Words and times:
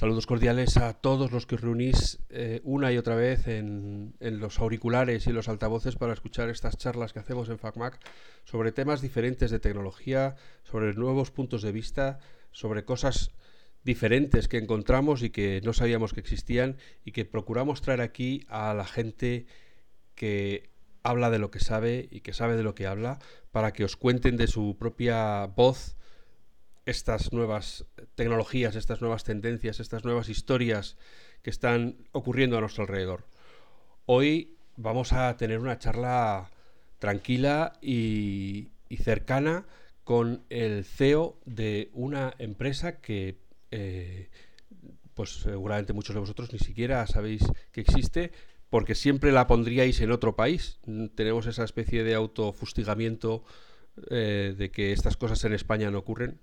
Saludos 0.00 0.24
cordiales 0.24 0.78
a 0.78 0.94
todos 0.94 1.30
los 1.30 1.44
que 1.44 1.56
os 1.56 1.60
reunís 1.60 2.20
eh, 2.30 2.62
una 2.64 2.90
y 2.90 2.96
otra 2.96 3.16
vez 3.16 3.46
en, 3.46 4.14
los 4.18 4.58
auriculares 4.58 5.26
y 5.26 5.30
los 5.30 5.50
altavoces 5.50 5.96
para 5.96 6.14
escuchar 6.14 6.48
estas 6.48 6.78
charlas 6.78 7.12
que 7.12 7.18
hacemos 7.18 7.50
en 7.50 7.58
FacMac 7.58 8.00
sobre 8.44 8.72
temas 8.72 9.02
diferentes 9.02 9.50
de 9.50 9.58
tecnología, 9.58 10.36
sobre 10.64 10.94
nuevos 10.94 11.30
puntos 11.30 11.60
de 11.60 11.72
vista, 11.72 12.18
sobre 12.50 12.86
cosas 12.86 13.32
diferentes 13.84 14.48
que 14.48 14.56
encontramos 14.56 15.22
y 15.22 15.28
que 15.28 15.60
no 15.66 15.74
sabíamos 15.74 16.14
que 16.14 16.20
existían 16.20 16.78
y 17.04 17.12
que 17.12 17.26
procuramos 17.26 17.82
traer 17.82 18.00
aquí 18.00 18.46
a 18.48 18.72
la 18.72 18.86
gente 18.86 19.44
que 20.14 20.70
habla 21.02 21.28
de 21.28 21.38
lo 21.38 21.50
que 21.50 21.60
sabe 21.60 22.08
y 22.10 22.22
que 22.22 22.32
sabe 22.32 22.56
de 22.56 22.62
lo 22.62 22.74
que 22.74 22.86
habla 22.86 23.18
para 23.50 23.74
que 23.74 23.84
os 23.84 23.96
cuenten 23.96 24.38
de 24.38 24.46
su 24.46 24.78
propia 24.78 25.44
voz 25.44 25.94
estas 26.90 27.32
nuevas 27.32 27.86
tecnologías, 28.14 28.76
estas 28.76 29.00
nuevas 29.00 29.24
tendencias, 29.24 29.80
estas 29.80 30.04
nuevas 30.04 30.28
historias 30.28 30.96
que 31.42 31.50
están 31.50 31.96
ocurriendo 32.12 32.58
a 32.58 32.60
nuestro 32.60 32.82
alrededor. 32.82 33.24
Hoy 34.06 34.56
vamos 34.76 35.12
a 35.12 35.36
tener 35.36 35.60
una 35.60 35.78
charla 35.78 36.50
tranquila 36.98 37.74
y, 37.80 38.70
cercana 39.02 39.66
con 40.02 40.44
el 40.50 40.84
CEO 40.84 41.38
de 41.44 41.90
una 41.92 42.34
empresa 42.38 43.00
que 43.00 43.38
eh, 43.70 44.28
pues 45.14 45.42
seguramente 45.42 45.92
muchos 45.92 46.14
de 46.14 46.20
vosotros 46.20 46.52
ni 46.52 46.58
siquiera 46.58 47.06
sabéis 47.06 47.44
que 47.70 47.82
existe 47.82 48.32
porque 48.68 48.96
siempre 48.96 49.30
la 49.30 49.46
pondríais 49.46 50.00
en 50.00 50.10
otro 50.10 50.34
país. 50.34 50.80
Tenemos 51.14 51.46
esa 51.46 51.62
especie 51.62 52.02
de 52.02 52.14
autofustigamiento 52.14 53.44
eh, 54.10 54.54
de 54.56 54.70
que 54.70 54.92
estas 54.92 55.16
cosas 55.16 55.44
en 55.44 55.52
España 55.52 55.90
no 55.90 55.98
ocurren, 55.98 56.40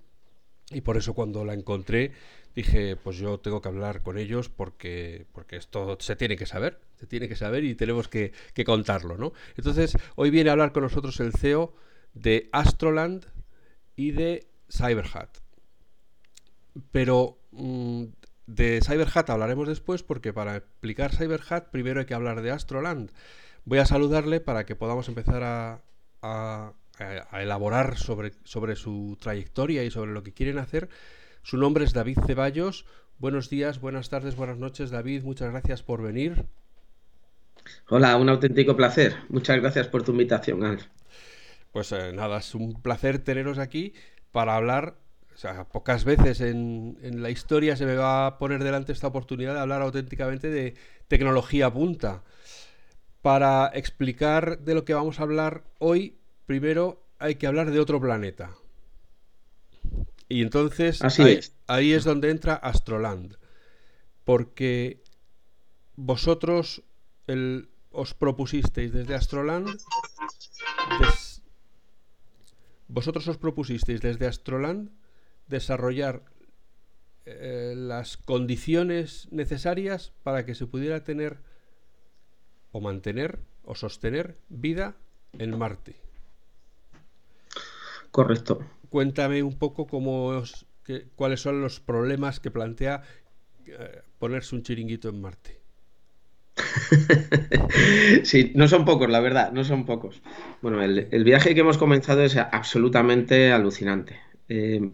y 0.70 0.80
por 0.82 0.96
eso 0.96 1.14
cuando 1.14 1.44
la 1.44 1.54
encontré 1.54 2.12
dije, 2.54 2.96
pues 2.96 3.16
yo 3.16 3.38
tengo 3.38 3.62
que 3.62 3.68
hablar 3.68 4.02
con 4.02 4.18
ellos 4.18 4.48
porque, 4.48 5.26
porque 5.32 5.56
esto 5.56 5.96
se 6.00 6.16
tiene 6.16 6.36
que 6.36 6.46
saber, 6.46 6.80
se 6.96 7.06
tiene 7.06 7.28
que 7.28 7.36
saber 7.36 7.64
y 7.64 7.74
tenemos 7.74 8.08
que, 8.08 8.32
contarlo, 8.66 9.16
¿no? 9.16 9.32
Entonces, 9.56 9.96
hoy 10.16 10.30
viene 10.30 10.50
a 10.50 10.52
hablar 10.52 10.72
con 10.72 10.82
nosotros 10.82 11.20
el 11.20 11.32
CEO 11.32 11.74
de 12.14 12.48
Astroland 12.52 13.26
y 13.96 14.10
de 14.10 14.48
Cyberhat. 14.70 15.38
Pero 16.90 17.38
mm, 17.52 18.04
de 18.46 18.80
Cyberhat 18.84 19.30
hablaremos 19.30 19.68
después 19.68 20.02
porque 20.02 20.32
para 20.32 20.56
explicar 20.56 21.14
Cyberhat 21.14 21.70
primero 21.70 22.00
hay 22.00 22.06
que 22.06 22.14
hablar 22.14 22.42
de 22.42 22.50
Astroland. 22.50 23.12
Voy 23.64 23.78
a 23.78 23.86
saludarle 23.86 24.40
para 24.40 24.66
que 24.66 24.74
podamos 24.74 25.08
empezar 25.08 25.42
a 25.44 25.82
a, 26.22 26.72
elaborar 27.32 27.96
sobre, 27.96 28.32
sobre 28.44 28.76
su 28.76 29.16
trayectoria 29.20 29.84
y 29.84 29.90
sobre 29.90 30.12
lo 30.12 30.22
que 30.22 30.32
quieren 30.32 30.58
hacer. 30.58 30.88
Su 31.42 31.56
nombre 31.56 31.84
es 31.84 31.92
David 31.92 32.18
Ceballos. 32.26 32.84
Buenos 33.18 33.50
días, 33.50 33.80
buenas 33.80 34.10
tardes, 34.10 34.36
buenas 34.36 34.58
noches, 34.58 34.90
David. 34.90 35.22
Muchas 35.24 35.50
gracias 35.50 35.82
por 35.82 36.02
venir. 36.02 36.46
Hola, 37.88 38.16
un 38.16 38.28
auténtico 38.28 38.76
placer. 38.76 39.16
Muchas 39.28 39.60
gracias 39.60 39.88
por 39.88 40.02
tu 40.02 40.12
invitación, 40.12 40.64
Alf. 40.64 40.86
Pues 41.72 41.92
eh, 41.92 42.12
nada, 42.12 42.38
es 42.38 42.54
un 42.54 42.80
placer 42.80 43.18
teneros 43.18 43.58
aquí 43.58 43.94
para 44.32 44.56
hablar. 44.56 44.96
O 45.34 45.36
sea, 45.36 45.64
pocas 45.64 46.04
veces 46.04 46.40
en, 46.40 46.98
en, 47.02 47.22
la 47.22 47.30
historia 47.30 47.76
se 47.76 47.86
me 47.86 47.94
va 47.94 48.26
a 48.26 48.38
poner 48.38 48.64
delante 48.64 48.92
esta 48.92 49.06
oportunidad 49.06 49.54
de 49.54 49.60
hablar 49.60 49.82
auténticamente 49.82 50.50
de 50.50 50.74
tecnología 51.06 51.72
punta. 51.72 52.24
Para 53.22 53.70
explicar 53.74 54.60
de 54.60 54.74
lo 54.74 54.84
que 54.84 54.94
vamos 54.94 55.20
a 55.20 55.22
hablar 55.22 55.64
hoy, 55.78 56.17
primero 56.48 57.06
hay 57.18 57.34
que 57.34 57.46
hablar 57.46 57.70
de 57.70 57.78
otro 57.78 58.00
planeta. 58.00 58.56
Y 60.30 60.40
entonces 60.40 61.02
ahí, 61.66 61.92
es. 61.92 62.04
donde 62.04 62.30
entra 62.30 62.54
Astroland. 62.54 63.36
Porque 64.24 65.02
vosotros 65.94 66.82
os 67.90 68.14
propusisteis 68.14 68.92
desde 68.92 69.14
Astroland. 69.14 69.68
vosotros 72.88 73.28
os 73.28 73.36
propusisteis 73.36 74.00
desde 74.00 74.26
Astroland 74.26 74.90
desarrollar 75.48 76.24
eh, 77.26 77.74
las 77.76 78.16
condiciones 78.16 79.28
necesarias 79.30 80.14
para 80.22 80.46
que 80.46 80.54
se 80.54 80.66
pudiera 80.66 81.04
tener 81.04 81.42
o 82.72 82.80
mantener 82.80 83.40
o 83.64 83.74
sostener 83.74 84.38
vida 84.48 84.96
en 85.32 85.58
Marte. 85.58 86.07
Correcto. 88.10 88.60
Cuéntame 88.88 89.42
un 89.42 89.58
poco 89.58 89.86
cómo 89.86 90.42
cuáles 91.14 91.40
son 91.40 91.60
los 91.60 91.80
problemas 91.80 92.40
que 92.40 92.50
plantea 92.50 93.02
eh, 93.66 94.02
ponerse 94.18 94.54
un 94.54 94.62
chiringuito 94.62 95.08
en 95.08 95.20
Marte. 95.20 95.60
sí, 98.24 98.52
no 98.54 98.66
son 98.66 98.84
pocos, 98.84 99.08
la 99.08 99.20
verdad, 99.20 99.52
no 99.52 99.64
son 99.64 99.84
pocos. 99.84 100.22
Bueno, 100.62 100.82
el, 100.82 101.24
viaje 101.24 101.54
que 101.54 101.60
hemos 101.60 101.78
comenzado 101.78 102.22
es 102.22 102.36
absolutamente 102.36 103.52
alucinante. 103.52 104.18
Eh, 104.48 104.90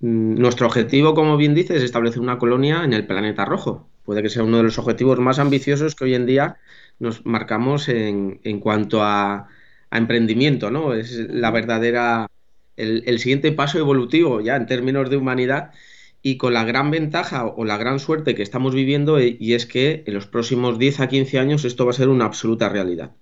nuestro 0.00 0.66
objetivo, 0.66 1.14
como 1.14 1.36
bien 1.36 1.54
dices, 1.54 1.78
es 1.78 1.82
establecer 1.82 2.20
una 2.20 2.38
colonia 2.38 2.84
en 2.84 2.92
el 2.92 3.06
planeta 3.06 3.44
rojo. 3.44 3.88
Puede 4.04 4.22
que 4.22 4.28
sea 4.28 4.44
uno 4.44 4.58
de 4.58 4.62
los 4.64 4.78
objetivos 4.78 5.18
más 5.18 5.38
ambiciosos 5.38 5.94
que 5.94 6.04
hoy 6.04 6.14
en 6.14 6.26
día 6.26 6.58
nos 6.98 7.26
marcamos 7.26 7.88
en, 7.88 8.38
cuanto 8.60 9.02
a, 9.02 9.48
a, 9.90 9.98
emprendimiento, 9.98 10.70
¿no? 10.70 10.94
Es 10.94 11.12
la 11.12 11.50
verdadera 11.50 12.28
el, 12.78 13.18
siguiente 13.18 13.52
paso 13.52 13.78
evolutivo 13.78 14.40
ya 14.40 14.56
en 14.56 14.66
términos 14.66 15.10
de 15.10 15.16
humanidad 15.16 15.72
y 16.22 16.36
con 16.36 16.54
la 16.54 16.64
gran 16.64 16.90
ventaja 16.90 17.46
o 17.46 17.64
la 17.64 17.76
gran 17.76 17.98
suerte 18.00 18.34
que 18.34 18.42
estamos 18.42 18.74
viviendo 18.74 19.18
eh, 19.18 19.36
y 19.38 19.54
es 19.54 19.66
que 19.66 20.04
en 20.06 20.14
los 20.14 20.26
próximos 20.26 20.78
10 20.78 21.00
a 21.00 21.08
15 21.08 21.38
años 21.38 21.64
esto 21.64 21.84
va 21.84 21.90
a 21.90 21.94
ser 21.94 22.08
una 22.08 22.24
absoluta 22.24 22.68
realidad. 22.68 23.12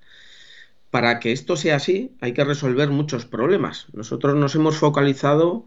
Para 0.91 1.21
que 1.21 1.33
esto 1.33 1.57
sea 1.57 1.77
así 1.77 2.13
hay 2.21 2.33
que 2.33 2.45
resolver 2.45 2.89
muchos 2.91 3.27
problemas. 3.27 3.87
Nosotros 3.93 4.35
nos 4.37 4.55
hemos 4.55 4.77
focalizado 4.77 5.67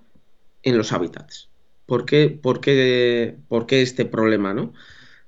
en 0.63 0.77
los 0.77 0.91
hábitats. 0.91 1.49
¿Por 1.85 2.05
qué, 2.05 2.29
por 2.29 2.61
qué, 2.61 3.37
por 3.47 3.65
qué 3.65 3.81
este 3.81 4.05
problema? 4.05 4.53
¿no? 4.53 4.73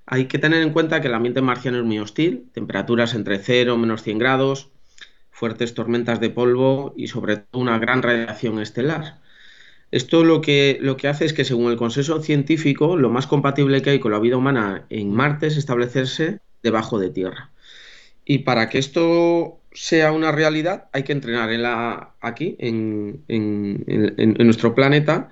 Hay 0.05 0.25
que 0.25 0.39
tener 0.39 0.61
en 0.61 0.73
cuenta 0.73 1.01
que 1.01 1.07
el 1.07 1.13
ambiente 1.13 1.41
marciano 1.41 1.79
es 1.79 1.85
muy 1.85 1.99
hostil, 1.99 2.49
temperaturas 2.53 3.13
entre 3.13 3.39
0 3.39 3.77
menos 3.77 4.03
100 4.03 4.17
grados, 4.17 4.70
fuertes 5.31 5.73
tormentas 5.73 6.19
de 6.19 6.29
polvo 6.29 6.93
y 6.95 7.07
sobre 7.07 7.37
todo 7.37 7.61
una 7.61 7.79
gran 7.79 8.01
radiación 8.01 8.59
estelar. 8.59 9.19
Esto 9.91 10.23
lo 10.23 10.41
que, 10.41 10.77
lo 10.81 10.95
que 10.97 11.07
hace 11.07 11.25
es 11.25 11.33
que 11.33 11.43
según 11.43 11.71
el 11.71 11.77
consenso 11.77 12.21
científico, 12.21 12.95
lo 12.95 13.09
más 13.09 13.27
compatible 13.27 13.81
que 13.81 13.89
hay 13.91 13.99
con 13.99 14.11
la 14.11 14.19
vida 14.19 14.37
humana 14.37 14.85
en 14.89 15.11
Marte 15.13 15.47
es 15.47 15.57
establecerse 15.57 16.39
debajo 16.63 16.99
de 16.99 17.09
tierra. 17.09 17.51
Y 18.23 18.39
para 18.39 18.69
que 18.69 18.77
esto 18.77 19.59
sea 19.73 20.11
una 20.11 20.31
realidad, 20.31 20.89
hay 20.93 21.03
que 21.03 21.11
entrenar 21.11 21.51
en 21.51 21.63
la, 21.63 22.13
aquí, 22.21 22.55
en, 22.59 23.23
en 23.27 24.45
nuestro 24.45 24.75
planeta, 24.75 25.31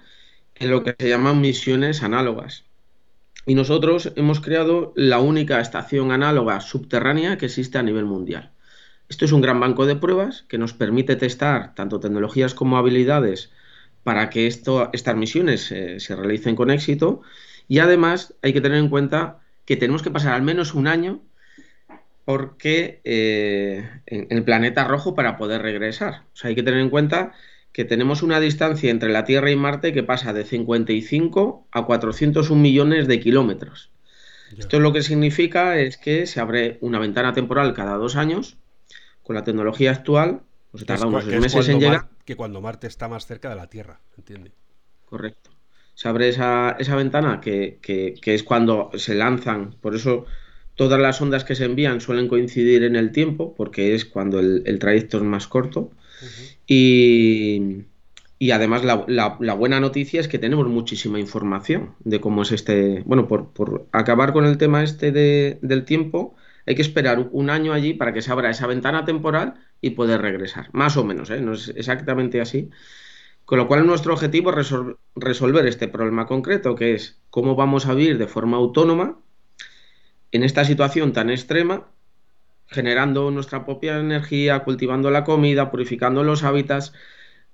en 0.55 0.71
lo 0.71 0.83
que 0.83 0.95
se 0.97 1.09
llaman 1.09 1.39
misiones 1.39 2.03
análogas. 2.03 2.65
Y 3.45 3.55
nosotros 3.55 4.11
hemos 4.15 4.41
creado 4.41 4.93
la 4.95 5.19
única 5.19 5.61
estación 5.61 6.11
análoga 6.11 6.59
subterránea 6.61 7.37
que 7.37 7.45
existe 7.45 7.77
a 7.77 7.83
nivel 7.83 8.05
mundial. 8.05 8.51
Esto 9.09 9.25
es 9.25 9.31
un 9.31 9.41
gran 9.41 9.59
banco 9.59 9.87
de 9.87 9.95
pruebas 9.95 10.45
que 10.47 10.59
nos 10.59 10.73
permite 10.73 11.15
testar 11.15 11.73
tanto 11.73 11.99
tecnologías 11.99 12.53
como 12.53 12.77
habilidades 12.77 13.49
para 14.03 14.29
que 14.29 14.45
esto, 14.45 14.91
estas 14.93 15.15
misiones 15.15 15.71
eh, 15.71 15.99
se 15.99 16.15
realicen 16.15 16.55
con 16.55 16.69
éxito. 16.69 17.21
Y 17.67 17.79
además 17.79 18.35
hay 18.43 18.53
que 18.53 18.61
tener 18.61 18.77
en 18.77 18.89
cuenta 18.89 19.39
que 19.65 19.77
tenemos 19.77 20.03
que 20.03 20.11
pasar 20.11 20.33
al 20.33 20.43
menos 20.43 20.75
un 20.75 20.87
año 20.87 21.21
porque 22.23 23.01
eh, 23.03 23.89
en, 24.05 24.27
el 24.29 24.43
planeta 24.43 24.83
rojo 24.83 25.15
para 25.15 25.37
poder 25.37 25.63
regresar. 25.63 26.25
O 26.33 26.35
sea, 26.35 26.49
hay 26.49 26.55
que 26.55 26.63
tener 26.63 26.79
en 26.79 26.91
cuenta 26.91 27.33
que 27.73 27.85
tenemos 27.85 28.21
una 28.21 28.39
distancia 28.39 28.91
entre 28.91 29.09
la 29.09 29.25
Tierra 29.25 29.49
y 29.49 29.55
Marte 29.55 29.91
que 29.91 30.03
pasa 30.03 30.33
de 30.33 30.43
55 30.43 31.67
a 31.71 31.85
401 31.85 32.61
millones 32.61 33.07
de 33.07 33.19
kilómetros. 33.19 33.89
Esto 34.55 34.79
lo 34.79 34.93
que 34.93 35.01
significa 35.01 35.79
es 35.79 35.97
que 35.97 36.27
se 36.27 36.39
abre 36.39 36.77
una 36.81 36.99
ventana 36.99 37.33
temporal 37.33 37.73
cada 37.73 37.95
dos 37.97 38.15
años 38.15 38.58
con 39.29 39.35
la 39.35 39.43
tecnología 39.43 39.91
actual, 39.91 40.41
pues 40.71 40.87
tarda 40.87 41.05
unos 41.05 41.23
meses 41.27 41.69
en 41.69 41.79
llegar. 41.79 42.07
que 42.25 42.35
cuando 42.35 42.61
Marte 42.61 42.87
está 42.87 43.07
más 43.07 43.27
cerca 43.27 43.47
de 43.47 43.55
la 43.55 43.67
Tierra, 43.67 44.01
¿entiende? 44.17 44.53
Correcto. 45.05 45.51
Se 45.93 46.07
abre 46.07 46.29
esa, 46.29 46.75
ventana 46.95 47.39
que, 47.39 47.77
es 48.25 48.43
cuando 48.43 48.89
se 48.95 49.13
lanzan, 49.13 49.75
por 49.81 49.93
eso 49.93 50.25
todas 50.73 50.99
las 50.99 51.21
ondas 51.21 51.43
que 51.43 51.53
se 51.53 51.65
envían 51.65 52.01
suelen 52.01 52.27
coincidir 52.27 52.83
en 52.83 52.95
el 52.95 53.11
tiempo, 53.11 53.53
porque 53.53 53.93
es 53.93 54.03
cuando 54.03 54.39
el, 54.39 54.79
trayecto 54.79 55.17
es 55.17 55.23
más 55.23 55.47
corto. 55.47 55.91
y, 56.65 57.85
además 58.51 58.83
la, 58.83 59.53
buena 59.53 59.79
noticia 59.79 60.21
es 60.21 60.27
que 60.27 60.39
tenemos 60.39 60.67
muchísima 60.67 61.19
información 61.19 61.93
de 61.99 62.19
cómo 62.19 62.41
es 62.41 62.51
este... 62.51 63.03
Bueno, 63.05 63.27
por, 63.27 63.85
acabar 63.91 64.33
con 64.33 64.45
el 64.47 64.57
tema 64.57 64.81
este 64.81 65.11
del 65.11 65.85
tiempo, 65.85 66.35
hay 66.69 66.75
que 66.75 66.83
esperar 66.83 67.29
un 67.31 67.49
año 67.49 67.73
allí 67.73 67.95
para 67.95 68.13
que 68.13 68.21
se 68.21 68.31
abra 68.31 68.51
esa 68.51 68.67
ventana 68.67 69.03
temporal 69.03 69.55
y 69.81 69.89
poder 69.89 70.21
regresar. 70.21 70.69
Más 70.71 70.97
o 70.97 71.03
menos, 71.03 71.31
¿eh? 71.31 71.41
no 71.41 71.53
es 71.53 71.69
exactamente 71.69 72.41
así. 72.41 72.69
Con 73.43 73.57
lo 73.57 73.67
cual 73.67 73.87
nuestro 73.87 74.13
objetivo 74.13 74.51
es 74.51 74.71
resolver 75.15 75.65
este 75.65 75.87
problema 75.87 76.27
concreto, 76.27 76.75
que 76.75 76.93
es 76.93 77.19
cómo 77.31 77.55
vamos 77.55 77.87
a 77.87 77.95
vivir 77.95 78.19
de 78.19 78.27
forma 78.27 78.57
autónoma 78.57 79.17
en 80.31 80.43
esta 80.43 80.63
situación 80.63 81.11
tan 81.11 81.31
extrema, 81.31 81.87
generando 82.67 83.31
nuestra 83.31 83.65
propia 83.65 83.97
energía, 83.97 84.59
cultivando 84.59 85.09
la 85.09 85.23
comida, 85.23 85.71
purificando 85.71 86.23
los 86.23 86.43
hábitats, 86.43 86.93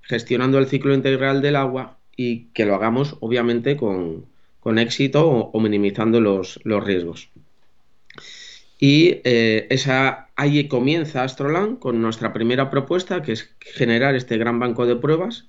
gestionando 0.01 0.57
el 0.57 0.67
ciclo 0.67 0.93
integral 0.93 1.41
del 1.41 1.55
agua 1.55 1.99
y 2.17 2.47
que 2.47 2.65
lo 2.65 2.75
hagamos 2.75 3.15
obviamente 3.21 3.77
con, 3.77 4.27
éxito 4.77 5.25
o, 5.29 5.59
minimizando 5.61 6.19
los, 6.19 6.59
riesgos. 6.65 7.29
Y 8.79 9.21
eh, 9.23 9.67
esa, 9.69 10.29
ahí 10.35 10.67
comienza 10.67 11.23
Astroland 11.23 11.79
con 11.79 12.01
nuestra 12.01 12.33
primera 12.33 12.69
propuesta, 12.69 13.21
que 13.21 13.31
es 13.31 13.55
generar 13.59 14.15
este 14.15 14.37
gran 14.37 14.59
banco 14.59 14.85
de 14.85 14.95
pruebas 14.95 15.47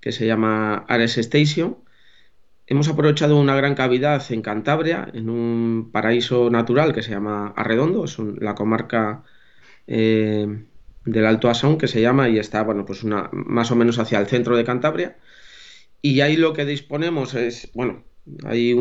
que 0.00 0.12
se 0.12 0.26
llama 0.26 0.84
Ares 0.88 1.18
Station. 1.18 1.78
Hemos 2.66 2.88
aprovechado 2.88 3.38
una 3.38 3.56
gran 3.56 3.74
cavidad 3.74 4.22
en 4.30 4.42
Cantabria, 4.42 5.08
en 5.12 5.28
un 5.28 5.90
paraíso 5.92 6.50
natural 6.50 6.94
que 6.94 7.02
se 7.02 7.10
llama 7.10 7.52
Arredondo, 7.56 8.04
es 8.04 8.16
la 8.18 8.54
comarca 8.54 9.24
eh, 9.86 10.46
del 11.04 11.26
Alto 11.26 11.50
Asón 11.50 11.78
que 11.78 11.88
se 11.88 12.00
llama 12.00 12.28
y 12.28 12.38
está 12.38 12.62
bueno, 12.62 12.86
pues 12.86 13.02
una, 13.02 13.28
más 13.32 13.70
o 13.72 13.76
menos 13.76 13.98
hacia 13.98 14.20
el 14.20 14.26
centro 14.28 14.56
de 14.56 14.64
Cantabria. 14.64 15.16
Y 16.02 16.20
ahí 16.20 16.36
lo 16.36 16.52
que 16.54 16.64
disponemos 16.64 17.34
es, 17.34 17.70
bueno, 17.74 18.04
hay 18.44 18.72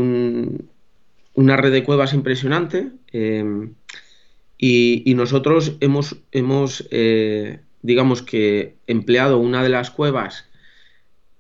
una 1.34 1.58
red 1.58 1.72
de 1.72 1.84
cuevas 1.84 2.14
impresionante 2.14 2.92
eh, 3.12 3.72
y, 4.62 5.14
nosotros 5.16 5.78
hemos, 5.80 6.18
hemos 6.32 6.86
eh, 6.92 7.62
digamos 7.82 8.22
que, 8.22 8.76
empleado 8.88 9.40
una 9.40 9.64
de 9.64 9.70
las 9.70 9.90
cuevas 9.90 10.46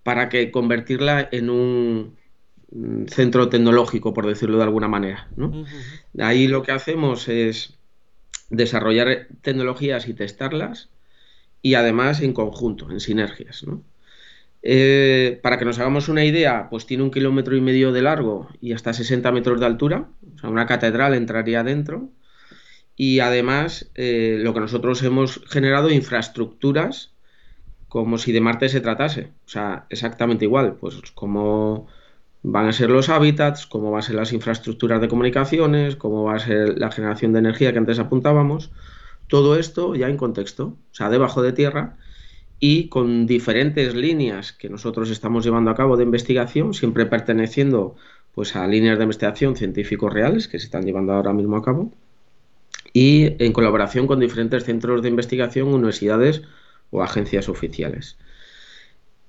para 0.04 0.30
que 0.30 0.52
convertirla 0.52 1.28
en 1.32 1.50
un 1.50 2.18
centro 3.08 3.50
tecnológico, 3.50 4.14
por 4.14 4.26
decirlo 4.26 4.58
de 4.58 4.64
alguna 4.64 4.88
manera. 4.88 5.28
Ahí 6.18 6.48
lo 6.48 6.64
que 6.64 6.72
hacemos 6.72 7.28
es 7.28 7.78
desarrollar 8.50 9.28
tecnologías 9.42 10.08
y 10.08 10.14
testarlas 10.14 10.90
y 11.62 11.74
además 11.74 12.22
en 12.22 12.34
conjunto, 12.34 12.90
en 12.90 13.00
sinergias. 13.00 13.66
Eh, 14.62 15.40
para 15.42 15.58
que 15.58 15.66
nos 15.66 15.80
hagamos 15.80 16.10
una 16.10 16.24
idea, 16.24 16.68
pues 16.70 16.86
tiene 16.86 17.04
un 17.04 17.12
kilómetro 17.12 17.56
y 17.56 17.62
medio 17.62 17.92
de 17.92 18.02
largo 18.02 18.50
y 18.62 18.74
hasta 18.74 18.94
60 18.94 19.32
metros 19.32 19.60
de 19.60 19.66
altura, 19.66 20.10
o 20.36 20.40
sea, 20.40 20.50
una 20.50 20.66
catedral 20.66 21.14
entraría 21.16 21.64
dentro. 21.64 22.10
Y 23.02 23.22
además, 23.22 23.90
eh, 23.96 24.40
lo 24.42 24.54
que 24.54 24.60
nosotros 24.60 25.02
hemos 25.04 25.42
generado, 25.48 25.90
infraestructuras 25.90 27.14
como 27.88 28.18
si 28.18 28.34
de 28.34 28.42
Marte 28.42 28.68
se 28.68 28.82
tratase. 28.82 29.32
O 29.46 29.50
sea, 29.50 29.86
exactamente 29.90 30.44
igual, 30.44 30.76
pues 30.76 30.96
como 31.14 31.88
van 32.44 32.68
a 32.68 32.74
ser 32.74 32.90
los 32.90 33.08
hábitats, 33.08 33.68
cómo 33.68 33.90
van 33.92 34.00
a 34.00 34.02
ser 34.02 34.16
las 34.16 34.34
infraestructuras 34.34 35.00
de 35.00 35.08
comunicaciones, 35.08 35.96
cómo 35.96 36.26
va 36.26 36.36
a 36.36 36.40
ser 36.40 36.78
la 36.78 36.92
generación 36.92 37.32
de 37.32 37.40
energía 37.40 37.72
que 37.72 37.78
antes 37.78 38.00
apuntábamos. 38.00 38.70
Todo 39.28 39.56
esto 39.58 39.96
ya 39.96 40.10
en 40.10 40.18
contexto, 40.18 40.66
o 40.66 40.94
sea, 40.94 41.10
debajo 41.10 41.42
de 41.42 41.54
tierra 41.54 41.96
y 42.60 42.90
con 42.90 43.28
diferentes 43.28 43.96
líneas 43.96 44.52
que 44.52 44.70
nosotros 44.70 45.10
estamos 45.10 45.46
llevando 45.46 45.72
a 45.72 45.76
cabo 45.76 45.96
de 45.96 46.04
investigación, 46.04 46.74
siempre 46.74 47.06
perteneciendo 47.06 47.96
pues 48.36 48.58
a 48.58 48.68
líneas 48.68 48.98
de 48.98 49.06
investigación 49.06 49.56
científicos 49.56 50.12
reales 50.12 50.50
que 50.50 50.60
se 50.60 50.66
están 50.66 50.84
llevando 50.84 51.14
ahora 51.14 51.32
mismo 51.32 51.56
a 51.56 51.64
cabo 51.64 51.94
y 52.94 53.44
en 53.44 53.54
colaboración 53.54 54.08
con 54.08 54.20
diferentes 54.20 54.64
centros 54.64 55.02
de 55.02 55.10
investigación, 55.10 55.68
universidades 55.68 56.44
o 56.90 57.04
agencias 57.04 57.50
oficiales. 57.50 58.18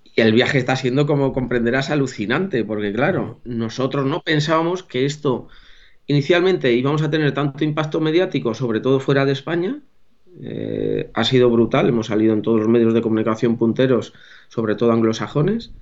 Y 0.04 0.20
el 0.20 0.32
viaje 0.32 0.58
está 0.58 0.76
siendo, 0.76 1.06
como 1.06 1.32
comprenderás, 1.32 1.90
alucinante, 1.90 2.64
porque 2.64 2.92
claro, 2.92 3.40
nosotros 3.44 4.06
no 4.06 4.22
pensábamos 4.22 4.82
que 4.82 5.04
esto 5.04 5.48
inicialmente 6.06 6.72
íbamos 6.72 7.02
a 7.02 7.10
tener 7.10 7.32
tanto 7.32 7.62
impacto 7.64 8.00
mediático, 8.00 8.54
sobre 8.54 8.80
todo 8.80 8.98
fuera 9.00 9.24
de 9.24 9.32
España. 9.32 9.80
Eh, 10.42 11.10
ha 11.14 11.24
sido 11.24 11.50
brutal, 11.50 11.88
hemos 11.88 12.06
salido 12.06 12.32
en 12.32 12.42
todos 12.42 12.58
los 12.58 12.68
medios 12.68 12.94
de 12.94 13.02
comunicación 13.02 13.56
punteros, 13.56 14.12
sobre 14.48 14.74
todo 14.74 14.92
anglosajones. 14.92 15.72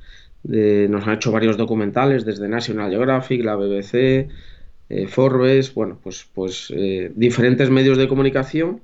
nos 0.44 1.06
han 1.06 1.14
hecho 1.14 1.32
varios 1.32 1.56
documentales 1.56 2.24
desde 2.24 2.48
National 2.48 2.90
Geographic, 2.90 3.44
la 3.44 3.56
BBC, 3.56 4.28
eh, 4.88 5.06
Forbes, 5.06 5.74
bueno, 5.74 5.98
pues, 6.02 6.26
pues 6.34 6.72
eh, 6.74 7.12
diferentes 7.14 7.70
medios 7.70 7.98
de 7.98 8.08
comunicación. 8.08 8.82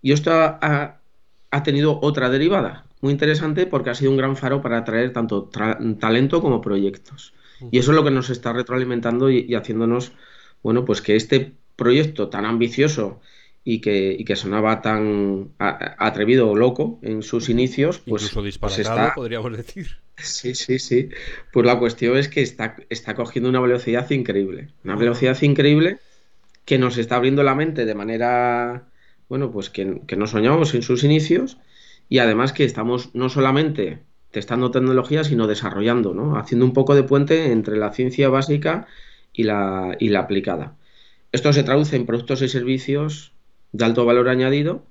Y 0.00 0.12
esto 0.12 0.32
ha, 0.32 1.00
ha 1.50 1.62
tenido 1.62 1.98
otra 2.02 2.28
derivada 2.30 2.86
muy 3.02 3.12
interesante 3.12 3.66
porque 3.66 3.90
ha 3.90 3.94
sido 3.94 4.12
un 4.12 4.16
gran 4.16 4.36
faro 4.36 4.62
para 4.62 4.78
atraer 4.78 5.12
tanto 5.12 5.50
talento 5.98 6.40
como 6.40 6.60
proyectos. 6.62 7.34
Y 7.70 7.78
eso 7.78 7.90
es 7.90 7.96
lo 7.96 8.04
que 8.04 8.10
nos 8.10 8.30
está 8.30 8.52
retroalimentando 8.52 9.30
y, 9.30 9.54
haciéndonos, 9.54 10.12
bueno, 10.62 10.84
pues 10.84 11.02
que 11.02 11.16
este 11.16 11.52
proyecto 11.76 12.28
tan 12.28 12.44
ambicioso 12.44 13.20
y 13.64 13.80
que, 13.80 14.16
y 14.18 14.24
que 14.24 14.36
sonaba 14.36 14.82
tan 14.82 15.50
atrevido 15.58 16.48
o 16.48 16.56
loco 16.56 17.00
en 17.02 17.22
sus 17.22 17.48
inicios, 17.48 17.98
pues, 17.98 18.22
Incluso 18.22 18.40
pues 18.40 18.76
disparatado, 18.76 19.12
podríamos 19.14 19.56
decir. 19.56 19.98
Sí, 20.16 20.54
sí, 20.54 20.78
sí. 20.78 21.08
Pues 21.52 21.66
la 21.66 21.78
cuestión 21.78 22.16
es 22.16 22.28
que 22.28 22.42
está, 22.42 22.76
está 22.90 23.14
cogiendo 23.14 23.48
una 23.48 23.60
velocidad 23.60 24.08
increíble. 24.10 24.68
Una 24.84 24.96
velocidad 24.96 25.40
increíble 25.42 25.98
que 26.64 26.78
nos 26.78 26.98
está 26.98 27.16
abriendo 27.16 27.42
la 27.42 27.54
mente 27.54 27.84
de 27.84 27.94
manera 27.94 28.88
bueno, 29.32 29.50
pues 29.50 29.70
que, 29.70 30.02
que 30.06 30.16
no 30.16 30.26
soñamos 30.26 30.74
en 30.74 30.82
sus 30.82 31.04
inicios 31.04 31.56
y 32.10 32.18
además 32.18 32.52
que 32.52 32.64
estamos 32.64 33.14
no 33.14 33.30
solamente 33.30 34.02
testando 34.30 34.70
tecnología, 34.70 35.24
sino 35.24 35.46
desarrollando, 35.46 36.12
¿no? 36.12 36.36
Haciendo 36.36 36.66
un 36.66 36.74
poco 36.74 36.94
de 36.94 37.02
puente 37.02 37.50
entre 37.50 37.78
la 37.78 37.92
ciencia 37.92 38.28
básica 38.28 38.86
y 39.32 39.44
la, 39.44 39.96
y 39.98 40.10
la 40.10 40.20
aplicada. 40.20 40.76
Esto 41.32 41.50
se 41.54 41.62
traduce 41.64 41.96
en 41.96 42.04
productos 42.04 42.42
y 42.42 42.48
servicios 42.48 43.32
de 43.72 43.86
alto 43.86 44.04
valor 44.04 44.28
añadido 44.28 44.84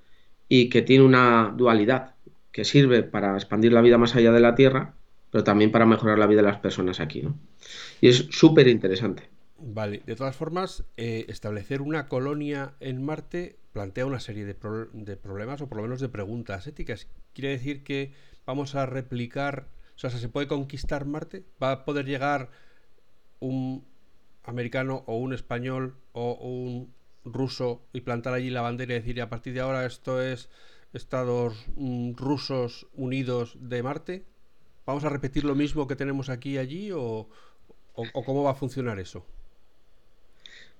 y 0.49 0.69
que 0.69 0.81
tiene 0.81 1.03
una 1.05 1.53
dualidad 1.55 2.15
que 2.51 2.65
sirve 2.65 3.03
para 3.03 3.35
expandir 3.35 3.71
la 3.73 3.81
vida 3.81 3.99
más 3.99 4.15
allá 4.15 4.31
de 4.31 4.39
la 4.39 4.55
Tierra, 4.55 4.95
pero 5.31 5.43
también 5.43 5.71
para 5.71 5.85
mejorar 5.85 6.19
la 6.19 6.27
vida 6.27 6.41
de 6.41 6.47
las 6.47 6.59
personas 6.59 6.99
aquí, 6.99 7.21
¿no? 7.21 7.39
Y 8.01 8.09
es 8.09 8.27
súper 8.29 8.67
interesante. 8.67 9.29
Vale, 9.57 10.01
de 10.05 10.15
todas 10.15 10.35
formas, 10.35 10.83
eh, 10.97 11.25
establecer 11.29 11.81
una 11.81 12.07
colonia 12.07 12.73
en 12.79 13.03
Marte 13.03 13.57
plantea 13.71 14.05
una 14.05 14.19
serie 14.19 14.45
de, 14.45 14.55
problemas 14.55 15.61
o 15.61 15.67
por 15.67 15.77
lo 15.77 15.83
menos 15.83 16.01
de 16.01 16.09
preguntas 16.09 16.67
éticas. 16.67 17.07
¿Quiere 17.33 17.49
decir 17.49 17.83
que 17.83 18.11
vamos 18.45 18.75
a 18.75 18.85
replicar, 18.85 19.67
o 19.95 19.99
sea, 19.99 20.09
se 20.09 20.29
puede 20.29 20.47
conquistar 20.47 21.05
Marte? 21.05 21.45
¿Va 21.61 21.71
a 21.71 21.85
poder 21.85 22.05
llegar 22.05 22.49
un 23.39 23.85
americano 24.43 25.03
o 25.05 25.17
un 25.17 25.33
español 25.33 25.95
o 26.11 26.33
un 26.33 26.93
ruso 27.23 27.85
y 27.93 28.01
plantar 28.01 28.33
allí 28.33 28.49
la 28.49 28.61
bandera 28.61 28.95
y 28.95 28.99
decir 28.99 29.21
a 29.21 29.29
partir 29.29 29.53
de 29.53 29.61
ahora 29.61 29.85
esto 29.85 30.21
es 30.21 30.49
Estados 30.91 31.67
mm, 31.75 32.15
rusos 32.15 32.87
unidos 32.93 33.57
de 33.61 33.83
Marte? 33.83 34.25
¿Vamos 34.85 35.03
a 35.05 35.09
repetir 35.09 35.43
lo 35.43 35.55
mismo 35.55 35.87
que 35.87 35.95
tenemos 35.95 36.29
aquí 36.29 36.51
y 36.51 36.57
allí 36.57 36.91
o 36.91 37.27
cómo 38.25 38.43
va 38.43 38.51
a 38.51 38.55
funcionar 38.55 38.99
eso? 38.99 39.25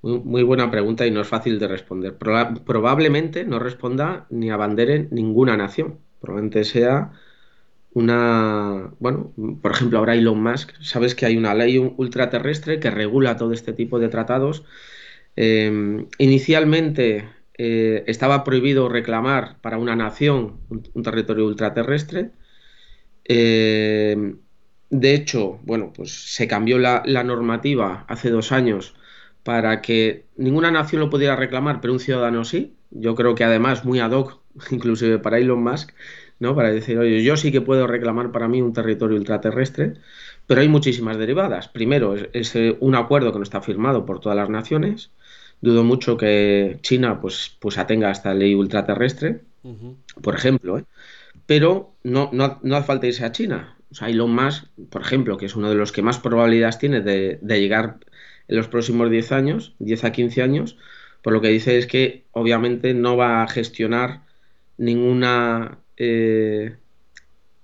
Muy, 0.04 0.42
buena 0.42 0.72
pregunta 0.72 1.06
y 1.06 1.12
no 1.12 1.22
es 1.22 1.28
fácil 1.28 1.60
de 1.60 1.68
responder. 1.68 2.18
probablemente 2.18 3.46
no 3.46 3.60
responda 3.60 4.26
ni 4.32 4.50
a 4.50 4.58
bandere 4.58 5.08
ninguna 5.12 5.56
nación. 5.58 6.00
Probablemente 6.20 6.64
sea 6.64 7.12
una. 7.94 8.92
Bueno, 9.00 9.32
por 9.62 9.72
ejemplo, 9.72 10.00
ahora 10.00 10.16
Elon 10.16 10.42
Musk. 10.42 10.72
Sabes 10.82 11.14
que 11.16 11.26
hay 11.28 11.38
una 11.38 11.54
ley 11.54 11.78
ultraterrestre 11.78 12.80
que 12.80 12.90
regula 12.90 13.38
todo 13.38 13.54
este 13.54 13.74
tipo 13.74 14.00
de 14.00 14.10
tratados. 14.10 14.64
Em, 15.36 16.08
inicialmente 16.18 17.30
eh, 17.58 18.04
estaba 18.08 18.44
prohibido 18.44 18.90
reclamar 18.90 19.58
para 19.62 19.78
una 19.78 19.96
nación 19.96 20.62
un, 20.70 21.04
territorio 21.04 21.46
ultraterrestre. 21.46 22.32
Em, 23.34 24.40
de 24.90 25.14
hecho, 25.14 25.60
bueno, 25.64 25.94
pues 25.96 26.34
se 26.36 26.48
cambió 26.48 26.78
la, 26.78 27.02
la 27.06 27.24
normativa 27.24 28.06
hace 28.10 28.30
dos 28.30 28.52
años 28.52 28.94
para 29.44 29.82
que 29.82 30.26
ninguna 30.36 30.72
nación 30.72 31.02
lo 31.02 31.10
pudiera 31.10 31.36
reclamar, 31.36 31.82
pero 31.82 31.94
un 31.94 32.00
ciudadano 32.00 32.44
sí. 32.44 32.76
Yo 32.92 33.16
creo 33.16 33.36
que 33.36 33.44
además 33.46 33.86
muy 33.86 34.00
ad 34.00 34.12
hoc, 34.12 34.42
inclusive 34.72 35.20
para 35.20 35.40
Elon 35.40 35.64
Musk, 35.64 35.92
¿no? 36.40 36.56
Para 36.56 36.72
decir, 36.72 36.98
oye, 36.98 37.24
yo 37.24 37.38
sí 37.38 37.52
que 37.52 37.62
puedo 37.62 37.88
reclamar 37.88 38.32
para 38.32 38.48
mí 38.48 38.62
un 38.62 38.74
territorio 38.74 39.18
ultraterrestre, 39.18 39.94
pero 40.48 40.62
hay 40.62 40.68
muchísimas 40.68 41.18
derivadas. 41.18 41.68
Primero, 41.70 42.16
es, 42.34 42.54
un 42.80 42.96
acuerdo 42.96 43.32
que 43.32 43.40
no 43.40 43.44
está 43.44 43.62
firmado 43.62 44.06
por 44.06 44.20
todas 44.20 44.36
las 44.36 44.50
naciones. 44.50 45.12
Dudo 45.62 45.84
mucho 45.84 46.18
que 46.18 46.80
China 46.82 47.22
pues, 47.22 47.56
pues 47.60 47.78
atenga 47.78 48.12
esta 48.12 48.34
ley 48.34 48.56
ultraterrestre, 48.56 49.42
por 50.22 50.36
ejemplo. 50.36 50.80
¿eh? 50.80 50.86
Pero 51.52 51.98
no, 52.06 52.30
no, 52.32 52.62
no 52.64 52.78
hace 52.78 52.88
falta 52.88 53.08
irse 53.08 53.26
a 53.26 53.34
China. 53.34 53.76
O 53.92 53.96
sea, 53.96 54.08
Elon 54.08 54.34
Musk, 54.34 54.68
por 54.90 55.02
ejemplo, 55.02 55.36
que 55.36 55.48
es 55.48 55.56
uno 55.58 55.70
de 55.70 55.76
los 55.76 55.92
que 55.92 56.02
más 56.02 56.18
probabilidades 56.18 56.78
tiene 56.78 57.02
de, 57.02 57.40
llegar 57.44 57.98
en 58.48 58.56
los 58.56 58.70
próximos 58.70 59.12
10 59.12 59.34
años, 59.34 59.76
10 59.80 60.06
a 60.06 60.14
15 60.14 60.44
años, 60.44 60.78
por 61.22 61.34
lo 61.34 61.42
que 61.42 61.50
dice 61.50 61.78
es 61.78 61.88
que 61.88 62.24
obviamente 62.32 62.94
no 62.94 63.18
va 63.18 63.44
a 63.44 63.50
gestionar 63.50 64.22
ninguna, 64.78 65.80
eh, 65.98 66.78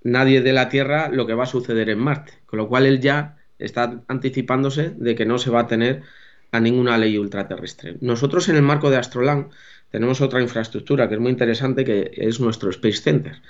nadie 0.04 0.42
de 0.42 0.52
la 0.52 0.68
Tierra 0.68 1.08
lo 1.08 1.26
que 1.26 1.36
va 1.36 1.44
a 1.44 1.46
suceder 1.46 1.90
en 1.90 2.00
Marte, 2.00 2.34
con 2.46 2.58
lo 2.58 2.68
cual 2.68 2.88
él 2.88 3.00
ya 3.00 3.38
está 3.58 4.04
anticipándose 4.10 4.90
de 4.98 5.16
que 5.16 5.26
no 5.26 5.38
se 5.38 5.50
va 5.50 5.62
a 5.62 5.68
tener 5.68 6.04
a 6.52 6.60
ninguna 6.60 6.98
ley 6.98 7.18
ultraterrestre. 7.18 7.96
Nosotros 8.02 8.50
en 8.50 8.58
el 8.58 8.64
marco 8.64 8.90
de 8.90 8.98
Astroland 8.98 9.50
tenemos 9.92 10.22
otra 10.22 10.42
infraestructura 10.42 11.08
que 11.08 11.16
es 11.16 11.22
muy 11.22 11.32
interesante, 11.32 11.86
que 11.86 12.12
es 12.14 12.40
nuestro 12.40 12.70
Space 12.70 13.02
Center. 13.02 13.42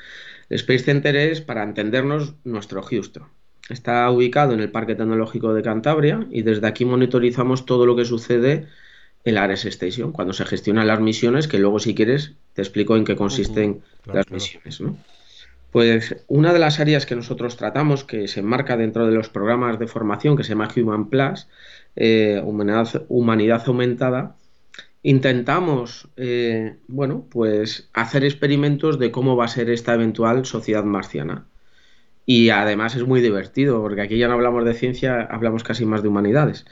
El 0.49 0.55
Space 0.55 0.83
Center 0.83 1.15
es, 1.15 1.41
para 1.41 1.63
entendernos, 1.63 2.35
nuestro 2.43 2.81
Houston. 2.81 3.27
Está 3.69 4.09
ubicado 4.09 4.53
en 4.53 4.61
el 4.61 4.71
Parque 4.71 4.95
Tecnológico 4.95 5.53
de 5.53 5.61
Cantabria 5.61 6.25
y 6.31 6.43
desde 6.43 6.67
aquí 6.67 6.85
monitorizamos 6.85 7.65
todo 7.65 7.85
lo 7.85 7.95
que 7.95 8.05
sucede 8.05 8.67
en 9.25 9.35
la 9.35 9.43
Ares 9.43 9.65
Station, 9.65 10.13
cuando 10.13 10.33
se 10.33 10.45
gestionan 10.45 10.87
las 10.87 11.01
misiones, 11.01 11.49
que 11.49 11.59
luego 11.59 11.79
si 11.79 11.93
quieres 11.93 12.35
te 12.53 12.61
explico 12.61 12.95
en 12.95 13.03
qué 13.03 13.17
consisten 13.17 13.81
las 14.05 14.31
misiones. 14.31 14.81
Pues 15.71 16.15
una 16.27 16.53
de 16.53 16.59
las 16.59 16.79
áreas 16.79 17.05
que 17.05 17.15
nosotros 17.15 17.57
tratamos, 17.57 18.05
que 18.05 18.29
se 18.29 18.39
enmarca 18.39 18.77
dentro 18.77 19.05
de 19.05 19.13
los 19.13 19.27
programas 19.27 19.79
de 19.79 19.87
formación 19.87 20.37
que 20.37 20.43
se 20.43 20.49
llama 20.49 20.69
Human 20.75 21.09
Plus, 21.09 21.47
eh, 21.97 22.41
humanidad, 22.43 23.05
humanidad, 23.09 23.63
aumentada, 23.65 24.37
intentamos, 25.07 26.09
eh, 26.17 26.75
bueno, 26.89 27.25
pues 27.29 27.89
hacer 27.93 28.25
experimentos 28.25 28.99
de 28.99 29.09
cómo 29.09 29.37
va 29.37 29.45
a 29.45 29.47
ser 29.47 29.69
esta 29.69 29.93
eventual 29.93 30.45
sociedad 30.45 30.83
marciana. 30.83 31.45
Y 32.25 32.49
además 32.49 32.95
es 32.97 33.05
muy 33.07 33.21
divertido, 33.21 33.81
porque 33.81 34.01
aquí 34.01 34.17
ya 34.17 34.27
no 34.27 34.33
hablamos 34.33 34.65
de 34.65 34.73
ciencia, 34.73 35.21
hablamos 35.21 35.63
casi 35.63 35.85
más 35.85 36.03
de 36.03 36.09
humanidades. 36.09 36.65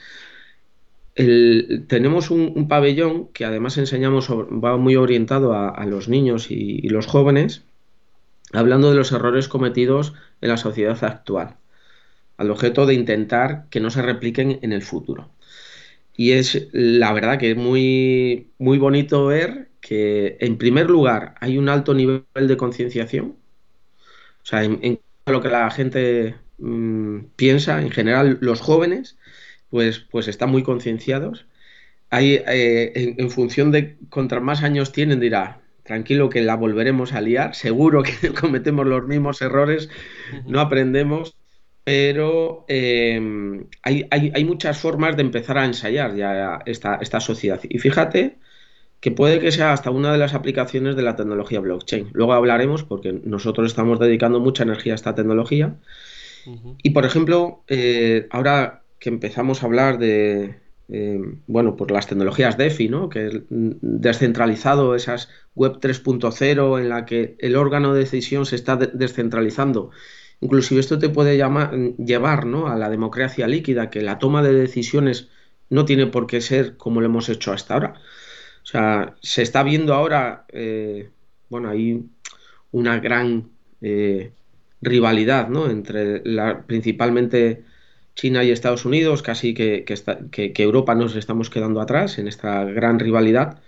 tenemos 1.88 2.30
un, 2.30 2.68
pabellón 2.68 3.30
que 3.30 3.46
además 3.46 3.78
enseñamos, 3.78 4.30
va 4.30 4.76
muy 4.78 4.98
orientado 4.98 5.54
a, 5.54 5.86
los 5.86 6.10
niños 6.10 6.52
y, 6.52 6.90
los 6.90 7.08
jóvenes, 7.08 7.64
hablando 8.52 8.90
de 8.90 8.98
los 8.98 9.14
errores 9.14 9.48
cometidos 9.48 10.14
en 10.42 10.50
la 10.50 10.58
sociedad 10.58 11.02
actual, 11.06 11.56
al 12.38 12.52
objeto 12.52 12.86
de 12.86 12.96
intentar 12.96 13.68
que 13.70 13.80
no 13.80 13.90
se 13.92 14.02
repliquen 14.02 14.60
en 14.62 14.74
el 14.74 14.82
futuro. 14.82 15.30
Y 16.18 16.32
es 16.32 16.70
la 16.72 17.12
verdad 17.14 17.38
que 17.38 17.52
es 17.52 17.58
muy, 17.58 18.52
muy 18.58 18.78
bonito 18.78 19.26
ver 19.26 19.70
que, 19.82 20.38
en 20.40 20.58
primer 20.58 20.90
lugar, 20.90 21.36
hay 21.42 21.58
un 21.58 21.70
alto 21.70 21.94
nivel 21.94 22.26
de 22.34 22.58
concienciación. 22.58 23.36
O 24.44 24.46
sea, 24.46 24.64
en, 24.64 25.00
lo 25.26 25.42
que 25.42 25.50
la 25.50 25.70
gente 25.72 26.36
mm, 26.60 27.20
piensa, 27.36 27.82
en 27.82 27.92
general, 27.92 28.38
los 28.42 28.62
jóvenes, 28.62 29.18
pues, 29.70 30.00
pues 30.00 30.28
están 30.28 30.52
muy 30.52 30.64
concienciados. 30.64 31.48
Hay, 32.10 32.36
eh, 32.48 33.16
en, 33.18 33.30
función 33.32 33.72
de 33.72 33.98
contra 34.10 34.40
más 34.40 34.64
años 34.64 34.92
tienen, 34.92 35.20
dirá, 35.20 35.62
tranquilo 35.84 36.30
que 36.30 36.42
la 36.42 36.56
volveremos 36.56 37.14
a 37.14 37.22
liar, 37.22 37.56
seguro 37.56 38.04
que 38.04 38.34
cometemos 38.40 38.86
los 38.88 39.08
mismos 39.08 39.42
errores, 39.42 39.90
no 40.46 40.60
aprendemos 40.62 41.36
pero 41.86 42.66
em, 42.68 43.68
hay, 43.84 44.44
muchas 44.44 44.80
formas 44.80 45.16
de 45.16 45.22
empezar 45.22 45.60
a 45.60 45.66
ensayar 45.66 46.16
ya 46.16 46.60
esta, 46.66 46.96
esta 46.96 47.20
sociedad. 47.20 47.62
Y 47.70 47.78
fíjate 47.78 48.38
que 49.00 49.12
puede 49.12 49.40
que 49.40 49.52
sea 49.52 49.72
hasta 49.72 49.92
una 49.92 50.12
de 50.12 50.18
las 50.18 50.34
aplicaciones 50.34 50.96
de 50.96 51.04
la 51.04 51.16
tecnología 51.16 51.60
blockchain. 51.60 52.10
Luego 52.12 52.34
hablaremos 52.34 52.84
porque 52.84 53.14
nosotros 53.14 53.68
estamos 53.68 54.00
dedicando 54.00 54.40
mucha 54.40 54.64
energía 54.64 54.94
a 54.94 54.96
esta 54.96 55.14
tecnología. 55.14 55.76
Y 56.82 56.90
por 56.90 57.06
ejemplo, 57.06 57.64
eh, 57.68 58.28
ahora 58.32 58.82
que 58.98 59.10
empezamos 59.10 59.62
a 59.62 59.68
hablar 59.68 60.00
de, 60.00 60.56
em, 60.90 61.42
bueno, 61.46 61.76
pues 61.76 61.92
las 61.92 62.08
tecnologías 62.08 62.58
DeFi, 62.58 62.90
¿no? 62.90 63.10
Que 63.10 63.28
es 63.28 63.42
descentralizado, 63.50 64.96
esas 64.96 65.30
web 65.54 65.80
3.0 65.80 66.80
en 66.80 66.90
la 66.90 67.06
que 67.06 67.36
el 67.38 67.56
órgano 67.56 67.94
de 67.94 68.00
decisión 68.00 68.48
se 68.48 68.56
está 68.56 68.76
descentralizando 68.76 69.92
Inclusive 70.42 70.80
esto 70.80 71.00
te 71.00 71.10
puede 71.10 71.38
llevar 71.38 72.46
¿no? 72.46 72.68
a 72.68 72.76
la 72.76 72.90
democracia 72.90 73.48
líquida, 73.48 73.90
que 73.90 74.02
la 74.02 74.20
toma 74.20 74.44
de 74.44 74.54
decisiones 74.54 75.30
no 75.70 75.86
tiene 75.86 76.08
por 76.08 76.28
qué 76.28 76.42
ser 76.42 76.78
como 76.78 77.02
lo 77.02 77.08
hemos 77.08 77.30
hecho 77.30 77.52
hasta 77.52 77.74
ahora. 77.74 77.94
O 78.64 78.66
sea, 78.66 79.16
se 79.22 79.42
está 79.42 79.64
viendo 79.64 79.94
ahora, 79.94 80.46
eh, 80.50 81.10
bueno, 81.50 81.70
hay 81.70 82.04
una 82.72 83.00
gran 83.00 83.50
eh, 83.82 84.32
rivalidad 84.82 85.50
¿no? 85.50 85.70
entre 85.70 86.22
la, 86.26 86.64
principalmente 86.66 87.64
China 88.16 88.44
y 88.44 88.52
Estados 88.52 88.86
Unidos, 88.86 89.22
casi 89.22 89.54
que, 89.54 89.84
que, 89.84 90.54
que, 90.54 90.64
Europa 90.64 90.96
nos 90.96 91.16
estamos 91.16 91.50
quedando 91.50 91.82
atrás 91.82 92.18
en 92.18 92.28
esta 92.28 92.64
gran 92.64 93.00
rivalidad. 93.00 93.62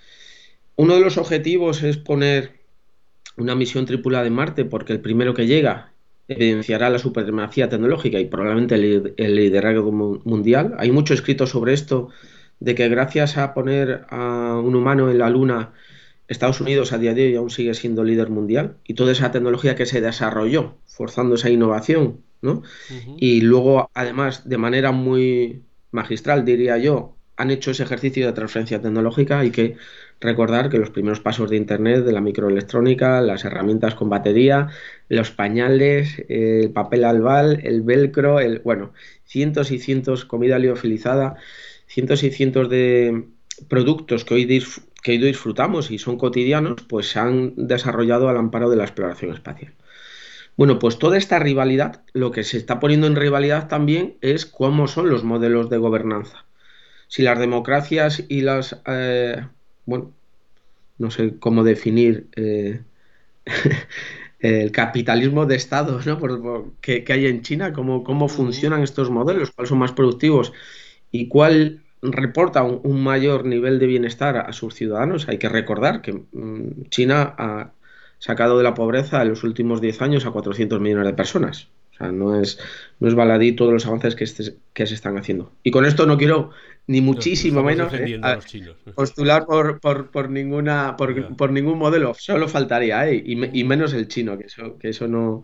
Uno 0.76 0.96
de 0.96 1.02
los 1.02 1.18
objetivos 1.18 1.84
es 1.84 1.98
poner 1.98 2.62
una 3.36 3.56
misión 3.56 3.86
tripulada 3.86 4.26
en 4.26 4.34
Marte, 4.34 4.66
porque 4.66 4.94
el 4.94 5.02
primero 5.02 5.34
que 5.34 5.48
llega 5.48 5.92
evidenciará 6.28 6.90
la 6.90 7.00
supremacía 7.00 7.70
tecnológica 7.70 8.20
y 8.20 8.26
probablemente 8.26 8.76
el, 8.76 9.36
liderazgo 9.36 9.92
mundial. 9.92 10.76
Hay 10.78 10.92
mucho 10.92 11.14
escrito 11.14 11.48
sobre 11.48 11.74
esto, 11.74 12.10
de 12.60 12.76
que 12.76 12.90
gracias 12.90 13.38
a 13.38 13.54
poner 13.54 14.06
a 14.10 14.60
un 14.64 14.76
humano 14.76 15.12
en 15.12 15.20
la 15.20 15.30
Luna, 15.30 15.74
Estados 16.28 16.60
Unidos 16.60 16.92
a 16.92 16.98
día 16.98 17.14
de 17.14 17.28
hoy 17.28 17.36
aún 17.36 17.50
sigue 17.50 17.74
siendo 17.74 18.04
líder 18.04 18.30
mundial 18.30 18.78
y 18.84 18.96
toda 18.96 19.14
esa 19.14 19.32
tecnología 19.32 19.76
que 19.76 19.86
se 19.86 20.02
desarrolló 20.02 20.78
forzando 20.86 21.36
esa 21.36 21.50
innovación, 21.50 22.22
¿no? 22.42 22.64
Y 23.18 23.42
luego, 23.42 23.90
además, 23.94 24.50
de 24.50 24.58
manera 24.58 24.92
muy 24.92 25.64
magistral, 25.92 26.44
diría 26.44 26.78
yo, 26.78 27.18
han 27.38 27.52
hecho 27.52 27.72
ese 27.72 27.84
ejercicio 27.84 28.26
de 28.26 28.34
transferencia 28.34 28.82
tecnológica 28.82 29.46
y 29.46 29.52
que 29.52 29.78
recordar 30.20 30.70
que 30.70 30.80
los 30.80 30.90
primeros 30.90 31.20
pasos 31.20 31.50
de 31.50 31.56
Internet, 31.56 32.04
de 32.04 32.12
la 32.12 32.20
microelectrónica, 32.20 33.22
las 33.22 33.46
herramientas 33.46 33.96
con 33.96 34.10
batería, 34.10 34.70
los 35.10 35.32
pañales, 35.32 36.24
el 36.30 36.72
papel 36.72 37.06
albal, 37.06 37.62
el 37.64 37.82
velcro, 37.82 38.40
el, 38.40 38.60
bueno, 38.60 38.94
cientos 39.26 39.72
y 39.72 39.80
cientos, 39.80 40.26
comida 40.26 40.60
liofilizada, 40.60 41.36
cientos 41.88 42.24
y 42.24 42.32
cientos 42.32 42.70
de 42.70 43.26
productos 43.70 44.26
que 44.26 44.34
hoy, 44.34 44.64
que 45.04 45.12
hoy 45.12 45.18
disfrutamos 45.18 45.92
y 45.92 45.98
son 45.98 46.18
cotidianos, 46.18 46.84
pues 46.88 47.10
se 47.10 47.20
han 47.20 47.54
desarrollado 47.56 48.30
al 48.30 48.38
amparo 48.38 48.70
de 48.70 48.78
la 48.78 48.84
exploración 48.84 49.34
espacial. 49.34 49.74
Bueno, 50.58 50.80
pues 50.80 50.98
toda 50.98 51.18
esta 51.18 51.40
rivalidad, 51.40 52.04
lo 52.14 52.32
que 52.32 52.44
se 52.44 52.58
está 52.58 52.80
poniendo 52.80 53.08
en 53.08 53.16
rivalidad 53.16 53.68
también 53.68 54.18
es 54.22 54.46
cómo 54.46 54.88
son 54.88 55.10
los 55.10 55.24
modelos 55.24 55.70
de 55.70 55.78
gobernanza. 55.78 56.46
Si 57.08 57.22
las 57.22 57.40
democracias 57.40 58.24
y 58.28 58.42
las 58.42 58.82
eh, 58.88 59.46
bueno, 59.86 60.14
no 60.98 61.12
sé 61.12 61.40
cómo 61.40 61.64
definir 61.64 62.28
eh, 62.36 62.82
el 64.40 64.72
capitalismo 64.72 65.46
de 65.46 65.56
Estado 65.56 66.00
¿no? 66.06 66.74
que, 66.82 67.04
hay 67.10 67.26
en 67.26 67.42
China, 67.42 67.74
cómo, 67.74 68.04
cómo 68.04 68.28
funcionan 68.28 68.84
estos 68.84 69.10
modelos, 69.10 69.52
cuáles 69.52 69.70
son 69.70 69.80
más 69.80 69.94
productivos 69.94 70.54
y 71.12 71.28
cuál 71.28 71.84
reporta 72.02 72.64
un, 72.64 73.02
mayor 73.04 73.46
nivel 73.46 73.80
de 73.80 73.88
bienestar 73.88 74.38
a 74.38 74.54
sus 74.54 74.76
ciudadanos. 74.76 75.28
Hay 75.28 75.40
que 75.40 75.50
recordar 75.50 76.02
que 76.02 76.14
mm, 76.14 76.90
China 76.90 77.36
ha 77.38 77.72
sacado 78.20 78.58
de 78.58 78.64
la 78.64 78.74
pobreza 78.74 79.22
en 79.22 79.30
los 79.30 79.44
últimos 79.44 79.82
10 79.82 80.02
años 80.02 80.26
a 80.26 80.32
400 80.32 80.80
millones 80.80 81.08
de 81.08 81.14
personas. 81.14 81.70
O 81.98 82.04
sea, 82.04 82.12
no 82.12 82.40
es, 82.40 82.60
no 83.00 83.08
es 83.08 83.16
baladí 83.16 83.54
todos 83.54 83.74
los 83.74 83.86
avances 83.88 84.16
que, 84.16 84.24
este, 84.24 84.56
que 84.74 84.86
se 84.86 84.94
están 84.94 85.18
haciendo. 85.18 85.52
Y 85.64 85.72
con 85.72 85.86
esto 85.86 86.06
no 86.06 86.18
quiero 86.18 86.52
ni 86.86 87.02
muchísimo 87.02 87.64
menos 87.64 87.92
eh, 87.94 88.20
postular 88.96 89.46
por, 89.46 89.80
por, 89.80 90.12
por 90.12 90.30
ninguna 90.30 90.96
por, 90.96 91.36
por, 91.36 91.52
ningún 91.52 91.80
modelo. 91.80 92.14
Solo 92.14 92.48
faltaría, 92.48 93.10
¿eh? 93.10 93.16
y, 93.26 93.60
y, 93.60 93.64
menos 93.64 93.94
el 93.94 94.08
chino, 94.08 94.38
que 94.38 94.46
eso, 94.46 94.78
que 94.78 94.90
eso 94.90 95.08
no, 95.08 95.44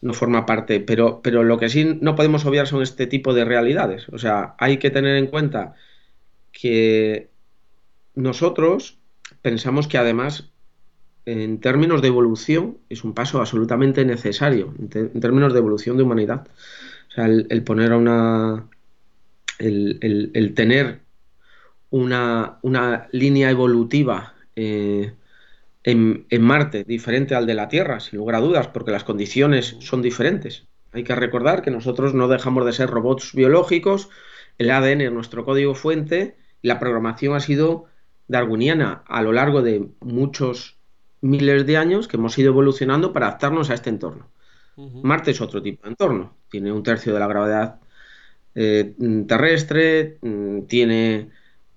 no 0.00 0.14
forma 0.14 0.46
parte. 0.46 0.80
Pero, 0.80 1.20
pero 1.22 1.44
lo 1.44 1.58
que 1.58 1.68
sí 1.68 1.98
no 2.00 2.16
podemos 2.16 2.46
obviar 2.46 2.66
son 2.66 2.82
este 2.82 3.06
tipo 3.06 3.34
de 3.34 3.44
realidades. 3.44 4.08
O 4.10 4.18
sea, 4.18 4.54
hay 4.58 4.78
que 4.78 4.90
tener 4.90 5.16
en 5.16 5.26
cuenta 5.26 5.74
que 6.50 7.28
nosotros 8.14 8.98
pensamos 9.42 9.86
que 9.86 9.98
además 9.98 10.49
en 11.26 11.60
términos 11.60 12.02
de 12.02 12.08
evolución, 12.08 12.78
es 12.88 13.04
un 13.04 13.14
paso 13.14 13.40
absolutamente 13.40 14.04
necesario, 14.04 14.74
en, 14.78 15.20
términos 15.20 15.52
de 15.52 15.58
evolución 15.58 15.96
de 15.96 16.02
humanidad. 16.02 16.48
O 17.08 17.12
sea, 17.12 17.26
el, 17.26 17.62
poner 17.64 17.92
a 17.92 17.96
una. 17.96 18.68
El, 19.58 20.52
tener 20.54 21.00
una, 21.90 22.58
línea 23.12 23.50
evolutiva 23.50 24.34
eh, 24.56 25.12
en, 25.84 26.26
Marte 26.40 26.84
diferente 26.84 27.34
al 27.34 27.46
de 27.46 27.54
la 27.54 27.68
Tierra, 27.68 28.00
sin 28.00 28.18
lugar 28.18 28.36
a 28.36 28.40
dudas, 28.40 28.68
porque 28.68 28.92
las 28.92 29.04
condiciones 29.04 29.76
son 29.80 30.02
diferentes. 30.02 30.66
Hay 30.92 31.04
que 31.04 31.14
recordar 31.14 31.62
que 31.62 31.70
nosotros 31.70 32.14
no 32.14 32.28
dejamos 32.28 32.64
de 32.66 32.72
ser 32.72 32.90
robots 32.90 33.34
biológicos, 33.34 34.08
el 34.58 34.70
ADN 34.70 35.02
es 35.02 35.12
nuestro 35.12 35.44
código 35.44 35.74
fuente, 35.74 36.36
y 36.62 36.68
la 36.68 36.78
programación 36.78 37.34
ha 37.34 37.40
sido 37.40 37.86
darwiniana 38.28 39.02
a 39.06 39.22
lo 39.22 39.32
largo 39.32 39.62
de 39.62 39.88
muchos 40.00 40.79
miles 41.20 41.66
de 41.66 41.76
años 41.76 42.08
que 42.08 42.16
hemos 42.16 42.36
ido 42.38 42.48
evolucionando 42.48 43.12
para 43.12 43.28
adaptarnos 43.28 43.70
a 43.70 43.74
este 43.74 43.90
entorno. 43.90 44.28
Marte 45.02 45.32
es 45.32 45.40
otro 45.42 45.60
tipo 45.60 45.82
de 45.82 45.90
entorno, 45.90 46.34
tiene 46.50 46.72
un 46.72 46.82
tercio 46.82 47.12
de 47.12 47.20
la 47.20 47.26
gravedad 47.26 47.80
eh, 48.54 48.94
terrestre, 49.28 50.16
mm, 50.22 50.62
tiene, 50.62 51.28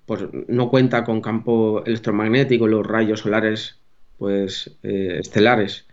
pues 0.06 0.22
no 0.48 0.70
cuenta 0.70 1.04
con 1.04 1.20
campo 1.20 1.84
electromagnético, 1.84 2.66
los 2.66 2.86
rayos 2.86 3.20
solares, 3.20 3.78
pues 4.16 4.78
eh, 4.82 5.18
estelares 5.20 5.86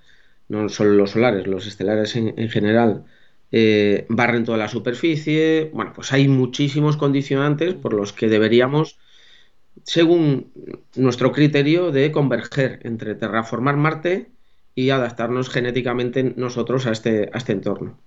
no 0.51 0.69
solo 0.69 0.91
los 0.91 1.11
solares, 1.11 1.47
los 1.47 1.65
estelares 1.65 2.15
en, 2.17 2.49
general, 2.49 3.05
eh, 3.53 4.05
barren 4.09 4.43
toda 4.43 4.57
la 4.57 4.67
superficie. 4.67 5.71
Bueno, 5.73 5.93
pues 5.95 6.11
hay 6.11 6.27
muchísimos 6.27 6.97
condicionantes 6.97 7.73
por 7.73 7.93
los 7.93 8.11
que 8.11 8.27
deberíamos, 8.27 8.99
según 9.83 10.51
nuestro 10.95 11.31
criterio, 11.31 11.91
de 11.91 12.11
converger 12.11 12.79
entre 12.83 13.15
terraformar 13.15 13.77
Marte 13.77 14.29
y 14.75 14.89
adaptarnos 14.89 15.49
genéticamente 15.49 16.33
nosotros 16.35 16.85
a 16.87 16.91
este, 16.91 17.29
a 17.33 17.37
este 17.37 17.53
entorno. 17.53 17.97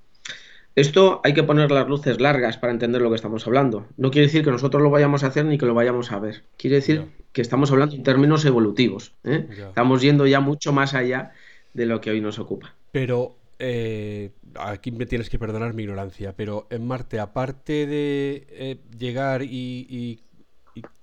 Esto 0.77 1.21
hay 1.23 1.35
que 1.35 1.45
poner 1.45 1.71
las 1.71 1.87
luces 1.87 2.21
largas 2.21 2.57
para 2.57 2.73
entender 2.73 3.01
lo 3.01 3.09
que 3.09 3.17
estamos 3.17 3.47
hablando. 3.47 3.87
No 3.97 4.11
quiere 4.11 4.27
decir 4.27 4.45
que 4.45 4.51
nosotros 4.51 4.83
lo 4.83 4.91
vayamos 4.91 5.23
a 5.23 5.29
hacer 5.29 5.45
ni 5.45 5.57
que 5.57 5.67
lo 5.67 5.75
vayamos 5.75 6.11
a 6.11 6.19
ver. 6.19 6.43
Quiere 6.57 6.77
decir 6.77 7.07
que 7.33 7.43
estamos 7.43 7.71
hablando 7.71 7.95
en 7.95 8.03
términos 8.03 8.45
evolutivos. 8.45 9.13
¿eh? 9.23 9.47
Estamos 9.51 10.03
yendo 10.03 10.27
ya 10.27 10.41
mucho 10.41 10.73
más 10.73 10.95
allá 10.95 11.33
de 11.75 11.87
lo 11.87 12.01
que 12.01 12.11
hoy 12.11 12.21
nos 12.21 12.41
ocupa. 12.41 12.75
Pero 12.91 13.37
eh, 13.61 14.31
aquí 14.59 14.91
me 14.91 15.07
tienes 15.07 15.31
que 15.31 15.39
perdonar 15.39 15.75
mi 15.75 15.85
ignorancia, 15.85 16.35
pero 16.37 16.67
en 16.71 16.87
Marte, 16.87 17.21
aparte 17.21 17.87
de 17.87 18.47
eh, 18.51 18.79
llegar 18.99 19.43
y, 19.43 20.21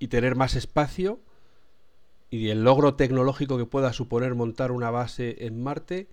tener 0.08 0.36
más 0.36 0.54
espacio 0.54 1.20
y 2.30 2.48
el 2.48 2.64
logro 2.64 2.94
tecnológico 2.94 3.58
que 3.58 3.66
pueda 3.66 3.92
suponer 3.92 4.34
montar 4.34 4.72
una 4.72 4.90
base 4.90 5.44
en 5.46 5.62
Marte, 5.62 6.08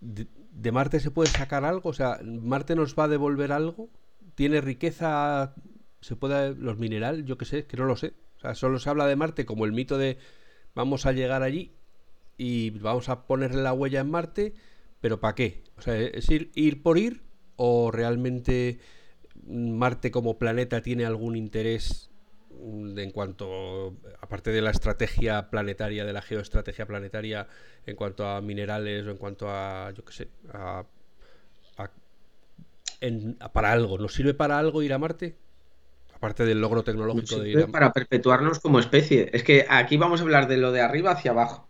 ¿De 0.00 0.72
Marte 0.72 1.00
se 1.00 1.10
puede 1.10 1.28
sacar 1.28 1.64
algo? 1.64 1.90
O 1.90 1.92
sea, 1.92 2.20
¿Marte 2.24 2.74
nos 2.74 2.96
va 2.96 3.04
a 3.04 3.08
devolver 3.08 3.52
algo? 3.52 3.90
¿Tiene 4.34 4.60
riqueza? 4.60 5.54
¿Se 6.00 6.16
puede 6.16 6.54
los 6.54 6.78
minerales? 6.78 7.24
Yo 7.24 7.38
qué 7.38 7.44
sé, 7.44 7.66
que 7.66 7.76
no 7.76 7.84
lo 7.84 7.96
sé. 7.96 8.14
O 8.38 8.40
sea, 8.40 8.54
solo 8.54 8.78
se 8.78 8.90
habla 8.90 9.06
de 9.06 9.16
Marte 9.16 9.46
como 9.46 9.64
el 9.64 9.72
mito 9.72 9.98
de 9.98 10.18
vamos 10.74 11.06
a 11.06 11.12
llegar 11.12 11.42
allí 11.42 11.72
y 12.36 12.70
vamos 12.70 13.08
a 13.08 13.26
ponerle 13.26 13.62
la 13.62 13.72
huella 13.72 14.00
en 14.00 14.10
Marte, 14.10 14.54
pero 15.00 15.20
¿para 15.20 15.34
qué? 15.34 15.64
O 15.76 15.82
sea, 15.82 15.96
¿es 15.96 16.28
ir 16.30 16.82
por 16.82 16.98
ir 16.98 17.22
o 17.56 17.90
realmente 17.90 18.78
Marte 19.44 20.10
como 20.10 20.38
planeta 20.38 20.82
tiene 20.82 21.04
algún 21.04 21.36
interés 21.36 22.10
en 22.60 23.10
cuanto, 23.10 23.96
aparte 24.20 24.50
de 24.50 24.60
la 24.60 24.70
estrategia 24.70 25.50
planetaria, 25.50 26.04
de 26.04 26.12
la 26.12 26.22
geoestrategia 26.22 26.86
planetaria, 26.86 27.46
en 27.86 27.96
cuanto 27.96 28.26
a 28.26 28.40
minerales 28.40 29.06
o 29.06 29.10
en 29.10 29.16
cuanto 29.16 29.48
a, 29.50 29.92
yo 29.92 30.04
qué 30.04 30.12
sé, 30.12 30.28
para 33.52 33.72
algo. 33.72 33.98
¿Nos 33.98 34.14
sirve 34.14 34.34
para 34.34 34.58
algo 34.58 34.82
ir 34.82 34.92
a 34.92 34.98
Marte? 34.98 35.36
Aparte 36.14 36.44
del 36.44 36.60
logro 36.60 36.82
tecnológico 36.82 37.38
de 37.38 37.50
ir 37.50 37.58
a. 37.60 37.66
Para 37.68 37.92
perpetuarnos 37.92 38.58
como 38.58 38.80
especie. 38.80 39.30
Es 39.32 39.44
que 39.44 39.66
aquí 39.68 39.96
vamos 39.96 40.20
a 40.20 40.24
hablar 40.24 40.48
de 40.48 40.56
lo 40.56 40.72
de 40.72 40.80
arriba 40.80 41.12
hacia 41.12 41.30
abajo. 41.30 41.68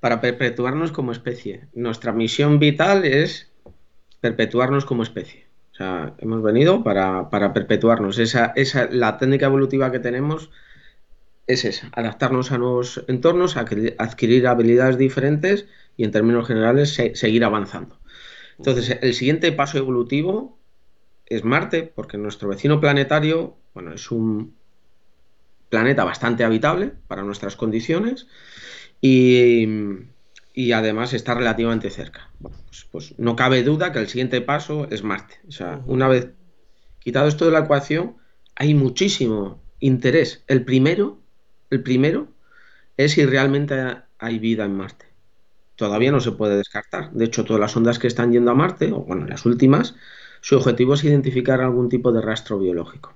Para 0.00 0.20
perpetuarnos 0.20 0.92
como 0.92 1.12
especie. 1.12 1.68
Nuestra 1.72 2.12
misión 2.12 2.58
vital 2.58 3.04
es 3.06 3.50
perpetuarnos 4.20 4.84
como 4.84 5.02
especie. 5.02 5.45
O 5.76 5.78
sea, 5.78 6.14
hemos 6.20 6.42
venido 6.42 6.82
para, 6.82 7.28
perpetuarnos. 7.52 8.18
Esa, 8.18 8.54
esa, 8.56 8.88
la 8.90 9.18
técnica 9.18 9.44
evolutiva 9.44 9.92
que 9.92 9.98
tenemos 9.98 10.50
es 11.46 11.66
esa, 11.66 11.90
adaptarnos 11.92 12.50
a 12.50 12.56
nuevos 12.56 13.04
entornos, 13.08 13.58
adquirir 13.58 14.46
habilidades 14.46 14.96
diferentes 14.96 15.66
y 15.98 16.04
en 16.04 16.12
términos 16.12 16.46
generales 16.46 16.94
seguir 16.94 17.44
avanzando. 17.44 18.00
Entonces, 18.56 18.96
el 19.02 19.12
siguiente 19.12 19.52
paso 19.52 19.76
evolutivo 19.76 20.58
es 21.26 21.44
Marte, 21.44 21.82
porque 21.82 22.16
nuestro 22.16 22.48
vecino 22.48 22.80
planetario, 22.80 23.58
bueno, 23.74 23.92
es 23.92 24.10
un 24.10 24.54
planeta 25.68 26.04
bastante 26.04 26.42
habitable 26.42 26.92
para 27.06 27.22
nuestras 27.22 27.54
condiciones 27.54 28.28
y, 29.02 29.68
y 30.56 30.72
además 30.72 31.12
está 31.12 31.34
relativamente 31.34 31.90
cerca. 31.90 32.30
Pues, 32.40 32.88
pues, 32.90 33.14
no 33.18 33.36
cabe 33.36 33.62
duda 33.62 33.92
que 33.92 33.98
el 33.98 34.08
siguiente 34.08 34.40
paso 34.40 34.88
es 34.90 35.04
Marte. 35.04 35.34
O 35.46 35.52
sea, 35.52 35.82
una 35.84 36.08
vez 36.08 36.30
quitado 36.98 37.28
esto 37.28 37.44
de 37.44 37.50
la 37.50 37.60
ecuación, 37.60 38.16
hay 38.54 38.72
muchísimo 38.72 39.62
interés. 39.80 40.44
El 40.46 40.64
primero, 40.64 41.20
el 41.68 41.82
primero 41.82 42.28
es 42.96 43.12
si 43.12 43.26
realmente 43.26 43.98
hay 44.18 44.38
vida 44.38 44.64
en 44.64 44.74
Marte. 44.74 45.04
Todavía 45.76 46.10
no 46.10 46.20
se 46.20 46.32
puede 46.32 46.56
descartar. 46.56 47.12
De 47.12 47.26
hecho, 47.26 47.44
todas 47.44 47.60
las 47.60 47.76
ondas 47.76 47.98
que 47.98 48.06
están 48.06 48.32
yendo 48.32 48.50
a 48.50 48.54
Marte, 48.54 48.90
o 48.92 49.00
bueno, 49.00 49.26
las 49.26 49.44
últimas, 49.44 49.94
su 50.40 50.56
objetivo 50.56 50.94
es 50.94 51.04
identificar 51.04 51.60
algún 51.60 51.90
tipo 51.90 52.12
de 52.12 52.22
rastro 52.22 52.58
biológico. 52.58 53.12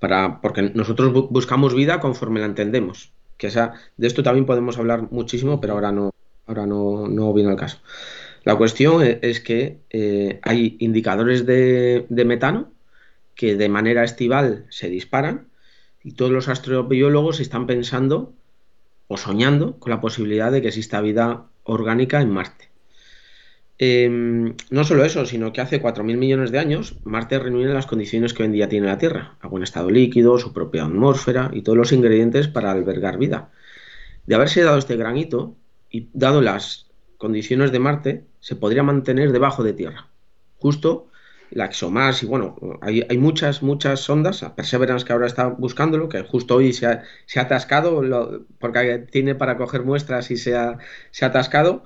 Para, 0.00 0.40
porque 0.40 0.62
nosotros 0.62 1.12
buscamos 1.30 1.76
vida 1.76 2.00
conforme 2.00 2.40
la 2.40 2.46
entendemos 2.46 3.12
que 3.42 3.70
de 3.96 4.06
esto 4.06 4.22
también 4.22 4.46
podemos 4.46 4.78
hablar 4.78 5.10
muchísimo, 5.10 5.60
pero 5.60 5.72
ahora 5.72 5.90
no, 5.90 6.12
ahora 6.46 6.64
no, 6.64 7.32
viene 7.32 7.50
al 7.50 7.56
caso. 7.56 7.78
La 8.44 8.54
cuestión 8.54 9.02
e, 9.02 9.18
es, 9.22 9.40
que 9.40 9.78
eh, 9.90 10.38
hay 10.42 10.76
indicadores 10.78 11.44
de, 11.44 12.06
metano 12.08 12.70
que 13.34 13.56
de 13.56 13.68
manera 13.68 14.04
estival 14.04 14.66
se 14.68 14.88
disparan 14.88 15.48
y 16.04 16.12
todos 16.12 16.30
los 16.30 16.48
astrobiólogos 16.48 17.40
están 17.40 17.66
pensando 17.66 18.32
o 19.08 19.16
soñando 19.16 19.78
con 19.80 19.90
la 19.90 20.00
posibilidad 20.00 20.52
de 20.52 20.62
que 20.62 20.68
exista 20.68 21.00
vida 21.00 21.46
orgánica 21.64 22.20
en 22.20 22.30
Marte. 22.30 22.71
Em, 23.84 24.54
no 24.70 24.84
solo 24.84 25.04
eso, 25.04 25.26
sino 25.26 25.52
que 25.52 25.60
hace 25.60 25.82
4.000 25.82 26.16
millones 26.16 26.52
de 26.52 26.60
años 26.60 26.94
Marte 27.02 27.40
reúne 27.40 27.74
las 27.74 27.86
condiciones 27.86 28.32
que 28.32 28.44
hoy 28.44 28.46
en 28.46 28.52
día 28.52 28.68
tiene 28.68 28.86
la 28.86 28.96
Tierra, 28.96 29.34
agua 29.40 29.58
en 29.58 29.64
estado 29.64 29.90
líquido, 29.90 30.38
su 30.38 30.52
propia 30.52 30.84
atmósfera 30.84 31.50
y 31.52 31.62
todos 31.62 31.76
los 31.76 31.90
ingredientes 31.90 32.46
para 32.46 32.70
albergar 32.70 33.18
vida. 33.18 33.50
De 34.24 34.36
haberse 34.36 34.62
dado 34.62 34.78
este 34.78 34.94
granito 34.94 35.56
y 35.90 36.06
dado 36.12 36.42
las 36.42 36.92
condiciones 37.18 37.72
de 37.72 37.80
Marte, 37.80 38.24
se 38.38 38.54
podría 38.54 38.84
mantener 38.84 39.32
debajo 39.32 39.64
de 39.64 39.72
Tierra. 39.72 40.06
Justo 40.58 41.08
la 41.50 41.64
ExoMars 41.64 42.22
y 42.22 42.26
bueno, 42.26 42.56
hay, 42.82 43.18
muchas, 43.18 43.64
muchas 43.64 43.98
sondas, 43.98 44.44
Perseverance 44.54 45.04
que 45.04 45.12
ahora 45.12 45.26
está 45.26 45.48
buscándolo, 45.48 46.08
que 46.08 46.22
justo 46.22 46.54
hoy 46.54 46.72
se 46.72 46.86
ha, 46.86 47.02
atascado 47.34 48.00
porque 48.60 48.98
tiene 49.10 49.34
para 49.34 49.56
coger 49.56 49.82
muestras 49.82 50.30
y 50.30 50.36
se 50.36 50.54
ha, 50.54 50.78
se 51.10 51.24
ha 51.24 51.28
atascado 51.28 51.82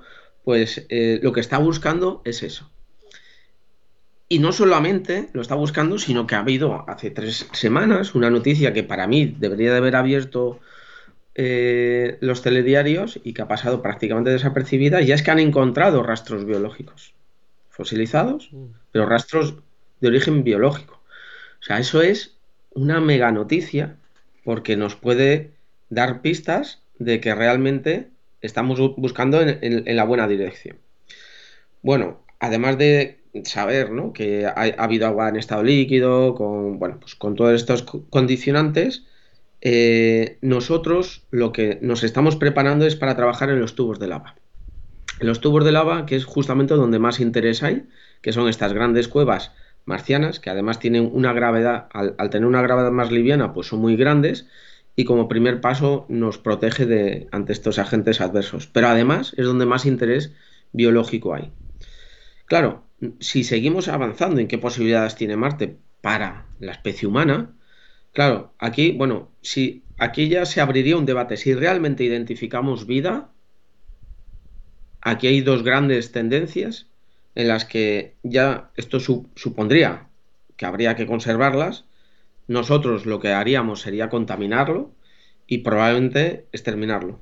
pues 0.47 0.85
eh, 0.87 1.19
lo 1.21 1.33
que 1.33 1.41
está 1.41 1.57
buscando 1.57 2.21
es 2.23 2.41
eso. 2.41 2.71
Y 4.29 4.39
no 4.39 4.53
solamente 4.53 5.27
lo 5.33 5.41
está 5.41 5.55
buscando, 5.55 5.99
sino 5.99 6.25
que 6.25 6.35
ha 6.35 6.39
habido 6.39 6.89
hace 6.89 7.11
tres 7.11 7.49
semanas 7.51 8.15
una 8.15 8.29
noticia 8.29 8.71
que 8.71 8.81
para 8.81 9.07
mí 9.07 9.35
debería 9.37 9.73
de 9.73 9.79
haber 9.79 9.97
abierto 9.97 10.61
eh, 11.35 12.17
los 12.21 12.43
telediarios 12.43 13.19
y 13.25 13.33
que 13.33 13.41
ha 13.41 13.49
pasado 13.49 13.81
prácticamente 13.81 14.29
desapercibida, 14.29 15.01
y 15.01 15.11
es 15.11 15.21
que 15.21 15.31
han 15.31 15.39
encontrado 15.39 16.01
rastros 16.01 16.45
biológicos 16.45 17.13
fosilizados, 17.69 18.47
mm. 18.53 18.67
pero 18.93 19.05
rastros 19.05 19.55
de 19.99 20.07
origen 20.07 20.45
biológico. 20.45 21.01
O 21.59 21.63
sea, 21.65 21.77
eso 21.79 22.01
es 22.01 22.37
una 22.73 23.01
mega 23.01 23.33
noticia 23.33 23.97
porque 24.45 24.77
nos 24.77 24.95
puede 24.95 25.51
dar 25.89 26.21
pistas 26.21 26.81
de 26.99 27.19
que 27.19 27.35
realmente 27.35 28.11
estamos 28.41 28.79
buscando 28.95 29.41
en, 29.41 29.95
la 29.95 30.03
buena 30.03 30.27
dirección. 30.27 30.77
Bueno, 31.81 32.23
además 32.39 32.77
de 32.77 33.19
saber 33.43 33.89
que 34.13 34.45
ha, 34.45 34.51
habido 34.77 35.07
agua 35.07 35.29
en 35.29 35.37
estado 35.37 35.63
líquido, 35.63 36.35
con, 36.35 36.79
bueno, 36.79 36.99
pues 36.99 37.15
con 37.15 37.35
todos 37.35 37.53
estos 37.53 37.83
condicionantes, 38.09 39.05
eh, 39.61 40.37
nosotros 40.41 41.25
lo 41.31 41.51
que 41.51 41.79
nos 41.81 42.03
estamos 42.03 42.35
preparando 42.35 42.85
es 42.85 42.95
para 42.95 43.15
trabajar 43.15 43.49
en 43.49 43.59
los 43.59 43.75
tubos 43.75 43.99
de 43.99 44.07
lava. 44.07 44.35
En 45.19 45.27
los 45.27 45.41
tubos 45.41 45.65
de 45.65 45.71
lava, 45.71 46.05
que 46.05 46.15
es 46.15 46.25
justamente 46.25 46.75
donde 46.75 46.99
más 46.99 47.19
interés 47.19 47.63
hay, 47.63 47.87
que 48.21 48.33
son 48.33 48.49
estas 48.49 48.73
grandes 48.73 49.07
cuevas 49.07 49.51
marcianas, 49.85 50.39
que 50.39 50.49
además 50.49 50.79
tienen 50.79 51.09
una 51.11 51.33
gravedad, 51.33 51.87
al 51.93 52.29
tener 52.29 52.45
una 52.45 52.61
gravedad 52.61 52.91
más 52.91 53.11
liviana, 53.11 53.53
pues 53.53 53.67
son 53.67 53.79
muy 53.79 53.95
grandes 53.95 54.47
y 54.99 55.05
como 55.05 55.27
primer 55.27 55.61
paso 55.61 56.07
nos 56.09 56.39
protege 56.39 56.87
de, 56.87 57.27
ante 57.31 57.53
estos 57.53 57.77
agentes 57.77 58.19
adversos. 58.19 58.65
Pero 58.65 58.87
además 58.87 59.33
es 59.37 59.45
donde 59.45 59.67
más 59.67 59.85
interés 59.85 60.33
biológico 60.73 61.35
hay. 61.35 61.53
Claro, 62.47 62.83
si 63.19 63.43
seguimos 63.43 63.89
avanzando 63.89 64.41
en 64.41 64.47
qué 64.47 64.57
posibilidades 64.57 65.15
tiene 65.15 65.37
Marte 65.37 65.77
para 66.01 66.47
la 66.59 66.71
especie 66.71 67.07
humana, 67.07 67.55
claro, 68.11 68.55
aquí, 68.57 68.91
bueno, 68.91 69.31
si 69.41 69.83
aquí 69.99 70.29
ya 70.29 70.45
se 70.45 70.61
abriría 70.61 70.97
un 70.97 71.05
debate. 71.05 71.37
Si 71.37 71.53
realmente 71.53 72.03
identificamos 72.03 72.87
vida, 72.87 73.29
aquí 75.01 75.27
hay 75.27 75.41
dos 75.41 75.61
grandes 75.61 76.11
tendencias 76.11 76.87
en 77.35 77.49
las 77.49 77.65
que 77.65 78.15
ya 78.23 78.71
esto 78.75 78.99
supondría 78.99 80.09
que 80.55 80.65
habría 80.65 80.95
que 80.95 81.05
conservarlas 81.05 81.86
nosotros 82.47 83.05
lo 83.05 83.19
que 83.19 83.33
haríamos 83.33 83.81
sería 83.81 84.09
contaminarlo 84.09 84.91
y 85.47 85.59
probablemente 85.59 86.45
exterminarlo. 86.51 87.19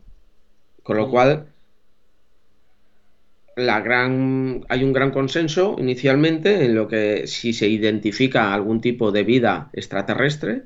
Con 0.84 0.98
lo 0.98 1.08
mm. 1.08 1.12
cual, 1.12 1.48
la 3.56 3.80
gran, 3.82 4.66
hay 4.70 4.84
un 4.84 4.94
gran 4.94 5.12
consenso 5.12 5.76
inicialmente 5.80 6.66
en 6.66 6.76
lo 6.76 6.88
que 6.88 7.28
si 7.28 7.54
se 7.54 7.68
identifica 7.68 8.54
algún 8.54 8.82
tipo 8.82 9.12
de 9.12 9.24
vida 9.24 9.70
extraterrestre, 9.74 10.64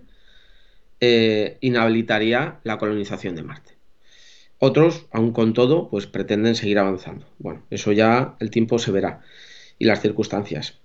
eh, 0.99 1.57
inhabilitaría 1.61 2.59
la 2.63 2.77
colonización 2.77 3.35
de 3.35 3.43
Marte. 3.43 3.77
Otros, 4.57 5.05
aún 5.11 5.31
con 5.31 5.53
todo, 5.53 5.89
pues 5.89 6.07
pretenden 6.07 6.55
seguir 6.55 6.79
avanzando. 6.79 7.25
Bueno, 7.37 7.63
eso 7.69 7.93
ya 7.93 8.35
el 8.39 8.49
tiempo 8.49 8.77
se 8.77 8.91
verá 8.91 9.21
y 9.77 9.85
las 9.85 10.01
circunstancias. 10.01 10.79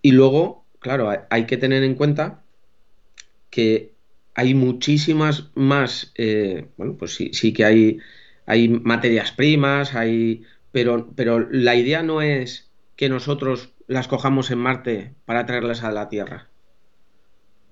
Y 0.00 0.12
luego, 0.12 0.64
claro, 0.78 1.10
hay 1.28 1.46
que 1.46 1.56
tener 1.56 1.82
en 1.82 1.96
cuenta 1.96 2.44
que 3.56 3.94
hay 4.34 4.52
muchísimas 4.52 5.48
más, 5.54 6.12
eh, 6.16 6.66
bueno, 6.76 6.94
pues 6.98 7.14
sí, 7.14 7.30
sí 7.32 7.54
que 7.54 7.64
hay, 7.64 7.98
hay 8.44 8.68
materias 8.68 9.32
primas, 9.32 9.94
hay, 9.94 10.42
pero, 10.72 11.10
pero 11.16 11.48
la 11.50 11.74
idea 11.74 12.02
no 12.02 12.20
es 12.20 12.70
que 12.96 13.08
nosotros 13.08 13.72
las 13.86 14.08
cojamos 14.08 14.50
en 14.50 14.58
Marte 14.58 15.14
para 15.24 15.46
traerlas 15.46 15.84
a 15.84 15.90
la 15.90 16.10
Tierra. 16.10 16.48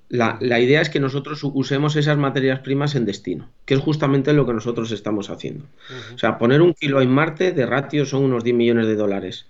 La, 0.08 0.38
idea 0.40 0.80
es 0.80 0.88
que 0.88 1.00
nosotros 1.00 1.40
usemos 1.44 1.96
esas 1.96 2.16
materias 2.16 2.60
primas 2.60 2.94
en 2.94 3.04
destino, 3.04 3.50
que 3.66 3.74
es 3.74 3.80
justamente 3.80 4.32
lo 4.32 4.46
que 4.46 4.54
nosotros 4.54 4.90
estamos 4.90 5.28
haciendo. 5.28 5.66
O 6.14 6.18
sea, 6.18 6.38
poner 6.38 6.62
un 6.62 6.72
kilo 6.72 7.02
en 7.02 7.10
Marte 7.10 7.52
de 7.52 7.66
ratio 7.66 8.06
son 8.06 8.22
unos 8.22 8.42
10 8.42 8.56
millones 8.56 8.86
de 8.86 8.96
dólares. 8.96 9.48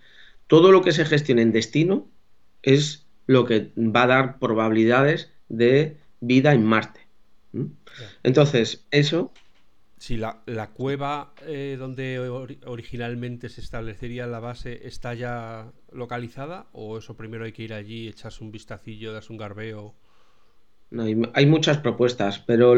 Todo 0.49 0.73
lo 0.73 0.83
que 0.83 0.91
se 0.91 1.05
gestione 1.05 1.43
en 1.43 1.53
destino 1.53 2.09
es 2.63 3.07
lo 3.29 3.45
que 3.45 3.71
va 3.77 4.03
a 4.03 4.09
dar 4.09 4.39
probabilidades 4.41 5.31
de 5.49 6.03
vida 6.27 6.53
en 6.53 6.65
Marte. 6.65 7.01
Entonces, 8.23 8.87
eso... 8.91 9.33
Si 9.97 10.19
la, 10.19 10.43
cueva 10.75 11.33
eh, 11.47 11.77
donde 11.79 12.19
originalmente 12.67 13.49
se 13.49 13.63
establecería 13.63 14.27
la 14.27 14.39
base 14.39 14.87
está 14.87 15.15
ya 15.15 15.73
localizada, 15.93 16.67
o 16.73 16.99
eso 16.99 17.17
primero 17.17 17.45
hay 17.45 17.53
que 17.53 17.63
ir 17.63 17.73
allí, 17.73 18.09
echarse 18.09 18.45
un 18.45 18.53
vistacillo, 18.53 19.15
darse 19.15 19.33
un 19.33 19.39
garbeo. 19.39 19.95
hay, 21.33 21.47
muchas 21.47 21.79
propuestas, 21.79 22.39
pero 22.41 22.75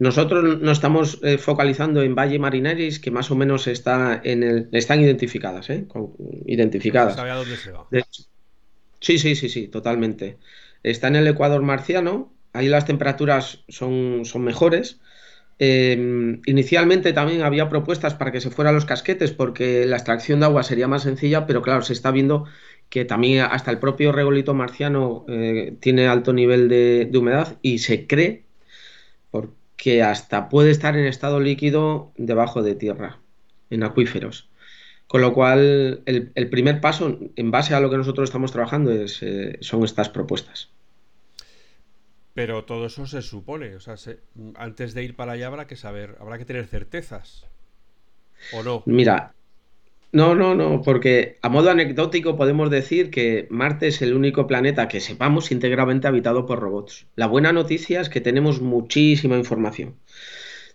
nosotros 0.00 0.60
nos 0.60 0.78
estamos 0.78 1.20
eh, 1.22 1.38
focalizando 1.38 2.02
en 2.02 2.16
Valle 2.16 2.40
Marineris, 2.40 2.98
que 2.98 3.12
más 3.12 3.30
o 3.30 3.36
menos 3.36 3.68
está 3.68 4.20
en 4.24 4.42
el, 4.42 4.68
están 4.72 5.00
identificadas, 5.00 5.70
¿eh? 5.70 5.86
identificadas. 6.46 7.14
¿Sabe 7.14 7.30
a 7.30 7.36
dónde 7.36 7.56
se 7.56 7.70
va? 7.70 7.86
sí, 8.98 9.18
sí, 9.18 9.36
sí, 9.36 9.48
sí, 9.48 9.68
totalmente. 9.68 10.38
Está 10.82 11.06
en 11.06 11.16
el 11.16 11.28
Ecuador 11.28 11.62
marciano, 11.62 12.32
ahí 12.52 12.68
las 12.68 12.86
temperaturas 12.86 13.64
son, 13.68 14.24
son 14.24 14.42
mejores. 14.42 15.00
Em, 15.58 16.40
inicialmente 16.46 17.12
también 17.12 17.42
había 17.42 17.68
propuestas 17.68 18.14
para 18.14 18.32
que 18.32 18.40
se 18.40 18.50
fueran 18.50 18.74
los 18.74 18.86
casquetes 18.86 19.32
porque 19.32 19.84
la 19.84 19.96
extracción 19.96 20.40
de 20.40 20.46
agua 20.46 20.62
sería 20.62 20.88
más 20.88 21.02
sencilla, 21.02 21.46
pero 21.46 21.60
claro, 21.62 21.82
se 21.82 21.92
está 21.92 22.10
viendo 22.10 22.46
que 22.88 23.04
también 23.04 23.46
hasta 23.50 23.70
el 23.70 23.78
propio 23.78 24.12
regolito 24.12 24.54
marciano 24.54 25.24
eh, 25.28 25.76
tiene 25.80 26.08
alto 26.08 26.32
nivel 26.32 26.68
de, 26.68 27.10
humedad 27.14 27.58
y 27.62 27.78
se 27.80 28.06
cree 28.06 28.44
porque 29.30 30.02
hasta 30.02 30.48
puede 30.48 30.70
estar 30.70 30.96
en 30.96 31.06
estado 31.06 31.40
líquido 31.40 32.12
debajo 32.16 32.62
de 32.62 32.74
tierra, 32.74 33.20
en 33.70 33.82
acuíferos. 33.84 34.50
Con 35.06 35.22
lo 35.22 35.34
cual, 35.34 36.02
el, 36.06 36.50
primer 36.50 36.80
paso, 36.80 37.18
en 37.36 37.50
base 37.50 37.74
a 37.74 37.80
lo 37.80 37.90
que 37.90 37.96
nosotros 37.96 38.28
estamos 38.28 38.52
trabajando, 38.52 38.92
es, 38.92 39.22
eh, 39.22 39.58
son 39.60 39.84
estas 39.84 40.08
propuestas. 40.08 40.70
Pero 42.40 42.64
todo 42.64 42.86
eso 42.86 43.04
se 43.06 43.20
supone, 43.20 43.76
o 43.76 43.80
sea, 43.80 43.96
antes 44.54 44.94
de 44.94 45.04
ir 45.04 45.14
para 45.14 45.32
allá 45.32 45.46
habrá 45.48 45.66
que 45.66 45.76
saber, 45.76 46.16
habrá 46.20 46.38
que 46.38 46.46
tener 46.46 46.66
certezas. 46.66 47.44
¿O 48.56 48.62
no? 48.62 48.82
Mira, 48.86 49.34
no, 50.12 50.34
no, 50.34 50.54
no, 50.54 50.80
porque 50.80 51.36
a 51.42 51.50
modo 51.50 51.70
anecdótico 51.70 52.38
podemos 52.38 52.70
decir 52.70 53.10
que 53.10 53.46
Marte 53.50 53.88
es 53.88 54.00
el 54.00 54.14
único 54.14 54.46
planeta 54.46 54.88
que 54.88 55.00
sepamos 55.00 55.52
íntegramente 55.52 56.08
habitado 56.08 56.46
por 56.46 56.60
robots. 56.60 57.06
La 57.14 57.26
buena 57.26 57.52
noticia 57.52 58.00
es 58.00 58.08
que 58.08 58.22
tenemos 58.22 58.62
muchísima 58.62 59.36
información. 59.36 59.96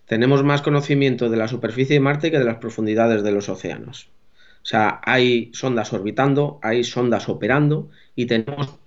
Tenemos 0.06 0.43
más 0.43 0.62
conocimiento 0.62 1.32
de 1.32 1.38
la 1.38 1.47
superficie 1.47 1.95
de 1.95 2.01
Marte 2.01 2.30
que 2.30 2.38
de 2.39 2.45
las 2.45 2.58
profundidades 2.58 3.23
de 3.23 3.32
los 3.32 3.49
océanos. 3.49 4.12
O 4.62 4.67
sea, 4.67 5.01
hay 5.04 5.49
sondas 5.56 5.93
orbitando, 5.93 6.60
hay 6.62 6.84
sondas 6.84 7.28
operando 7.28 7.89
y 8.15 8.28
tenemos 8.28 8.69
Mm, 8.69 8.85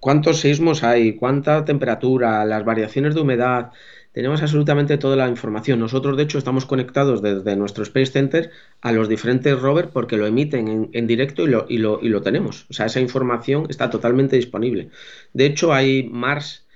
cuántos 0.00 0.40
sismos 0.40 0.82
hay, 0.82 1.14
cuánta 1.14 1.64
temperatura, 1.64 2.44
las 2.44 2.64
variaciones 2.64 3.14
de 3.14 3.20
humedad. 3.20 3.72
Tenemos 4.12 4.42
absolutamente 4.42 4.98
toda 4.98 5.14
la 5.14 5.28
información. 5.28 5.78
Nosotros, 5.78 6.16
de 6.16 6.24
hecho, 6.24 6.38
estamos 6.38 6.64
conectados 6.66 7.22
desde 7.22 7.54
nuestro 7.54 7.84
Space 7.84 8.12
Center 8.12 8.50
a 8.80 8.92
los 8.92 9.08
diferentes 9.08 9.60
rovers 9.60 9.88
porque 9.92 10.16
lo 10.16 10.26
emiten 10.26 10.88
en, 10.92 11.06
directo 11.06 11.44
y 11.68 11.78
lo, 11.78 12.22
tenemos. 12.22 12.66
O 12.70 12.72
sea, 12.72 12.86
esa 12.86 13.00
información 13.00 13.66
está 13.68 13.90
totalmente 13.90 14.36
disponible. 14.36 14.88
De 15.32 15.46
hecho, 15.46 15.72
hay 15.72 16.08
Mars, 16.10 16.66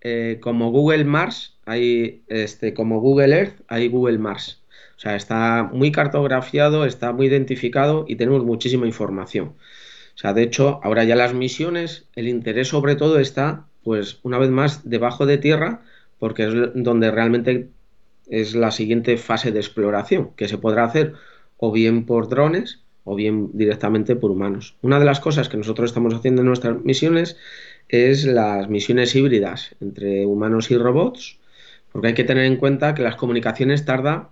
eh, 0.00 0.38
como 0.40 0.70
Google 0.70 1.04
Mars, 1.04 1.58
hay 1.64 2.22
este, 2.28 2.74
como 2.74 3.00
Google 3.00 3.34
Earth, 3.34 3.60
hay 3.68 3.88
Google 3.88 4.18
Mars. 4.18 4.62
O 4.96 5.00
sea, 5.00 5.14
está 5.14 5.70
muy 5.72 5.92
cartografiado, 5.92 6.84
está 6.84 7.12
muy 7.12 7.28
identificado 7.28 8.04
y 8.08 8.16
tenemos 8.16 8.44
muchísima 8.44 8.84
información. 8.86 9.54
O 10.18 10.20
sea, 10.20 10.32
de 10.32 10.42
hecho, 10.42 10.80
ahora 10.82 11.04
ya 11.04 11.14
las 11.14 11.32
misiones, 11.32 12.08
el 12.16 12.26
interés 12.26 12.66
sobre 12.66 12.96
todo 12.96 13.20
está, 13.20 13.66
pues, 13.84 14.18
una 14.24 14.36
vez 14.36 14.50
más, 14.50 14.90
debajo 14.90 15.26
de 15.26 15.38
tierra, 15.38 15.82
porque 16.18 16.48
es 16.48 16.54
donde 16.74 17.12
realmente 17.12 17.68
es 18.26 18.56
la 18.56 18.72
siguiente 18.72 19.16
fase 19.16 19.52
de 19.52 19.60
exploración, 19.60 20.30
que 20.34 20.48
se 20.48 20.58
podrá 20.58 20.82
hacer 20.82 21.14
o 21.56 21.70
bien 21.70 22.04
por 22.04 22.28
drones 22.28 22.80
o 23.04 23.14
bien 23.14 23.50
directamente 23.52 24.16
por 24.16 24.32
humanos. 24.32 24.74
Una 24.82 24.98
de 24.98 25.04
las 25.04 25.20
cosas 25.20 25.48
que 25.48 25.56
nosotros 25.56 25.90
estamos 25.90 26.12
haciendo 26.12 26.42
en 26.42 26.48
nuestras 26.48 26.82
misiones 26.82 27.36
es 27.88 28.24
las 28.24 28.68
misiones 28.68 29.14
híbridas 29.14 29.76
entre 29.80 30.26
humanos 30.26 30.72
y 30.72 30.78
robots, 30.78 31.38
porque 31.92 32.08
hay 32.08 32.14
que 32.14 32.24
tener 32.24 32.44
en 32.44 32.56
cuenta 32.56 32.92
que 32.92 33.04
las 33.04 33.14
comunicaciones 33.14 33.84
tardan 33.84 34.30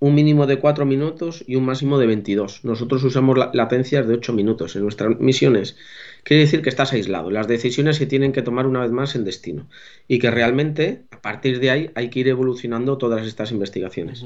un 0.00 0.14
mínimo 0.14 0.46
de 0.46 0.58
4 0.58 0.86
minutos 0.86 1.44
y 1.46 1.56
un 1.56 1.64
máximo 1.64 1.98
de 1.98 2.06
22. 2.06 2.64
Nosotros 2.64 3.02
usamos 3.02 3.36
latencias 3.52 4.06
de 4.06 4.14
8 4.14 4.32
minutos 4.32 4.76
en 4.76 4.82
nuestras 4.82 5.18
misiones. 5.18 5.76
Quiere 6.22 6.42
decir 6.42 6.62
que 6.62 6.68
estás 6.68 6.92
aislado. 6.92 7.30
Las 7.30 7.48
decisiones 7.48 7.96
se 7.96 8.06
tienen 8.06 8.32
que 8.32 8.42
tomar 8.42 8.66
una 8.66 8.80
vez 8.80 8.92
más 8.92 9.16
en 9.16 9.24
destino. 9.24 9.68
Y 10.06 10.20
que 10.20 10.30
realmente, 10.30 11.04
a 11.10 11.20
partir 11.20 11.58
de 11.58 11.70
ahí, 11.70 11.90
hay 11.94 12.10
que 12.10 12.20
ir 12.20 12.28
evolucionando 12.28 12.96
todas 12.96 13.26
estas 13.26 13.50
investigaciones. 13.50 14.24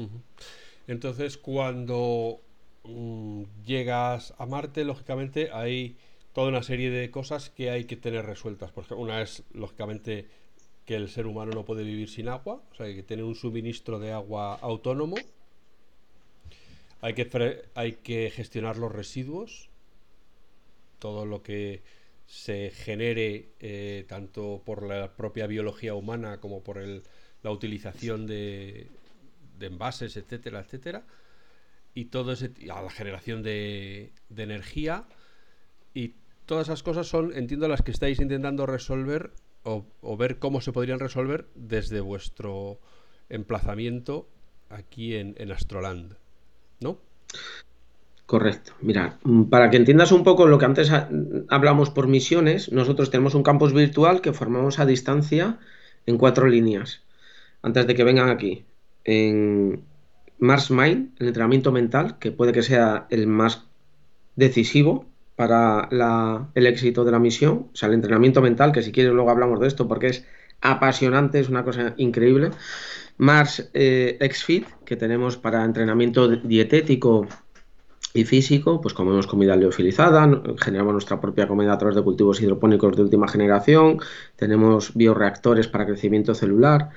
Entonces, 0.87 1.37
cuando 1.37 2.41
mm, 2.83 3.43
llegas 3.65 4.35
a 4.37 4.45
Marte, 4.45 4.83
lógicamente 4.83 5.49
hay 5.51 5.97
toda 6.33 6.49
una 6.49 6.61
serie 6.61 6.91
de 6.91 7.09
cosas 7.09 7.49
que 7.49 7.71
hay 7.71 7.85
que 7.85 7.95
tener 7.95 8.25
resueltas. 8.25 8.71
Porque 8.71 8.93
una 8.93 9.23
es, 9.23 9.43
lógicamente, 9.53 10.27
que 10.85 10.95
el 10.95 11.09
ser 11.09 11.25
humano 11.25 11.51
no 11.53 11.65
puede 11.65 11.83
vivir 11.83 12.09
sin 12.09 12.27
agua, 12.27 12.61
o 12.71 12.75
sea, 12.75 12.85
hay 12.87 12.95
que 12.95 13.03
tener 13.03 13.23
un 13.23 13.35
suministro 13.35 13.99
de 13.99 14.11
agua 14.11 14.55
autónomo 14.55 15.15
hay 17.03 17.13
que, 18.01 18.31
gestionar 18.33 18.77
los 18.77 18.89
residuos, 18.89 19.69
todo 20.99 21.25
lo 21.25 21.43
que 21.43 21.83
se 22.27 22.71
genere 22.71 23.49
eh, 23.59 24.05
tanto 24.07 24.61
por 24.65 24.83
la 24.83 25.13
propia 25.13 25.45
biología 25.45 25.95
humana 25.95 26.39
como 26.39 26.63
por 26.63 26.77
el, 26.77 27.03
la 27.41 27.51
utilización 27.51 28.25
de, 28.25 28.87
envases, 29.59 30.15
etcétera, 30.15 30.61
etcétera, 30.61 31.03
y 31.93 32.05
todo 32.05 32.31
ese, 32.31 32.51
la 32.61 32.89
generación 32.89 33.43
de, 33.43 34.13
energía 34.35 35.05
y 35.93 36.13
todas 36.45 36.67
esas 36.67 36.83
cosas 36.83 37.07
son, 37.07 37.35
entiendo, 37.35 37.67
las 37.67 37.81
que 37.81 37.91
estáis 37.91 38.21
intentando 38.21 38.65
resolver 38.65 39.33
o, 39.63 39.85
ver 40.17 40.39
cómo 40.39 40.61
se 40.61 40.71
podrían 40.71 40.99
resolver 40.99 41.47
desde 41.53 41.99
vuestro 41.99 42.79
emplazamiento 43.27 44.29
aquí 44.69 45.15
en 45.15 45.51
Astroland. 45.51 46.22
¿No? 46.83 46.97
Correcto. 48.25 48.73
Mira, 48.81 49.17
mm, 49.23 49.43
para 49.43 49.69
que 49.69 49.77
entiendas 49.77 50.11
un 50.11 50.23
poco 50.23 50.47
lo 50.47 50.57
que 50.57 50.65
antes 50.65 50.91
hablamos 51.49 51.89
por 51.89 52.07
misiones, 52.07 52.71
nosotros 52.71 53.11
tenemos 53.11 53.35
un 53.35 53.43
campus 53.43 53.73
virtual 53.73 54.21
que 54.21 54.33
formamos 54.33 54.79
a 54.79 54.85
distancia 54.85 55.59
en 56.05 56.17
cuatro 56.17 56.47
líneas. 56.47 57.03
Antes 57.61 57.87
de 57.87 57.95
que 57.95 58.03
vengan 58.03 58.29
aquí. 58.29 58.65
En 59.03 59.83
Mars 60.39 60.71
Mind, 60.71 61.11
el 61.19 61.27
entrenamiento 61.27 61.71
mental, 61.71 62.17
que 62.19 62.31
puede 62.31 62.53
que 62.53 62.63
sea 62.63 63.07
el 63.09 63.27
más 63.27 63.65
decisivo 64.35 65.05
para 65.35 65.89
el 66.55 66.65
éxito 66.65 67.05
de 67.05 67.11
la 67.11 67.19
misión. 67.19 67.69
O 67.73 67.75
sea, 67.75 67.87
el 67.89 67.95
entrenamiento 67.95 68.41
mental, 68.41 68.71
que 68.71 68.81
si 68.81 68.91
quieres 68.91 69.13
luego 69.13 69.29
hablamos 69.29 69.59
de 69.59 69.67
esto 69.67 69.87
porque 69.87 70.07
es 70.07 70.25
apasionante, 70.61 71.39
es 71.39 71.49
una 71.49 71.63
cosa 71.63 71.93
increíble. 71.97 72.51
Mars 73.17 73.69
eh, 73.73 74.17
XFIT, 74.21 74.65
que 74.85 74.95
tenemos 74.95 75.37
para 75.37 75.63
entrenamiento 75.63 76.27
dietético 76.27 77.27
y 78.13 78.25
físico, 78.25 78.79
pues 78.81 78.93
comemos 78.93 79.27
comida 79.27 79.55
leofilizada, 79.55 80.41
generamos 80.57 80.93
nuestra 80.93 81.19
propia 81.19 81.47
comida 81.47 81.73
a 81.73 81.77
través 81.77 81.95
de 81.95 82.03
cultivos 82.03 82.41
hidropónicos 82.41 82.95
de 82.95 83.03
última 83.03 83.27
generación, 83.27 83.99
tenemos 84.35 84.93
bioreactores 84.93 85.67
para 85.67 85.85
crecimiento 85.85 86.35
celular. 86.35 86.89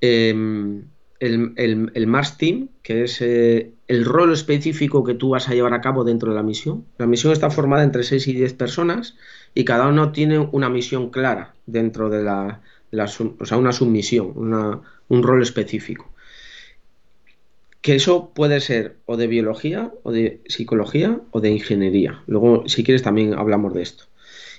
Em, 0.00 0.84
el, 1.22 2.06
Mars 2.08 2.36
Team, 2.36 2.68
que 2.82 3.04
es 3.04 3.20
eh, 3.20 3.74
el 3.86 4.04
rol 4.04 4.32
específico 4.32 5.04
que 5.04 5.14
tú 5.14 5.30
vas 5.30 5.48
a 5.48 5.54
llevar 5.54 5.72
a 5.74 5.80
cabo 5.80 6.02
dentro 6.02 6.30
de 6.30 6.36
la 6.36 6.42
misión. 6.42 6.84
La 6.98 7.06
misión 7.06 7.32
está 7.32 7.48
formada 7.50 7.84
entre 7.84 8.02
6 8.02 8.26
y 8.26 8.32
10 8.32 8.54
personas 8.54 9.16
y 9.54 9.64
cada 9.64 9.86
uno 9.86 10.10
tiene 10.10 10.38
una 10.50 10.68
misión 10.68 11.10
clara 11.10 11.54
dentro 11.66 12.10
de 12.10 12.24
la, 12.24 12.60
o 12.92 13.44
sea, 13.44 13.56
una 13.56 13.72
submisión, 13.72 14.32
una, 14.36 14.80
un 15.08 15.22
rol 15.22 15.42
específico. 15.42 16.10
que 17.80 17.96
eso 17.96 18.30
puede 18.32 18.60
ser 18.60 18.98
o 19.06 19.16
de 19.16 19.26
biología, 19.26 19.92
o 20.04 20.12
de 20.12 20.40
psicología, 20.46 21.20
o 21.32 21.40
de 21.40 21.50
ingeniería. 21.50 22.22
Luego, 22.26 22.64
si 22.68 22.84
quieres, 22.84 23.02
también 23.02 23.34
hablamos 23.34 23.74
de 23.74 23.82
esto. 23.82 24.04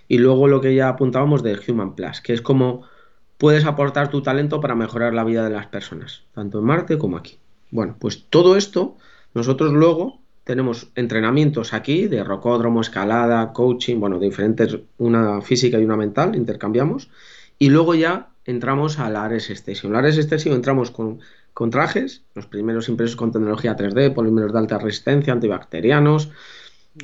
Y 0.10 0.18
luego 0.18 0.48
lo 0.48 0.60
que 0.60 0.76
ya 0.76 0.90
apuntábamos 0.90 1.42
de 1.44 1.58
Human 1.68 1.96
Plus, 1.96 2.20
que 2.22 2.34
es 2.34 2.42
como 2.42 2.84
puedes 3.38 3.66
aportar 3.66 4.10
tu 4.10 4.22
talento 4.22 4.60
para 4.62 4.76
mejorar 4.76 5.14
la 5.14 5.24
vida 5.24 5.44
de 5.44 5.50
las 5.50 5.68
personas, 5.68 6.24
tanto 6.34 6.60
en 6.60 6.66
Marte 6.66 6.98
como 6.98 7.18
aquí. 7.18 7.40
Bueno, 7.72 7.96
pues 8.00 8.26
todo 8.30 8.56
esto, 8.56 8.98
nosotros 9.34 9.74
luego 9.74 10.20
tenemos 10.44 10.92
entrenamientos 10.96 11.74
aquí 11.74 12.08
de 12.08 12.24
rocódromo, 12.24 12.82
escalada, 12.82 13.54
coaching, 13.54 14.00
bueno, 14.00 14.20
diferentes, 14.20 14.78
una 14.98 15.42
física 15.42 15.80
y 15.80 15.86
una 15.86 15.96
mental, 15.96 16.36
intercambiamos, 16.36 17.10
y 17.64 17.70
luego 17.70 17.96
ya 17.96 18.28
entramos 18.44 19.00
a 19.00 19.10
la 19.10 19.24
Ares 19.24 19.50
Station. 19.50 19.94
La 19.94 20.00
Ares 20.00 20.18
Station 20.18 20.54
entramos 20.54 20.92
con 20.92 21.20
con 21.54 21.70
trajes, 21.70 22.24
los 22.36 22.46
primeros 22.46 22.90
impresos 22.90 23.16
con 23.16 23.32
tecnología 23.32 23.78
3D, 23.78 24.14
polímeros 24.14 24.52
de 24.52 24.60
alta 24.60 24.80
resistencia, 24.80 25.32
antibacterianos, 25.32 26.30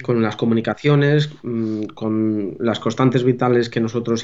con 0.03 0.21
las 0.21 0.35
comunicaciones, 0.35 1.29
mm, 1.43 1.83
con 1.93 2.57
las 2.59 2.81
constantes 2.81 3.23
vitales 3.23 3.69
que 3.69 3.79
nosotros 3.79 4.21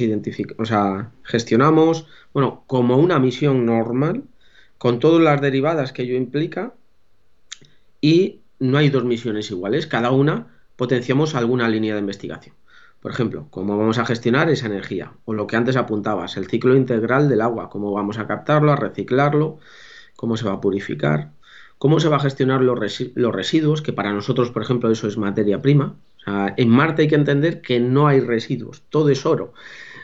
o 0.58 0.66
sea, 0.66 1.12
gestionamos, 1.24 2.06
bueno, 2.34 2.66
como 2.68 2.98
una 2.98 3.18
misión 3.18 3.66
normal, 3.66 4.24
con 4.78 5.00
todas 5.00 5.22
las 5.22 5.40
derivadas 5.40 5.94
que 5.94 6.02
ello 6.02 6.18
implica, 6.18 6.74
y 8.02 8.42
no 8.60 8.78
hay 8.78 8.90
dos 8.90 9.06
misiones 9.06 9.52
iguales, 9.52 9.88
cada 9.88 10.12
una 10.12 10.48
potenciamos 10.76 11.34
alguna 11.34 11.70
línea 11.70 11.94
de 11.94 12.02
investigación. 12.02 12.56
Por 13.06 13.12
ejemplo, 13.12 13.46
cómo 13.52 13.78
vamos 13.78 14.00
a 14.00 14.06
gestionar 14.08 14.50
esa 14.50 14.66
energía, 14.66 15.14
o 15.26 15.36
lo 15.36 15.46
que 15.46 15.56
antes 15.56 15.76
apuntabas, 15.76 16.38
el 16.38 16.48
ciclo 16.48 16.76
integral 16.76 17.30
del 17.30 17.42
agua, 17.42 17.70
cómo 17.70 17.92
vamos 17.92 18.18
a 18.18 18.26
captarlo, 18.26 18.72
a 18.72 18.76
reciclarlo, 18.76 19.60
cómo 20.16 20.38
se 20.38 20.46
va 20.46 20.54
a 20.54 20.60
purificar, 20.60 21.30
cómo 21.78 22.00
se 22.00 22.10
va 22.10 22.16
a 22.16 22.22
gestionar 22.22 22.62
los, 22.62 22.80
residuos, 22.80 23.84
que 23.84 23.94
para 23.94 24.12
nosotros, 24.12 24.50
por 24.50 24.64
ejemplo, 24.64 24.90
eso 24.90 25.08
es 25.08 25.18
materia 25.18 25.62
prima. 25.62 26.00
en 26.58 26.70
Marte 26.70 27.04
hay 27.04 27.08
que 27.08 27.14
entender 27.14 27.62
que 27.62 27.80
no 27.80 28.08
hay 28.08 28.22
residuos, 28.22 28.82
todo 28.90 29.10
es 29.10 29.24
oro. 29.28 29.54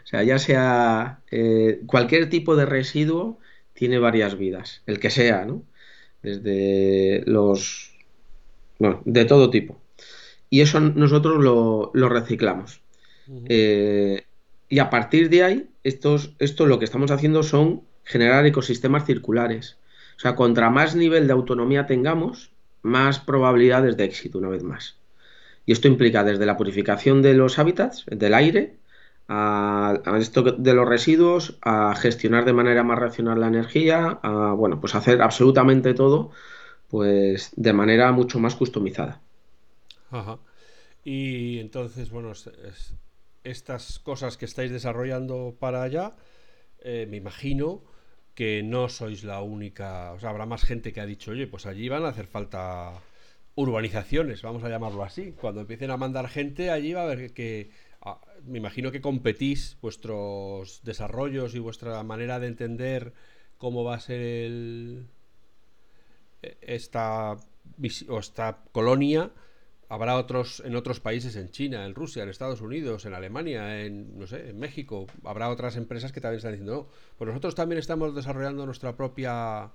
O 0.03 0.05
sea, 0.05 0.21
ya 0.21 0.37
sea 0.37 1.21
eh, 1.31 1.81
cualquier 1.87 2.29
tipo 2.29 2.55
de 2.55 2.67
residuo 2.67 3.39
tiene 3.73 3.97
varias 3.97 4.37
vidas, 4.37 4.83
el 4.85 4.99
que 4.99 5.09
sea, 5.09 5.43
¿no? 5.43 5.63
Desde 6.21 7.23
los... 7.25 7.95
Bueno, 8.77 9.01
de 9.05 9.25
todo 9.25 9.49
tipo. 9.49 9.81
Y 10.51 10.59
eso 10.59 10.81
nosotros 10.81 11.41
lo, 11.41 12.09
reciclamos. 12.09 12.81
Eh, 13.47 14.25
y 14.69 14.79
a 14.79 14.89
partir 14.89 15.29
de 15.29 15.43
ahí, 15.43 15.69
estos, 15.83 16.33
esto 16.39 16.65
lo 16.65 16.79
que 16.79 16.85
estamos 16.85 17.11
haciendo 17.11 17.43
son 17.43 17.83
generar 18.03 18.45
ecosistemas 18.45 19.05
circulares. 19.05 19.77
O 20.17 20.19
sea, 20.19 20.35
contra 20.35 20.69
más 20.69 20.95
nivel 20.95 21.27
de 21.27 21.33
autonomía 21.33 21.87
tengamos, 21.87 22.51
más 22.81 23.19
probabilidades 23.19 23.97
de 23.97 24.03
éxito, 24.05 24.37
una 24.37 24.49
vez 24.49 24.63
más. 24.63 24.97
Y 25.65 25.71
esto 25.71 25.87
implica 25.87 26.23
desde 26.23 26.45
la 26.45 26.57
purificación 26.57 27.21
de 27.21 27.33
los 27.33 27.59
hábitats, 27.59 28.05
del 28.07 28.33
aire, 28.33 28.75
a, 29.27 30.01
esto 30.19 30.43
de 30.43 30.73
los 30.73 30.87
residuos, 30.87 31.57
a 31.61 31.95
gestionar 31.95 32.45
de 32.45 32.53
manera 32.53 32.83
más 32.83 32.99
racional 32.99 33.39
la 33.39 33.47
energía, 33.47 34.19
a 34.21 34.53
bueno, 34.53 34.81
pues 34.81 34.95
hacer 34.95 35.21
absolutamente 35.21 35.93
todo, 35.93 36.31
pues 36.89 37.51
de 37.55 37.73
manera 37.73 38.11
mucho 38.11 38.39
más 38.39 38.55
customizada. 38.55 39.21
Ajá. 40.09 40.37
Y 41.03 41.59
entonces, 41.59 42.11
bueno, 42.11 42.33
estas 43.43 43.99
cosas 43.99 44.37
que 44.37 44.45
estáis 44.45 44.71
desarrollando 44.71 45.55
para 45.59 45.83
allá, 45.83 46.15
eh, 46.79 47.07
me 47.09 47.17
imagino 47.17 47.83
que 48.35 48.63
no 48.63 48.89
sois 48.89 49.23
la 49.23 49.41
única, 49.41 50.13
o 50.13 50.19
sea, 50.19 50.29
habrá 50.29 50.45
más 50.45 50.63
gente 50.63 50.93
que 50.93 51.01
ha 51.01 51.05
dicho, 51.05 51.31
oye, 51.31 51.47
pues 51.47 51.65
allí 51.65 51.89
van 51.89 52.05
a 52.05 52.09
hacer 52.09 52.27
falta 52.27 52.93
urbanizaciones, 53.55 54.41
vamos 54.41 54.63
a 54.63 54.69
llamarlo 54.69 55.03
así. 55.03 55.33
Cuando 55.33 55.61
empiecen 55.61 55.91
a 55.91 55.97
mandar 55.97 56.29
gente, 56.29 56.71
allí 56.71 56.93
va 56.93 57.01
a 57.01 57.03
haber 57.03 57.33
que, 57.33 57.71
me 58.45 58.57
imagino 58.57 58.91
que 58.91 59.01
competís 59.01 59.77
vuestros 59.81 60.81
desarrollos 60.83 61.55
y 61.55 61.59
vuestra 61.59 62.01
manera 62.03 62.39
de 62.39 62.47
entender 62.47 63.13
cómo 63.57 63.83
va 63.83 63.95
a 63.95 63.99
ser 63.99 64.21
el, 64.21 65.07
e, 66.41 66.57
esta, 66.61 67.37
esta 67.81 68.63
colonia 68.71 69.31
habrá 69.91 70.15
otros 70.15 70.63
en 70.65 70.77
otros 70.77 71.01
países, 71.01 71.35
en 71.35 71.49
China, 71.49 71.85
en 71.85 71.93
Rusia, 71.93 72.23
en 72.23 72.29
Estados 72.29 72.61
Unidos, 72.61 73.05
en 73.05 73.13
Alemania, 73.13 73.81
en 73.81 74.17
no 74.17 74.25
sé, 74.25 74.51
en 74.51 74.57
México. 74.57 75.05
Habrá 75.25 75.49
otras 75.49 75.75
empresas 75.75 76.13
que 76.13 76.21
también 76.21 76.37
están 76.37 76.53
diciendo, 76.53 76.87
no, 76.87 76.87
pues 77.17 77.27
nosotros 77.27 77.55
también 77.55 77.77
estamos 77.77 78.15
desarrollando 78.15 78.65
nuestra 78.65 78.95
propia 78.95 79.69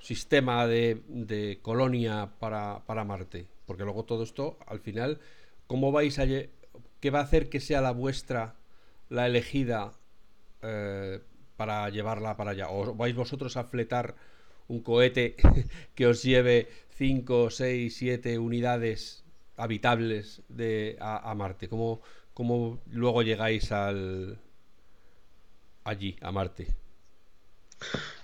sistema 0.00 0.66
de, 0.66 1.60
colonia 1.62 2.28
para, 2.40 3.04
Marte. 3.04 3.46
Porque 3.64 3.84
luego 3.84 4.04
todo 4.04 4.24
esto, 4.24 4.58
al 4.66 4.80
final, 4.80 5.20
¿cómo 5.68 5.92
vais 5.92 6.18
a 6.18 6.26
qué 6.26 7.10
va 7.10 7.20
a 7.20 7.22
hacer 7.22 7.48
que 7.48 7.60
sea 7.60 7.80
la 7.80 7.92
vuestra 7.92 8.56
la 9.10 9.26
elegida 9.26 9.92
eh, 10.62 11.20
para 11.56 11.88
llevarla 11.88 12.36
para 12.36 12.50
allá? 12.50 12.68
¿O 12.68 12.96
vais 12.96 13.14
vosotros 13.14 13.56
a 13.56 13.62
fletar 13.62 14.16
un 14.66 14.82
cohete 14.82 15.36
que 15.94 16.08
os 16.08 16.24
lleve 16.24 16.68
5, 16.96 17.50
6, 17.50 17.96
7 17.96 18.38
unidades 18.40 19.21
habitables 19.56 20.42
de, 20.48 20.96
a, 21.00 21.34
Marte? 21.34 21.68
¿Cómo, 21.68 22.02
¿Cómo, 22.34 22.80
luego 22.90 23.22
llegáis 23.22 23.72
al 23.72 24.38
allí, 25.84 26.16
a 26.20 26.32
Marte? 26.32 26.68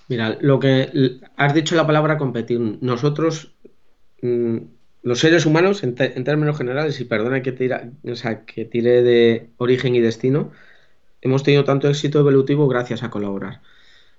Mira, 0.08 0.38
lo 0.40 0.58
que 0.58 1.20
has 1.36 1.54
dicho 1.54 1.76
la 1.76 1.86
palabra 1.86 2.18
competir. 2.18 2.60
Nosotros, 2.80 3.52
mm, 4.22 4.58
los 5.02 5.18
seres 5.20 5.46
humanos, 5.46 5.82
en, 5.82 5.94
términos 5.94 6.56
generales, 6.56 7.00
y 7.00 7.04
perdona 7.04 7.42
que, 7.42 7.52
tira, 7.52 7.90
o 8.04 8.16
sea, 8.16 8.44
que 8.44 8.64
tire 8.64 9.02
de 9.02 9.50
origen 9.58 9.94
y 9.94 10.00
destino, 10.00 10.52
hemos 11.20 11.42
tenido 11.42 11.64
tanto 11.64 11.88
éxito 11.88 12.20
evolutivo 12.20 12.68
gracias 12.68 13.02
a 13.02 13.10
colaborar. 13.10 13.62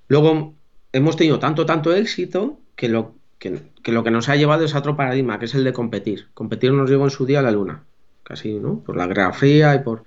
Luego, 0.07 0.55
hemos 0.93 1.15
tenido 1.17 1.39
tanto, 1.39 1.65
tanto 1.65 1.93
éxito 1.93 2.59
que 2.75 2.89
lo, 2.89 3.18
que, 3.39 3.91
lo 3.91 4.03
que 4.03 4.11
nos 4.11 4.29
ha 4.29 4.35
llevado 4.35 4.65
es 4.65 4.75
a 4.75 4.79
otro 4.79 4.95
paradigma, 4.95 5.39
que 5.39 5.45
es 5.45 5.55
el 5.55 5.63
de 5.63 5.73
competir. 5.73 6.27
Competir 6.33 6.73
nos 6.73 6.89
llevó 6.89 7.05
en 7.05 7.09
su 7.09 7.25
día 7.25 7.39
a 7.39 7.41
la 7.41 7.51
Luna, 7.51 7.85
casi, 8.23 8.59
¿no? 8.59 8.83
Por 8.83 8.97
la 8.97 9.07
Guerra 9.07 9.33
Fría 9.33 9.73
y 9.75 9.79
por... 9.79 10.03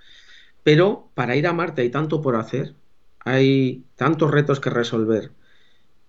Pero 0.62 1.10
para 1.14 1.34
ir 1.34 1.46
a 1.46 1.52
Marte 1.52 1.82
hay 1.82 1.90
tanto 1.90 2.20
por 2.20 2.36
hacer, 2.36 2.74
hay 3.20 3.84
tantos 3.96 4.30
retos 4.30 4.60
que 4.60 4.70
resolver 4.70 5.32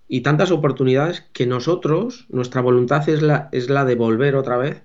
y 0.08 0.22
tantas 0.22 0.52
oportunidades 0.52 1.22
que 1.34 1.48
nosotros, 1.48 2.28
nuestra 2.30 2.62
voluntad 2.62 3.08
es 3.10 3.22
la, 3.22 3.50
es 3.52 3.70
la 3.70 3.86
de 3.86 3.96
volver 3.96 4.36
otra 4.36 4.58
vez 4.58 4.84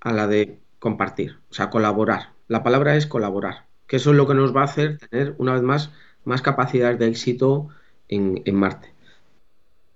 a 0.00 0.12
la 0.12 0.26
de 0.26 0.58
compartir, 0.80 1.38
o 1.50 1.54
sea, 1.54 1.70
colaborar. 1.70 2.32
La 2.48 2.62
palabra 2.62 2.96
es 2.96 3.06
colaborar, 3.06 3.66
que 3.86 3.96
eso 3.96 4.10
es 4.10 4.16
lo 4.16 4.26
que 4.26 4.34
nos 4.34 4.56
va 4.56 4.62
a 4.62 4.64
hacer 4.64 4.98
tener 4.98 5.34
una 5.38 5.52
vez 5.52 5.62
más 5.62 5.92
más 6.24 6.42
capacidades 6.42 6.98
de 6.98 7.06
éxito 7.06 7.68
en 8.08 8.56
Marte 8.56 8.95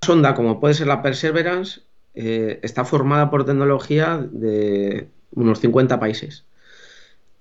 sonda, 0.04 0.34
como 0.34 0.60
puede 0.60 0.74
ser 0.74 0.86
la 0.86 1.02
Perseverance, 1.02 1.82
eh, 2.14 2.58
está 2.62 2.84
formada 2.84 3.30
por 3.30 3.44
tecnología 3.44 4.26
de 4.30 5.08
unos 5.32 5.60
50 5.60 6.00
países. 6.00 6.44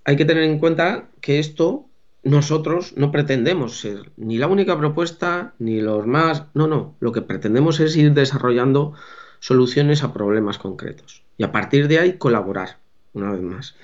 Hay 0.05 0.15
que 0.15 0.25
tener 0.25 0.43
en 0.43 0.59
cuenta 0.59 1.09
que 1.21 1.39
esto 1.39 1.85
nosotros 2.23 2.93
no 2.97 3.11
pretendemos 3.11 3.79
ser 3.79 4.11
ni 4.17 4.37
la 4.37 4.47
única 4.47 4.77
propuesta, 4.77 5.53
ni 5.59 5.81
los 5.81 6.05
más... 6.05 6.45
No, 6.53 6.67
no, 6.67 6.95
lo 6.99 7.11
que 7.11 7.21
pretendemos 7.21 7.79
es 7.79 7.95
ir 7.95 8.13
desarrollando 8.13 8.93
soluciones 9.39 10.03
a 10.03 10.13
problemas 10.13 10.57
concretos. 10.57 11.23
Y 11.37 11.43
a 11.43 11.51
partir 11.51 11.87
de 11.87 11.99
ahí 11.99 12.13
colaborar, 12.13 12.77
una 13.13 13.31
vez 13.31 13.41
más. 13.41 13.75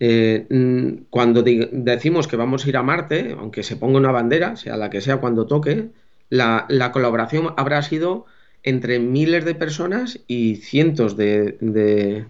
Eh, 0.00 0.46
mm, 0.50 1.04
cuando 1.10 1.42
decimos 1.42 2.26
que 2.26 2.36
vamos 2.36 2.64
a 2.64 2.68
ir 2.68 2.76
a 2.76 2.82
Marte, 2.82 3.36
aunque 3.38 3.62
se 3.62 3.76
ponga 3.76 3.98
una 3.98 4.12
bandera, 4.12 4.56
sea 4.56 4.76
la 4.76 4.90
que 4.90 5.00
sea 5.00 5.18
cuando 5.18 5.46
toque, 5.46 5.90
la, 6.30 6.90
colaboración 6.92 7.54
habrá 7.56 7.82
sido 7.82 8.26
entre 8.62 8.98
miles 8.98 9.44
de 9.44 9.54
personas 9.54 10.20
y 10.26 10.56
cientos 10.56 11.16
de, 11.16 12.26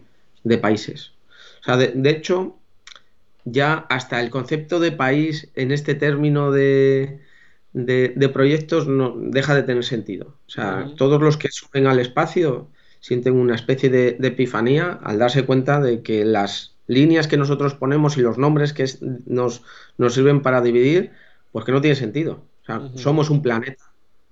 países. 0.61 1.13
O 1.61 1.65
sea, 1.65 1.77
de, 1.77 2.11
hecho, 2.11 2.57
ya 3.45 3.87
hasta 3.89 4.21
el 4.21 4.31
concepto 4.31 4.81
de 4.81 4.93
país 4.93 5.49
en 5.55 5.73
este 5.73 5.95
término 5.95 6.53
de, 6.53 7.21
proyectos 8.33 8.87
no 8.87 9.15
deja 9.17 9.55
de 9.55 9.63
tener 9.63 9.85
sentido. 9.85 10.37
O 10.47 10.51
sea, 10.51 10.91
todos 10.97 11.21
los 11.21 11.37
que 11.37 11.49
suben 11.51 11.87
al 11.87 11.99
espacio 11.99 12.69
sienten 13.01 13.35
una 13.35 13.55
especie 13.55 13.91
de, 13.91 14.17
epifanía 14.23 14.99
al 15.03 15.19
darse 15.19 15.45
cuenta 15.45 15.81
de 15.81 16.03
que 16.03 16.25
las 16.25 16.77
líneas 16.87 17.29
que 17.29 17.37
nosotros 17.37 17.75
ponemos 17.75 18.17
y 18.17 18.23
los 18.23 18.39
nombres 18.39 18.73
que 18.73 18.87
nos, 19.27 19.63
nos 19.99 20.15
sirven 20.15 20.41
para 20.41 20.63
dividir, 20.63 21.13
pues 21.53 21.65
que 21.65 21.73
no 21.73 21.81
tiene 21.81 21.97
sentido. 21.97 22.45
O 22.63 22.65
sea, 22.65 22.89
somos 22.97 23.31
un 23.31 23.43
planeta 23.43 23.88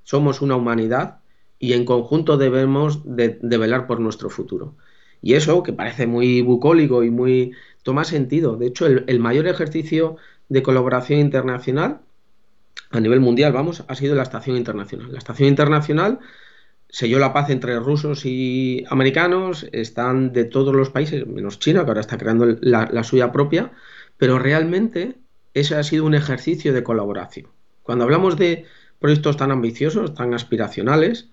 somos 0.07 0.41
una 0.41 0.55
humanidad 0.55 1.19
y 1.59 1.73
en 1.73 1.85
conjunto 1.85 2.37
debemos 2.37 3.01
de, 3.05 3.39
velar 3.43 3.89
por 3.89 3.99
nuestro 3.99 4.31
futuro. 4.31 4.77
Y 5.21 5.35
eso, 5.35 5.65
que 5.65 5.73
parece 5.73 6.07
muy 6.07 6.43
bucólico 6.43 7.03
y 7.03 7.11
muy... 7.11 7.55
toma 7.83 8.05
sentido. 8.05 8.57
De 8.57 8.69
hecho, 8.69 8.87
el, 8.87 9.19
mayor 9.19 9.49
ejercicio 9.49 10.17
de 10.49 10.63
colaboración 10.63 11.19
internacional 11.19 12.03
a 12.91 13.01
nivel 13.01 13.19
mundial, 13.19 13.53
vamos, 13.53 13.83
ha 13.89 13.95
sido 13.97 14.15
la 14.15 14.23
Estación 14.23 14.57
Internacional. 14.57 15.11
La 15.11 15.19
Estación 15.19 15.49
Internacional 15.49 16.21
selló 16.89 17.19
la 17.19 17.33
paz 17.33 17.51
entre 17.51 17.81
rusos 17.81 18.25
y 18.25 18.85
americanos, 18.89 19.67
están 19.73 20.33
de 20.33 20.45
todos 20.45 20.73
los 20.73 20.91
países, 20.91 21.27
menos 21.27 21.59
China, 21.59 21.83
que 21.83 21.91
ahora 21.91 22.01
está 22.01 22.17
creando 22.17 22.47
la, 22.61 22.89
la 22.93 23.03
suya 23.03 23.33
propia, 23.33 23.73
pero 24.19 24.39
realmente 24.39 25.17
ese 25.53 25.75
ha 25.75 25.83
sido 25.83 26.05
un 26.05 26.15
ejercicio 26.15 26.73
de 26.73 26.85
colaboración. 26.85 27.49
Cuando 27.83 28.05
hablamos 28.05 28.37
de 28.37 28.67
proyectos 29.07 29.37
tan 29.37 29.53
ambiciosos, 29.53 30.15
tan 30.15 30.35
aspiracionales, 30.35 31.29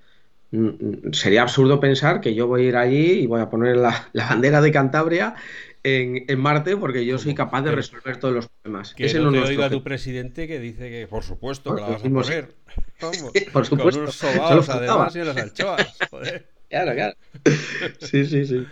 mm, 0.51 0.67
mm, 0.67 1.13
sería 1.13 1.41
absurdo 1.41 1.79
pensar 1.79 2.21
que 2.21 2.35
yo 2.35 2.45
voy 2.45 2.65
a 2.65 2.67
ir 2.67 2.75
allí 2.75 3.11
y 3.13 3.25
voy 3.25 3.41
a 3.41 3.49
poner 3.49 3.77
la, 3.77 4.09
la 4.13 4.27
bandera 4.27 4.61
de 4.61 4.71
Cantabria 4.71 5.33
en, 5.81 6.39
Marte 6.39 6.77
porque 6.77 7.03
yo 7.03 7.17
soy 7.17 7.33
capaz 7.33 7.63
de 7.63 7.71
resolver 7.71 8.17
todos 8.17 8.35
los 8.35 8.47
problemas. 8.47 8.93
Que 8.93 9.05
Ese 9.05 9.19
no, 9.19 9.31
te 9.31 9.39
oiga 9.39 9.71
tu 9.71 9.81
presidente 9.81 10.47
que 10.47 10.59
dice 10.59 10.91
que 10.91 11.07
por 11.07 11.23
supuesto 11.23 11.73
que 11.73 11.81
la 11.81 11.87
vas 11.89 12.05
a 12.05 12.09
poner. 12.09 12.53
por 13.51 13.65
supuesto. 13.65 13.91
Con 13.91 14.03
unos 14.03 14.15
sobaos 14.15 14.69
además 14.69 15.15
y 15.15 15.19
unas 15.21 15.37
anchoas. 15.37 15.97
Claro, 16.69 16.93
claro. 16.93 17.15
Sí, 18.01 18.23
sí, 18.25 18.45
sí. 18.45 18.67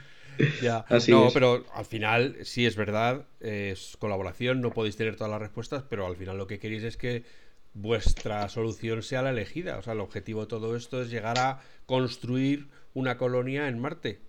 Ya. 0.62 0.86
no, 1.08 1.30
pero 1.34 1.66
al 1.74 1.86
final 1.86 2.38
sí 2.44 2.68
es 2.68 2.76
verdad, 2.76 3.26
es 3.40 3.98
colaboración, 3.98 4.62
no 4.62 4.72
podéis 4.72 4.96
tener 4.96 5.16
todas 5.16 5.32
las 5.32 5.42
respuestas, 5.42 5.84
pero 5.90 6.06
al 6.06 6.16
final 6.16 6.38
lo 6.38 6.46
que 6.46 6.60
queréis 6.60 6.84
es 6.84 6.98
que 6.98 7.24
vuestra 7.74 8.48
solución 8.50 9.04
sea 9.04 9.22
la 9.22 9.32
elegida. 9.32 9.78
O 9.78 9.82
sea, 9.82 9.94
el 9.94 10.00
objetivo 10.00 10.42
de 10.42 10.48
todo 10.48 10.76
esto 10.76 11.02
es 11.02 11.10
llegar 11.10 11.40
a 11.40 11.62
construir 11.86 12.70
una 12.94 13.18
colonia 13.18 13.68
en 13.68 13.80
Marte 13.80 14.20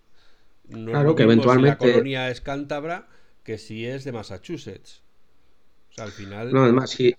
claro, 0.71 1.15
que 1.15 1.23
eventualmente. 1.25 1.87
la 1.87 1.93
colonia 1.93 2.31
es 2.31 2.41
cántabra 2.41 3.09
que 3.43 3.59
si 3.59 3.87
es 3.87 4.05
de 4.05 4.13
Massachusetts. 4.13 5.03
O 5.91 5.95
sea, 5.95 6.05
al 6.05 6.13
final. 6.13 6.53
No, 6.53 6.65
además, 6.65 6.91
sí. 6.91 7.15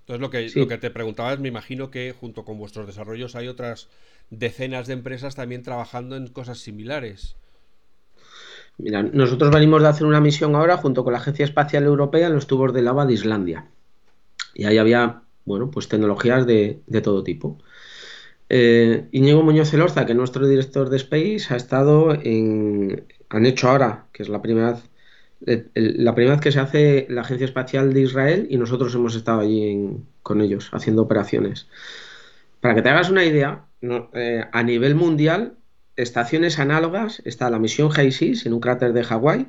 Entonces, 0.00 0.20
lo 0.20 0.30
que, 0.30 0.50
lo 0.54 0.68
que 0.68 0.78
te 0.78 0.90
preguntaba 0.90 1.32
es: 1.32 1.40
me 1.40 1.48
imagino 1.48 1.90
que 1.90 2.14
junto 2.18 2.44
con 2.44 2.58
vuestros 2.58 2.86
desarrollos 2.86 3.34
hay 3.34 3.48
otras 3.48 3.88
decenas 4.30 4.86
de 4.86 4.94
empresas 4.94 5.34
también 5.34 5.62
trabajando 5.62 6.16
en 6.16 6.28
cosas 6.28 6.58
similares. 6.58 7.36
Mira, 8.78 9.02
nosotros 9.02 9.50
venimos 9.50 9.82
de 9.82 9.88
hacer 9.88 10.06
una 10.06 10.20
misión 10.20 10.54
ahora 10.54 10.78
junto 10.78 11.04
con 11.04 11.12
la 11.12 11.18
Agencia 11.18 11.44
Espacial 11.44 11.84
Europea 11.84 12.28
en 12.28 12.34
los 12.34 12.46
tubos 12.46 12.72
de 12.72 12.82
lava 12.82 13.04
de 13.04 13.12
Islandia. 13.12 13.68
Y 14.54 14.64
ahí 14.64 14.78
había, 14.78 15.21
bueno, 15.44 15.70
pues 15.70 15.88
tecnologías 15.88 16.46
de, 16.46 16.80
de 16.86 17.00
todo 17.00 17.22
tipo. 17.22 17.58
Eh, 18.54 19.08
Íñigo 19.12 19.42
Muñoz 19.42 19.72
Elorza, 19.72 20.04
que 20.04 20.12
es 20.12 20.18
nuestro 20.18 20.46
director 20.46 20.90
de 20.90 20.98
Space, 20.98 21.46
ha 21.48 21.56
estado 21.56 22.12
en. 22.12 23.06
Han 23.30 23.46
hecho 23.46 23.70
ahora, 23.70 24.08
que 24.12 24.22
es 24.22 24.28
la 24.28 24.42
primera 24.42 24.72
vez. 24.72 24.90
Eh, 25.46 25.70
la 25.74 26.14
primera 26.14 26.34
vez 26.34 26.42
que 26.42 26.52
se 26.52 26.60
hace 26.60 27.06
la 27.08 27.22
Agencia 27.22 27.46
Espacial 27.46 27.94
de 27.94 28.02
Israel 28.02 28.46
y 28.50 28.58
nosotros 28.58 28.94
hemos 28.94 29.14
estado 29.14 29.40
allí 29.40 29.96
con 30.22 30.42
ellos 30.42 30.68
haciendo 30.72 31.00
operaciones. 31.00 31.66
Para 32.60 32.74
que 32.74 32.82
te 32.82 32.90
hagas 32.90 33.08
una 33.08 33.24
idea, 33.24 33.64
eh, 34.12 34.44
a 34.52 34.62
nivel 34.62 34.96
mundial, 34.96 35.56
estaciones 35.96 36.58
análogas 36.58 37.22
está 37.24 37.48
la 37.48 37.58
misión 37.58 37.90
HI-6 37.90 38.44
en 38.46 38.52
un 38.52 38.60
cráter 38.60 38.92
de 38.92 39.02
Hawái, 39.02 39.48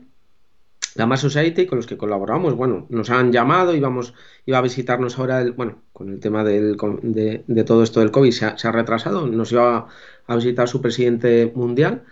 la 0.95 1.05
Mars 1.05 1.21
Society 1.21 1.65
con 1.65 1.77
los 1.77 1.87
que 1.87 1.97
colaboramos, 1.97 2.55
bueno, 2.55 2.85
nos 2.89 3.09
han 3.09 3.31
llamado, 3.31 3.75
íbamos, 3.75 4.13
iba 4.45 4.59
a 4.59 4.61
visitarnos 4.61 5.17
ahora, 5.17 5.43
bueno, 5.51 5.81
con 5.91 6.09
el 6.09 6.19
tema 6.19 6.43
del, 6.43 6.77
de, 7.01 7.63
todo 7.63 7.83
esto 7.83 7.99
del 7.99 8.11
COVID 8.11 8.31
se 8.31 8.45
ha, 8.45 8.71
retrasado, 8.71 9.27
nos 9.27 9.51
iba 9.51 9.87
a, 10.27 10.35
visitar 10.35 10.67
su 10.69 10.81
presidente 10.81 11.51
mundial, 11.55 12.03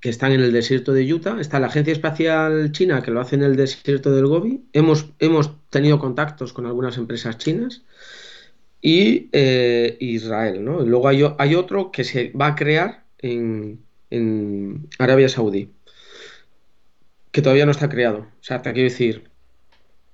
que 0.00 0.10
están 0.10 0.32
en 0.32 0.40
el 0.40 0.52
desierto 0.52 0.92
de 0.92 1.12
Utah, 1.12 1.40
está 1.40 1.60
la 1.60 1.68
Agencia 1.68 1.92
Espacial 1.92 2.72
China 2.72 3.02
que 3.02 3.10
lo 3.10 3.20
hace 3.20 3.36
en 3.36 3.42
el 3.42 3.56
desierto 3.56 4.12
del 4.12 4.26
Gobi, 4.26 4.64
hemos, 4.72 5.10
hemos 5.18 5.52
tenido 5.70 5.98
contactos 5.98 6.52
con 6.52 6.66
algunas 6.66 6.98
empresas 6.98 7.38
chinas 7.38 7.84
y 8.82 9.30
eh, 9.32 9.96
Israel, 10.00 10.62
¿no? 10.62 10.82
Y 10.82 10.86
luego 10.86 11.08
hay, 11.08 11.24
hay, 11.38 11.54
otro 11.54 11.90
que 11.90 12.04
se 12.04 12.32
va 12.38 12.48
a 12.48 12.54
crear 12.54 13.04
en, 13.18 13.80
en 14.10 14.88
Arabia 14.98 15.30
Saudí 15.30 15.73
que 17.34 17.42
todavía 17.42 17.66
no 17.66 17.72
está 17.72 17.88
creado. 17.88 18.18
O 18.18 18.42
sea, 18.42 18.62
te 18.62 18.72
quiero 18.72 18.88
decir, 18.88 19.24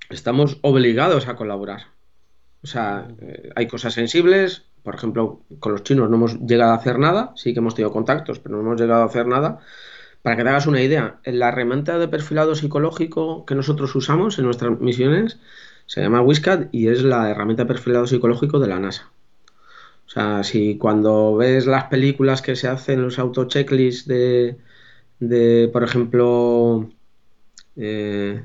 estamos 0.08 0.58
obligados 0.62 1.28
a 1.28 1.36
colaborar. 1.36 1.88
O 2.62 2.66
sea, 2.66 3.08
eh, 3.20 3.50
hay 3.54 3.66
cosas 3.66 3.92
sensibles, 3.92 4.64
por 4.82 4.94
ejemplo, 4.94 5.42
con 5.58 5.72
los 5.72 5.82
chinos 5.82 6.08
no 6.08 6.16
hemos 6.16 6.40
llegado 6.40 6.72
a 6.72 6.76
hacer 6.76 6.98
nada, 6.98 7.32
sí 7.36 7.52
que 7.52 7.58
hemos 7.58 7.74
tenido 7.74 7.92
contactos, 7.92 8.38
pero 8.38 8.56
no 8.56 8.62
hemos 8.62 8.80
llegado 8.80 9.02
a 9.02 9.04
hacer 9.04 9.26
nada. 9.26 9.60
Para 10.22 10.34
que 10.36 10.44
te 10.44 10.48
hagas 10.48 10.66
una 10.66 10.80
idea, 10.80 11.20
la 11.24 11.48
herramienta 11.48 11.98
de 11.98 12.08
perfilado 12.08 12.54
psicológico 12.54 13.44
que 13.44 13.54
nosotros 13.54 13.94
usamos 13.94 14.38
en 14.38 14.46
nuestras 14.46 14.80
misiones 14.80 15.38
se 15.84 16.00
llama 16.00 16.22
WISCAT 16.22 16.68
y 16.72 16.88
es 16.88 17.02
la 17.02 17.28
herramienta 17.28 17.64
de 17.64 17.68
perfilado 17.68 18.06
psicológico 18.06 18.60
de 18.60 18.68
la 18.68 18.80
NASA. 18.80 19.10
O 20.06 20.08
sea, 20.08 20.42
si 20.42 20.78
cuando 20.78 21.36
ves 21.36 21.66
las 21.66 21.84
películas 21.84 22.40
que 22.40 22.56
se 22.56 22.66
hacen, 22.66 23.02
los 23.02 23.18
auto 23.18 23.44
checklists 23.44 24.08
de, 24.08 24.56
de 25.18 25.68
por 25.70 25.84
ejemplo, 25.84 26.90
eh, 27.76 28.44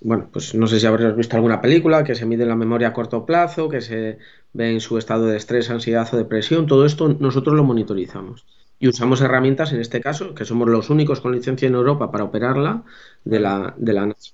bueno, 0.00 0.28
pues 0.32 0.54
no 0.54 0.66
sé 0.66 0.80
si 0.80 0.86
habrás 0.86 1.16
visto 1.16 1.36
alguna 1.36 1.60
película 1.60 2.04
que 2.04 2.14
se 2.14 2.26
mide 2.26 2.44
la 2.46 2.56
memoria 2.56 2.88
a 2.88 2.92
corto 2.92 3.24
plazo, 3.24 3.68
que 3.68 3.80
se 3.80 4.18
ve 4.52 4.70
en 4.72 4.80
su 4.80 4.98
estado 4.98 5.26
de 5.26 5.36
estrés, 5.36 5.70
ansiedad 5.70 6.08
o 6.12 6.16
depresión. 6.16 6.66
Todo 6.66 6.86
esto 6.86 7.08
nosotros 7.08 7.54
lo 7.54 7.64
monitorizamos. 7.64 8.44
Y 8.78 8.88
usamos 8.88 9.20
herramientas, 9.20 9.72
en 9.72 9.80
este 9.80 10.00
caso, 10.00 10.34
que 10.34 10.44
somos 10.44 10.68
los 10.68 10.90
únicos 10.90 11.20
con 11.20 11.32
licencia 11.32 11.68
en 11.68 11.74
Europa 11.74 12.10
para 12.10 12.24
operarla, 12.24 12.82
de 13.24 13.38
la, 13.38 13.74
NASA. 13.78 14.32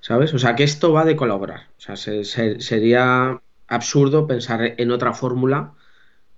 ¿Sabes? 0.00 0.32
O 0.34 0.38
sea, 0.38 0.54
que 0.54 0.62
esto 0.64 0.92
va 0.92 1.04
de 1.04 1.16
colaborar. 1.16 1.68
O 1.76 1.80
sea, 1.80 1.96
sería 1.96 3.40
absurdo 3.66 4.26
pensar 4.28 4.74
en 4.78 4.90
otra 4.92 5.12
fórmula. 5.12 5.74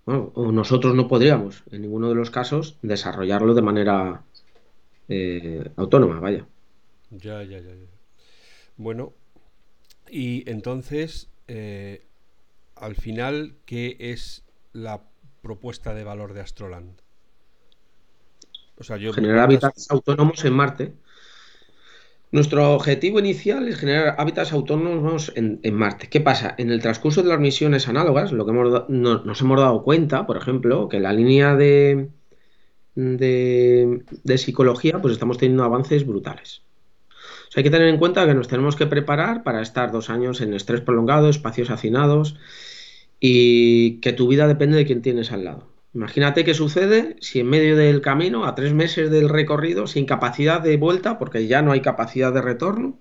o 0.07 0.51
nosotros 0.53 0.95
no 0.95 1.09
podríamos, 1.09 1.63
en 1.71 1.83
ninguno 1.83 2.09
de 2.09 2.15
los 2.15 2.31
casos, 2.31 2.79
desarrollarlo 2.83 3.55
de 3.55 3.63
manera 3.63 4.23
eh, 5.09 5.71
autónoma, 5.77 6.21
vaya. 6.21 6.47
Ya, 7.11 7.43
ya, 7.43 7.59
ya. 7.59 7.73
Bueno, 8.77 9.15
y 10.09 10.49
entonces, 10.49 11.29
eh, 11.49 12.07
al 12.77 12.95
final, 12.95 13.57
¿qué 13.67 13.97
es 13.99 14.45
la 14.73 15.03
propuesta 15.43 15.93
de 15.93 16.05
valor 16.05 16.35
de 16.35 16.41
Astroland? 16.41 17.01
O 18.79 18.85
sea, 18.85 18.97
yo 18.97 19.13
generar 19.13 19.41
hábitats 19.41 19.91
autónomos 19.91 20.45
en 20.45 20.53
Marte. 20.53 20.95
Nuestro 22.33 22.75
objetivo 22.75 23.19
inicial 23.19 23.67
es 23.69 23.77
generar 23.77 24.15
hábitats 24.19 24.53
autónomos 24.53 25.33
en, 25.35 25.61
Marte. 25.75 26.09
¿Qué 26.09 26.21
pasa? 26.21 26.55
En 26.59 26.71
el 26.71 26.81
transcurso 26.81 27.25
de 27.25 27.29
las 27.29 27.41
misiones 27.41 27.89
análogas, 27.89 28.31
lo 28.31 28.47
que 28.47 28.53
nos 28.53 29.41
hemos 29.41 29.61
dado 29.61 29.83
cuenta, 29.83 30.27
por 30.27 30.37
ejemplo, 30.37 30.89
que 30.89 31.01
la 31.01 31.13
línea 31.13 31.57
de, 31.57 32.09
de, 32.95 34.05
de 34.23 34.39
psicología, 34.39 35.03
pues 35.03 35.13
estamos 35.13 35.39
teniendo 35.39 35.65
avances 35.65 36.07
brutales 36.07 36.63
hay 37.57 37.63
que 37.65 37.71
tener 37.71 37.89
en 37.89 37.99
cuenta 37.99 38.27
que 38.27 38.35
nos 38.35 38.49
tenemos 38.49 38.77
que 38.77 38.87
preparar 38.87 39.43
para 39.43 39.61
estar 39.61 39.91
dos 39.91 40.09
años 40.09 40.41
en 40.41 40.55
estrés 40.55 40.81
prolongado, 40.81 41.29
espacios 41.29 41.71
hacinados 41.71 42.37
y 43.19 44.01
que 44.01 44.13
tu 44.13 44.29
vida 44.29 44.47
depende 44.47 44.77
de 44.77 44.87
quién 44.87 45.03
tienes 45.03 45.33
al 45.33 45.45
lado. 45.45 45.69
Imagínate 45.93 46.45
qué 46.45 46.55
sucede 46.55 47.17
si 47.21 47.41
en 47.41 47.49
medio 47.49 47.77
del 47.77 48.01
camino, 48.01 48.47
a 48.47 48.55
tres 48.55 48.73
meses 48.73 49.11
del 49.11 49.29
recorrido, 49.29 49.89
sin 49.89 50.07
capacidad 50.07 50.61
de 50.61 50.77
vuelta, 50.77 51.19
porque 51.19 51.49
ya 51.49 51.63
no 51.63 51.73
hay 51.73 51.81
capacidad 51.81 52.33
de 52.33 52.41
retorno, 52.41 53.01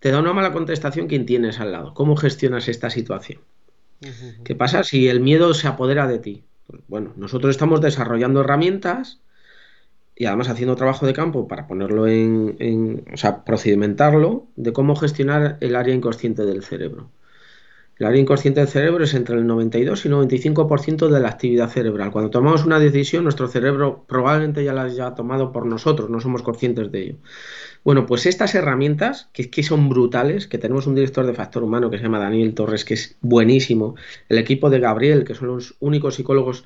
te 0.00 0.10
da 0.10 0.18
una 0.18 0.32
mala 0.32 0.52
contestación 0.52 1.06
quién 1.06 1.26
tienes 1.26 1.60
al 1.60 1.70
lado. 1.72 1.94
¿Cómo 1.94 2.16
gestionas 2.16 2.68
esta 2.68 2.90
situación? 2.90 3.40
¿Qué 4.44 4.54
pasa 4.54 4.82
si 4.82 5.08
el 5.08 5.20
miedo 5.20 5.54
se 5.54 5.68
apodera 5.68 6.06
de 6.08 6.18
ti? 6.18 6.44
Pues, 6.66 6.82
bueno, 6.88 7.12
nosotros 7.16 7.52
estamos 7.52 7.80
desarrollando 7.80 8.40
herramientas 8.40 9.20
y 10.18 10.26
además 10.26 10.48
haciendo 10.48 10.74
trabajo 10.74 11.06
de 11.06 11.12
campo 11.12 11.46
para 11.46 11.68
ponerlo 11.68 12.08
en, 12.08 13.04
o 13.12 13.16
sea, 13.16 13.44
procedimentarlo 13.44 14.48
de 14.56 14.72
cómo 14.72 14.96
gestionar 14.96 15.58
el 15.60 15.76
área 15.76 15.94
inconsciente 15.94 16.44
del 16.44 16.64
cerebro. 16.64 17.12
El 17.98 18.06
área 18.06 18.20
inconsciente 18.20 18.58
del 18.60 18.68
cerebro 18.68 19.04
es 19.04 19.14
entre 19.14 19.36
el 19.36 19.46
92 19.46 20.06
y 20.06 20.08
95% 20.08 21.08
de 21.08 21.20
la 21.20 21.28
actividad 21.28 21.68
cerebral. 21.68 22.10
Cuando 22.10 22.30
tomamos 22.30 22.64
una 22.64 22.80
decisión, 22.80 23.24
nuestro 23.24 23.46
cerebro 23.46 24.04
probablemente 24.08 24.64
ya 24.64 24.72
la 24.72 24.82
haya 24.84 25.14
tomado 25.14 25.52
por 25.52 25.66
nosotros, 25.66 26.10
no 26.10 26.20
somos 26.20 26.42
conscientes 26.42 26.90
de 26.90 27.00
ello. 27.00 27.16
Bueno, 27.84 28.04
pues 28.06 28.26
estas 28.26 28.56
herramientas, 28.56 29.30
que, 29.32 29.50
que 29.50 29.62
son 29.62 29.88
brutales, 29.88 30.48
que 30.48 30.58
tenemos 30.58 30.88
un 30.88 30.96
director 30.96 31.26
de 31.26 31.34
factor 31.34 31.62
humano 31.62 31.90
que 31.90 31.98
se 31.98 32.02
llama 32.02 32.18
Daniel 32.18 32.54
Torres, 32.54 32.84
que 32.84 32.94
es 32.94 33.16
buenísimo, 33.20 33.94
el 34.28 34.38
equipo 34.38 34.68
de 34.68 34.80
Gabriel, 34.80 35.24
que 35.24 35.36
son 35.36 35.48
los 35.48 35.76
únicos 35.78 36.16
psicólogos 36.16 36.64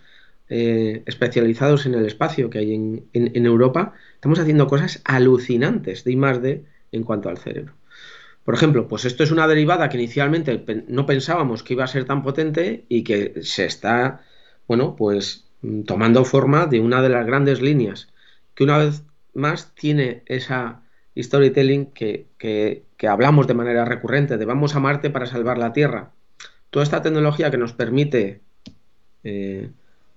eh, 0.55 1.03
especializados 1.07 1.87
en 1.87 1.95
el 1.95 2.05
espacio 2.05 2.51
que 2.51 2.59
hay 2.59 2.75
en, 2.75 3.47
Europa, 3.47 3.95
estamos 4.17 4.39
haciendo 4.39 4.67
cosas 4.67 5.01
alucinantes 5.05 6.05
de 6.05 6.13
I 6.13 6.17
más 6.17 6.43
D 6.43 6.67
en 6.93 7.05
cuanto 7.05 7.31
al 7.31 7.39
cerebro. 7.39 7.73
Por 8.45 8.53
ejemplo, 8.53 8.87
pues 8.87 9.07
esto 9.07 9.25
es 9.25 9.31
una 9.31 9.49
derivada 9.49 9.89
que 9.89 9.97
inicialmente 9.97 10.63
no 10.89 11.07
pensábamos 11.07 11.63
que 11.63 11.73
iba 11.73 11.85
a 11.85 11.87
ser 11.87 12.05
tan 12.05 12.23
potente 12.23 12.85
y 12.91 13.03
que 13.03 13.41
se 13.41 13.65
está, 13.65 14.21
bueno, 14.69 14.95
pues 14.95 15.47
mm, 15.63 15.85
tomando 15.85 16.23
forma 16.27 16.67
de 16.67 16.81
una 16.81 17.01
de 17.01 17.09
las 17.09 17.25
grandes 17.27 17.63
líneas 17.63 18.09
que 18.55 18.65
una 18.65 18.77
vez 18.77 19.05
más 19.33 19.75
tiene 19.75 20.23
esa 20.27 20.83
storytelling 21.17 21.87
que, 21.93 22.27
que, 22.37 23.09
hablamos 23.09 23.47
de 23.47 23.55
manera 23.55 23.87
recurrente, 23.87 24.37
de 24.37 24.45
vamos 24.45 24.77
a 24.77 24.81
Marte 24.81 25.09
para 25.09 25.25
salvar 25.25 25.57
la 25.57 25.73
Tierra. 25.73 26.11
Toda 26.69 26.83
esta 26.83 27.01
tecnología 27.01 27.51
que 27.51 27.57
nos 27.57 27.73
permite 27.73 28.43
eh, 29.25 29.71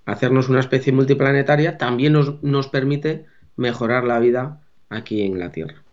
hacernos 0.06 0.50
una 0.50 0.60
especie 0.60 0.94
multiplanetaria, 0.94 1.78
también 1.78 2.14
nos, 2.14 2.42
nos 2.44 2.68
permite 2.68 3.26
mejorar 3.56 4.04
la 4.04 4.20
vida 4.20 4.62
aquí 4.90 5.22
en 5.24 5.40
la 5.40 5.52
Tierra. 5.52 5.84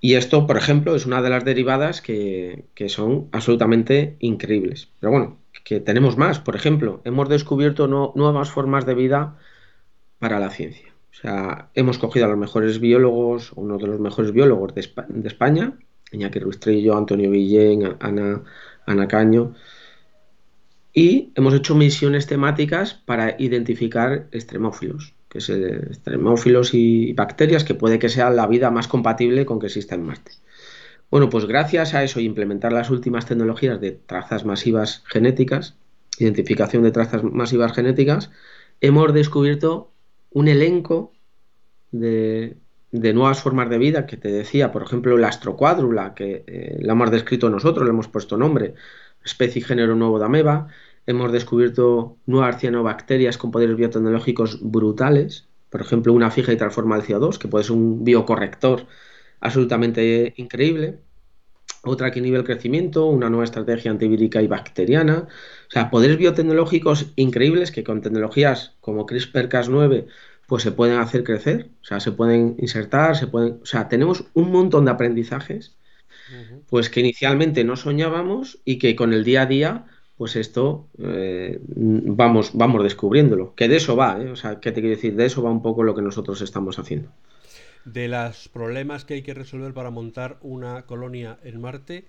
Y 0.00 0.14
esto, 0.14 0.46
por 0.46 0.56
ejemplo, 0.56 0.94
es 0.94 1.06
una 1.06 1.22
de 1.22 1.30
las 1.30 1.44
derivadas 1.44 2.00
que, 2.00 2.66
que, 2.74 2.88
son 2.88 3.28
absolutamente 3.32 4.16
increíbles. 4.20 4.88
Pero 5.00 5.10
bueno, 5.10 5.38
que 5.64 5.80
tenemos 5.80 6.16
más. 6.16 6.38
Por 6.38 6.54
ejemplo, 6.56 7.02
hemos 7.04 7.28
descubierto 7.28 7.88
no, 7.88 8.12
nuevas 8.14 8.50
formas 8.50 8.86
de 8.86 8.94
vida 8.94 9.36
para 10.18 10.38
la 10.38 10.50
ciencia. 10.50 10.88
O 11.12 11.14
sea, 11.14 11.68
hemos 11.74 11.98
cogido 11.98 12.26
a 12.26 12.28
los 12.28 12.38
mejores 12.38 12.80
biólogos, 12.80 13.52
uno 13.54 13.76
de 13.76 13.86
los 13.86 14.00
mejores 14.00 14.32
biólogos 14.32 14.74
de, 14.74 14.80
España, 14.80 15.72
Iñaki 16.12 16.40
Antonio 16.94 17.30
Villén, 17.30 17.96
Ana, 18.00 18.42
Ana 18.86 19.08
Caño, 19.08 19.54
y 20.92 21.32
hemos 21.34 21.54
hecho 21.54 21.74
misiones 21.74 22.26
temáticas 22.26 22.94
para 22.94 23.36
identificar 23.38 24.28
extremófilos, 24.32 25.14
que 25.28 25.38
extremófilos 25.38 26.74
y 26.74 27.12
bacterias 27.12 27.64
que 27.64 27.74
puede 27.74 27.98
que 27.98 28.08
sea 28.08 28.30
la 28.30 28.46
vida 28.46 28.70
más 28.70 28.88
compatible 28.88 29.46
con 29.46 29.60
que 29.60 29.66
exista 29.66 29.94
en 29.94 30.04
Marte. 30.04 30.32
Bueno, 31.10 31.30
pues 31.30 31.46
gracias 31.46 31.94
a 31.94 32.02
eso 32.02 32.20
y 32.20 32.24
implementar 32.24 32.72
las 32.72 32.90
últimas 32.90 33.26
tecnologías 33.26 33.80
de 33.80 33.92
trazas 33.92 34.44
masivas 34.44 35.02
genéticas, 35.06 35.76
identificación 36.18 36.82
de 36.82 36.90
trazas 36.90 37.22
masivas 37.22 37.72
genéticas, 37.72 38.30
hemos 38.80 39.12
descubierto 39.14 39.92
un 40.30 40.48
elenco 40.48 41.12
de, 41.90 42.56
de 42.90 43.12
nuevas 43.12 43.40
formas 43.40 43.68
de 43.68 43.78
vida 43.78 44.06
que 44.06 44.16
te 44.16 44.30
decía, 44.30 44.72
por 44.72 44.82
ejemplo, 44.82 45.16
la 45.16 45.28
astrocuádrula, 45.28 46.14
que 46.14 46.44
eh, 46.46 46.78
la 46.80 46.92
hemos 46.92 47.10
descrito 47.10 47.50
nosotros, 47.50 47.84
le 47.84 47.90
hemos 47.90 48.08
puesto 48.08 48.36
nombre, 48.36 48.74
especie 49.24 49.60
y 49.60 49.64
género 49.64 49.94
nuevo 49.94 50.18
de 50.18 50.24
ameba. 50.24 50.68
Hemos 51.06 51.32
descubierto 51.32 52.16
nuevas 52.26 52.60
cianobacterias 52.60 53.38
con 53.38 53.50
poderes 53.50 53.76
biotecnológicos 53.76 54.58
brutales, 54.62 55.48
por 55.70 55.80
ejemplo, 55.80 56.12
una 56.12 56.30
fija 56.30 56.52
y 56.52 56.56
transforma 56.56 56.96
el 56.96 57.02
CO2, 57.02 57.38
que 57.38 57.48
puede 57.48 57.64
ser 57.64 57.76
un 57.76 58.04
biocorrector 58.04 58.86
absolutamente 59.40 60.34
increíble. 60.36 60.98
Otra 61.82 62.10
que 62.10 62.20
nivel 62.20 62.44
crecimiento, 62.44 63.06
una 63.06 63.30
nueva 63.30 63.44
estrategia 63.44 63.90
antivírica 63.90 64.42
y 64.42 64.48
bacteriana. 64.48 65.28
O 65.68 65.70
sea, 65.70 65.90
poderes 65.90 66.18
biotecnológicos 66.18 67.12
increíbles 67.16 67.70
que 67.70 67.84
con 67.84 68.00
tecnologías 68.00 68.76
como 68.80 69.06
CRISPR-Cas9 69.06 70.06
pues 70.48 70.62
se 70.62 70.72
pueden 70.72 70.98
hacer 70.98 71.24
crecer, 71.24 71.68
o 71.82 71.84
sea, 71.84 72.00
se 72.00 72.10
pueden 72.10 72.56
insertar, 72.58 73.14
se 73.16 73.26
pueden, 73.26 73.60
o 73.62 73.66
sea, 73.66 73.88
tenemos 73.90 74.24
un 74.32 74.50
montón 74.50 74.86
de 74.86 74.90
aprendizajes 74.90 75.76
pues 76.68 76.90
que 76.90 77.00
inicialmente 77.00 77.64
no 77.64 77.76
soñábamos 77.76 78.58
y 78.64 78.78
que 78.78 78.96
con 78.96 79.12
el 79.12 79.24
día 79.24 79.42
a 79.42 79.46
día, 79.46 79.86
pues 80.16 80.36
esto 80.36 80.88
eh, 80.98 81.60
vamos, 81.64 82.50
vamos 82.54 82.82
descubriéndolo. 82.82 83.54
Que 83.54 83.68
de 83.68 83.76
eso 83.76 83.96
va, 83.96 84.20
¿eh? 84.20 84.30
o 84.30 84.36
sea, 84.36 84.60
¿qué 84.60 84.72
te 84.72 84.80
quiero 84.80 84.96
decir? 84.96 85.14
De 85.14 85.26
eso 85.26 85.42
va 85.42 85.50
un 85.50 85.62
poco 85.62 85.82
lo 85.82 85.94
que 85.94 86.02
nosotros 86.02 86.40
estamos 86.42 86.78
haciendo. 86.78 87.10
De 87.84 88.08
los 88.08 88.48
problemas 88.48 89.04
que 89.04 89.14
hay 89.14 89.22
que 89.22 89.34
resolver 89.34 89.72
para 89.72 89.90
montar 89.90 90.38
una 90.42 90.82
colonia 90.86 91.38
en 91.44 91.60
Marte, 91.60 92.04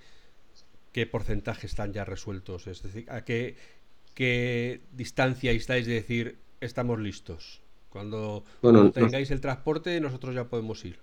¿qué 0.92 1.06
porcentaje 1.06 1.68
están 1.68 1.94
ya 1.94 2.04
resueltos? 2.04 2.68
Es 2.68 2.82
decir, 2.82 3.06
¿a 3.10 3.24
qué, 3.24 3.56
qué 4.16 4.82
distancia 4.92 5.52
estáis 5.52 5.86
de 5.86 5.94
decir 5.94 6.40
estamos 6.62 7.00
listos? 7.00 7.62
Cuando, 7.90 8.44
cuando 8.62 8.92
tengáis 8.92 9.32
el 9.32 9.42
transporte, 9.42 10.00
nosotros 10.00 10.36
ya 10.36 10.46
podemos 10.46 10.84
ir. 10.86 11.00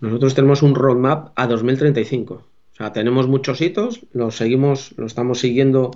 Nosotros 0.00 0.34
tenemos 0.34 0.62
un 0.62 0.74
roadmap 0.74 1.32
a 1.36 1.46
2035. 1.46 2.34
O 2.34 2.76
sea, 2.76 2.92
tenemos 2.92 3.28
muchos 3.28 3.60
hitos, 3.60 4.06
los 4.12 4.36
seguimos, 4.36 4.94
lo 4.96 5.06
estamos 5.06 5.38
siguiendo 5.38 5.92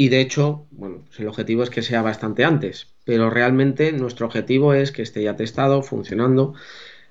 y 0.00 0.08
de 0.08 0.22
hecho, 0.22 0.66
bueno, 0.70 1.02
pues 1.06 1.20
el 1.20 1.28
objetivo 1.28 1.62
es 1.62 1.68
que 1.68 1.82
sea 1.82 2.00
bastante 2.00 2.42
antes, 2.42 2.86
pero 3.04 3.28
realmente 3.28 3.92
nuestro 3.92 4.24
objetivo 4.24 4.72
es 4.72 4.92
que 4.92 5.02
esté 5.02 5.22
ya 5.22 5.36
testado, 5.36 5.82
funcionando. 5.82 6.54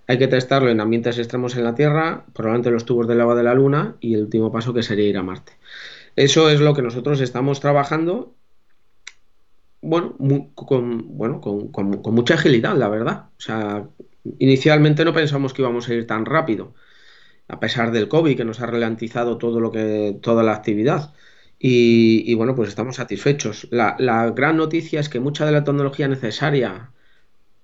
Hay 0.08 0.18
que 0.18 0.28
testarlo 0.28 0.72
en 0.72 0.82
ambientes 0.82 1.20
extremos 1.20 1.56
en 1.56 1.66
la 1.66 1.76
Tierra, 1.76 2.26
probablemente 2.34 2.72
los 2.72 2.86
tubos 2.86 3.08
de 3.08 3.14
lava 3.14 3.36
de 3.36 3.44
la 3.44 3.54
Luna 3.54 3.96
y 4.00 4.16
el 4.16 4.24
último 4.24 4.52
paso 4.52 4.74
que 4.74 4.82
sería 4.82 5.08
ir 5.08 5.20
a 5.20 5.22
Marte. 5.22 5.52
Eso 6.16 6.50
es 6.50 6.62
lo 6.62 6.74
que 6.74 6.82
nosotros 6.82 7.22
estamos 7.22 7.60
trabajando, 7.60 8.34
bueno, 9.82 10.16
con, 10.56 11.16
bueno, 11.16 11.42
con, 11.42 11.68
con 11.70 12.16
mucha 12.16 12.34
agilidad, 12.34 12.76
la 12.76 12.90
verdad. 12.90 13.26
O 13.38 13.42
sea, 13.42 13.88
Inicialmente 14.38 15.06
no 15.06 15.14
pensamos 15.14 15.54
que 15.54 15.62
íbamos 15.62 15.90
a 15.90 15.94
ir 15.94 16.08
tan 16.08 16.26
rápido, 16.26 16.74
a 17.48 17.60
pesar 17.60 17.92
del 17.92 18.08
COVID 18.08 18.38
que 18.38 18.46
nos 18.46 18.62
ha 18.62 18.68
ralentizado 18.68 19.38
todo 19.38 19.60
lo 19.60 19.72
que, 19.72 20.18
toda 20.22 20.44
la 20.44 20.54
actividad. 20.54 21.14
Y, 21.62 22.34
bueno, 22.36 22.56
pues 22.56 22.70
estamos 22.70 22.96
satisfechos. 22.96 23.68
La, 23.72 24.32
gran 24.36 24.56
noticia 24.58 25.00
es 25.02 25.10
que 25.10 25.20
mucha 25.20 25.46
de 25.46 25.52
la 25.52 25.64
tecnología 25.66 26.08
necesaria 26.08 26.92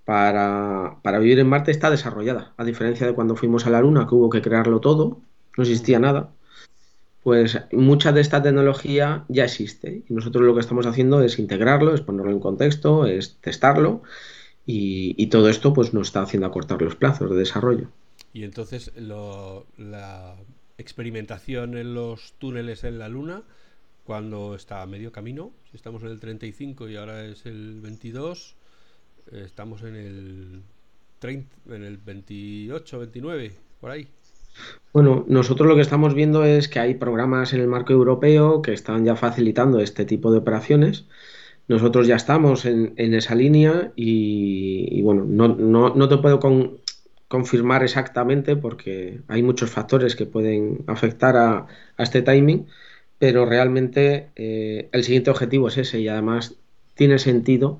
para, 0.04 1.00
vivir 1.20 1.40
en 1.40 1.48
Marte 1.48 1.72
está 1.72 1.90
desarrollada, 1.90 2.54
a 2.58 2.66
diferencia 2.66 3.08
de 3.08 3.14
cuando 3.14 3.36
fuimos 3.36 3.66
a 3.66 3.70
la 3.70 3.82
Luna, 3.82 4.06
que 4.08 4.16
hubo 4.16 4.30
que 4.30 4.42
crearlo 4.42 4.82
todo, 4.82 5.22
no 5.58 5.64
existía 5.64 6.00
nada. 6.00 6.32
Pues 7.24 7.60
mucha 7.72 8.12
de 8.12 8.22
esta 8.22 8.44
tecnología 8.44 9.26
ya 9.30 9.46
existe 9.46 10.04
y 10.08 10.14
nosotros 10.14 10.46
lo 10.46 10.54
que 10.54 10.60
estamos 10.60 10.86
haciendo 10.86 11.24
es 11.24 11.40
integrarlo, 11.40 11.96
es 11.96 12.02
ponerlo 12.02 12.32
en 12.32 12.40
contexto, 12.40 13.06
es 13.08 13.38
testarlo 13.42 14.04
y, 14.66 15.28
todo 15.28 15.50
esto 15.50 15.74
pues 15.74 15.94
nos 15.94 16.08
está 16.08 16.22
haciendo 16.22 16.48
acortar 16.48 16.82
los 16.82 16.96
plazos 16.96 17.30
de 17.30 17.38
desarrollo. 17.38 17.90
Y 18.34 18.44
entonces 18.44 18.92
la 18.98 20.36
experimentación 20.78 21.78
en 21.78 21.94
los 21.94 22.34
túneles 22.40 22.84
en 22.84 23.00
la 23.00 23.10
Luna, 23.10 23.44
cuando 24.04 24.56
está 24.56 24.82
a 24.82 24.86
medio 24.86 25.12
camino, 25.12 25.52
si 25.72 25.78
estamos 25.78 26.04
en 26.04 26.10
el 26.10 26.20
35 26.20 26.90
y 26.90 26.96
ahora 26.96 27.26
es 27.26 27.46
el 27.46 27.80
22, 27.82 28.56
eh, 29.32 29.44
estamos 29.46 29.84
en 29.84 29.96
el, 29.96 30.62
30, 31.20 31.56
en 31.76 31.84
el 31.84 31.98
28, 31.98 33.00
29, 33.00 33.52
por 33.80 33.92
ahí. 33.92 34.08
Bueno, 34.94 35.26
nosotros 35.28 35.68
lo 35.68 35.76
que 35.76 35.82
estamos 35.82 36.14
viendo 36.14 36.46
es 36.46 36.70
que 36.70 36.80
hay 36.80 36.96
programas 36.96 37.54
en 37.54 37.60
el 37.60 37.68
marco 37.68 37.94
europeo 37.94 38.62
que 38.62 38.74
están 38.74 39.04
ya 39.04 39.16
facilitando 39.16 39.80
este 39.80 40.06
tipo 40.06 40.32
de 40.32 40.38
operaciones 40.38 41.06
nosotros 41.68 42.08
ya 42.08 42.16
estamos 42.16 42.66
en, 42.66 42.94
esa 42.98 43.36
línea 43.36 43.92
y, 43.96 45.02
bueno, 45.02 45.26
no, 45.26 46.10
te 46.10 46.18
puedo 46.18 46.40
confirmar 47.28 47.84
exactamente 47.84 48.56
porque 48.56 49.22
hay 49.28 49.42
muchos 49.42 49.72
factores 49.72 50.16
que 50.16 50.26
pueden 50.26 50.84
afectar 50.88 51.36
a, 51.38 51.68
este 51.98 52.22
timing, 52.22 52.68
pero 53.18 53.46
realmente 53.46 54.30
eh, 54.36 54.90
el 54.92 55.04
siguiente 55.04 55.32
objetivo 55.32 55.70
es 55.70 55.78
ese 55.78 56.00
y 56.00 56.08
además 56.08 56.56
tiene 56.94 57.18
sentido 57.20 57.80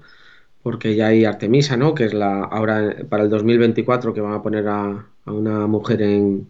porque 0.64 0.96
ya 0.96 1.08
hay 1.08 1.26
Artemisa, 1.26 1.78
¿no? 1.78 1.94
Que 1.94 2.06
es 2.06 2.14
la 2.14 2.44
ahora 2.44 2.96
para 3.08 3.24
el 3.24 3.30
2024 3.30 4.14
que 4.14 4.22
van 4.22 4.34
a 4.34 4.42
poner 4.42 4.68
a, 4.68 5.08
a 5.26 5.32
una 5.32 5.68
mujer 5.68 6.02
en 6.02 6.48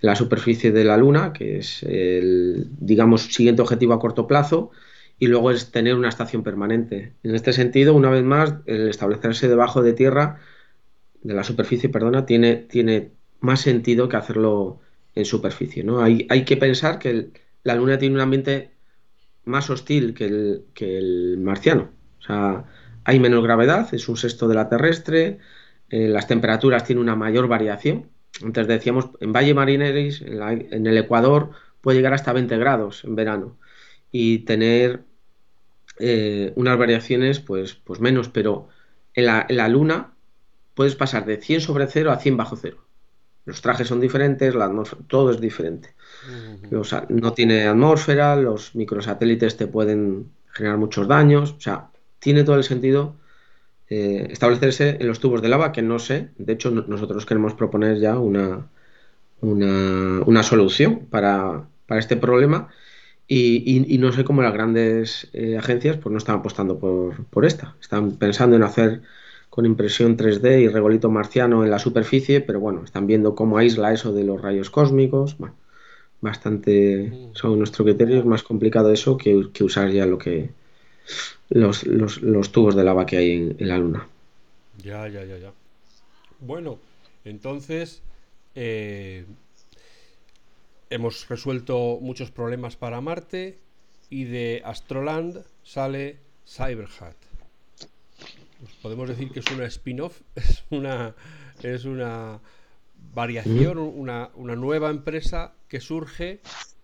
la 0.00 0.16
superficie 0.16 0.72
de 0.72 0.84
la 0.84 0.96
Luna, 0.96 1.32
que 1.32 1.58
es 1.58 1.84
el, 1.84 2.68
digamos, 2.80 3.22
siguiente 3.22 3.62
objetivo 3.62 3.94
a 3.94 4.00
corto 4.00 4.26
plazo 4.26 4.72
y 5.18 5.26
luego 5.28 5.50
es 5.50 5.70
tener 5.70 5.94
una 5.94 6.08
estación 6.08 6.42
permanente. 6.42 7.12
En 7.22 7.34
este 7.34 7.52
sentido, 7.52 7.94
una 7.94 8.10
vez 8.10 8.24
más, 8.24 8.54
el 8.66 8.88
establecerse 8.88 9.48
debajo 9.48 9.82
de 9.82 9.92
tierra, 9.92 10.40
de 11.22 11.34
la 11.34 11.44
superficie, 11.44 11.88
perdona, 11.88 12.26
tiene, 12.26 12.56
tiene 12.56 13.12
más 13.40 13.60
sentido 13.60 14.08
que 14.08 14.16
hacerlo 14.16 14.80
en 15.14 15.24
superficie. 15.24 15.84
¿no? 15.84 16.02
Hay, 16.02 16.26
hay 16.30 16.44
que 16.44 16.56
pensar 16.56 16.98
que 16.98 17.30
la 17.62 17.74
Luna 17.74 17.98
tiene 17.98 18.16
un 18.16 18.20
ambiente 18.20 18.72
más 19.44 19.70
hostil 19.70 20.14
que 20.14 20.26
el, 20.26 20.64
que 20.74 20.98
el 20.98 21.38
marciano. 21.38 21.90
O 22.18 22.22
sea, 22.22 22.64
hay 23.04 23.20
menos 23.20 23.42
gravedad, 23.42 23.92
es 23.94 24.08
un 24.08 24.16
sexto 24.16 24.48
de 24.48 24.54
la 24.54 24.68
terrestre, 24.68 25.38
eh, 25.90 26.08
las 26.08 26.26
temperaturas 26.26 26.84
tienen 26.84 27.02
una 27.02 27.16
mayor 27.16 27.48
variación. 27.48 28.08
Antes 28.42 28.66
decíamos, 28.66 29.10
en 29.20 29.32
Valle 29.32 29.54
Marineris, 29.54 30.22
en, 30.22 30.68
en 30.70 30.86
el 30.86 30.96
Ecuador, 30.96 31.50
puede 31.80 31.98
llegar 31.98 32.14
hasta 32.14 32.32
20 32.32 32.56
grados 32.58 33.04
en 33.04 33.14
verano 33.14 33.56
y 34.12 34.40
tener 34.40 35.04
eh, 35.98 36.52
unas 36.56 36.78
variaciones 36.78 37.40
pues, 37.40 37.74
pues 37.74 38.00
menos, 38.00 38.28
pero 38.28 38.68
en 39.14 39.26
la, 39.26 39.68
Luna 39.68 40.12
puedes 40.74 40.94
pasar 40.94 41.24
de 41.26 41.38
100 41.38 41.62
sobre 41.62 41.86
0 41.86 42.12
a 42.12 42.18
100 42.18 42.36
bajo 42.36 42.56
cero. 42.56 42.84
Los 43.44 43.60
trajes 43.60 43.88
son 43.88 44.00
diferentes, 44.00 44.54
la 44.54 44.70
todo 45.08 45.32
es 45.32 45.40
diferente. 45.40 45.94
no 47.08 47.32
tiene 47.32 47.66
atmósfera, 47.66 48.36
los 48.36 48.76
microsatélites 48.76 49.56
te 49.56 49.66
pueden 49.66 50.30
generar 50.52 50.78
muchos 50.78 51.08
daños, 51.08 51.52
o 51.52 51.60
sea, 51.60 51.88
tiene 52.20 52.44
todo 52.44 52.56
el 52.56 52.64
sentido 52.64 53.16
eh, 53.88 54.28
establecerse 54.30 54.96
en 55.00 55.08
los 55.08 55.18
tubos 55.18 55.42
de 55.42 55.48
lava, 55.48 55.72
que 55.72 55.82
no 55.82 55.98
sé, 55.98 56.30
de 56.38 56.52
hecho 56.52 56.70
nosotros 56.70 57.26
queremos 57.26 57.54
proponer 57.54 57.98
ya 57.98 58.18
una, 58.18 58.68
una, 59.40 60.42
solución 60.42 61.06
para, 61.10 61.66
para 61.86 62.00
este 62.00 62.16
problema 62.16 62.68
y, 63.34 63.98
no 63.98 64.12
sé 64.12 64.24
cómo 64.24 64.42
las 64.42 64.52
grandes 64.52 65.28
eh, 65.32 65.56
agencias 65.56 65.96
pues 65.96 66.12
no 66.12 66.18
están 66.18 66.40
apostando 66.40 66.78
por, 66.78 67.44
esta. 67.46 67.74
Están 67.80 68.16
pensando 68.16 68.56
en 68.56 68.62
hacer 68.62 69.02
con 69.48 69.64
impresión 69.64 70.16
3D 70.16 70.62
y 70.62 70.68
regolito 70.68 71.10
marciano 71.10 71.64
en 71.64 71.70
la 71.70 71.78
superficie, 71.78 72.40
pero 72.40 72.60
bueno, 72.60 72.84
están 72.84 73.06
viendo 73.06 73.34
cómo 73.34 73.56
aísla 73.56 73.92
eso 73.92 74.12
de 74.12 74.24
los 74.24 74.40
rayos 74.40 74.68
cósmicos. 74.68 75.38
Bueno, 75.38 75.54
bastante, 76.20 77.10
mm. 77.10 77.34
son 77.34 77.58
nuestro 77.58 77.84
criterio, 77.84 78.18
es 78.18 78.24
más 78.26 78.42
complicado 78.42 78.92
eso 78.92 79.16
que, 79.16 79.34
usar 79.60 79.90
ya 79.90 80.04
lo 80.04 80.18
que, 80.18 80.50
los, 81.48 81.82
tubos 82.52 82.76
de 82.76 82.84
lava 82.84 83.06
que 83.06 83.16
hay 83.16 83.32
en, 83.32 83.56
la 83.68 83.78
Luna. 83.78 84.08
Ya, 84.82 85.08
ya, 85.08 85.24
ya, 85.24 85.38
ya. 85.38 85.52
Bueno, 86.40 86.78
entonces 87.24 88.02
eh, 88.54 89.24
hemos 90.92 91.28
resuelto 91.28 91.98
muchos 92.00 92.30
problemas 92.30 92.76
para 92.76 93.00
Marte 93.00 93.58
y 94.10 94.24
de 94.24 94.62
Astroland 94.64 95.44
sale 95.62 96.18
Cyberhat. 96.46 97.16
Pues 98.60 98.74
podemos 98.82 99.08
decir 99.08 99.30
que 99.30 99.40
es 99.40 99.50
una 99.50 99.64
spin-off, 99.66 100.20
es 100.34 100.64
una, 100.70 101.14
es 101.62 101.84
una 101.84 102.40
variación, 103.14 103.78
una, 103.78 104.30
una 104.34 104.54
nueva 104.54 104.90
empresa 104.90 105.54
que 105.68 105.80
surge 105.80 106.40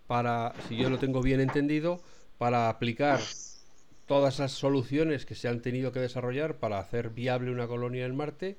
para, 0.07 0.53
si 0.67 0.75
yo 0.75 0.89
lo 0.89 0.97
tengo 0.97 1.21
bien 1.21 1.39
entendido, 1.39 2.01
para 2.37 2.69
aplicar 2.69 3.19
todas 4.07 4.35
esas 4.35 4.51
soluciones 4.51 5.25
que 5.25 5.35
se 5.35 5.47
han 5.47 5.61
tenido 5.61 5.91
que 5.91 5.99
desarrollar 5.99 6.55
para 6.55 6.79
hacer 6.79 7.11
viable 7.11 7.51
una 7.51 7.67
colonia 7.67 8.05
en 8.05 8.15
Marte, 8.15 8.57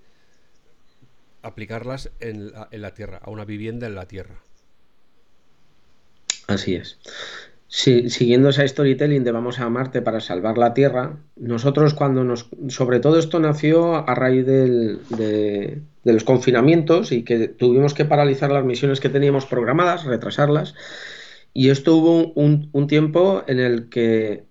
aplicarlas 1.43 2.11
en 2.21 2.53
la, 2.53 2.69
en 2.71 2.83
la 2.83 2.95
Tierra, 2.95 3.19
a 3.23 3.31
una 3.31 3.45
vivienda 3.45 3.89
en 3.89 3.97
la 3.97 4.07
Tierra. 4.07 4.37
Así 6.51 6.75
es. 6.75 6.99
siguiendo 7.69 8.49
esa 8.49 8.67
storytelling 8.67 9.23
de 9.23 9.31
vamos 9.31 9.61
a 9.61 9.69
Marte 9.71 10.03
para 10.03 10.19
salvar 10.19 10.59
la 10.59 10.75
Tierra, 10.75 11.21
nosotros 11.37 11.95
cuando 11.95 12.25
nos... 12.25 12.49
Sobre 12.69 12.99
todo 12.99 13.19
esto 13.19 13.39
nació 13.39 14.09
a 14.09 14.15
raíz 14.17 14.45
de, 14.45 14.99
de, 15.11 16.13
los 16.13 16.25
confinamientos 16.25 17.13
y 17.13 17.23
que 17.23 17.47
tuvimos 17.47 17.95
que 17.95 18.05
paralizar 18.05 18.51
las 18.51 18.65
misiones 18.65 18.99
que 18.99 19.09
teníamos 19.09 19.47
programadas, 19.47 20.05
retrasarlas. 20.05 20.75
Y 21.55 21.71
esto 21.71 21.95
hubo 21.97 22.33
un, 22.33 22.69
un 22.73 22.87
tiempo 22.89 23.45
en 23.47 23.61
el 23.61 23.89
que 23.89 24.45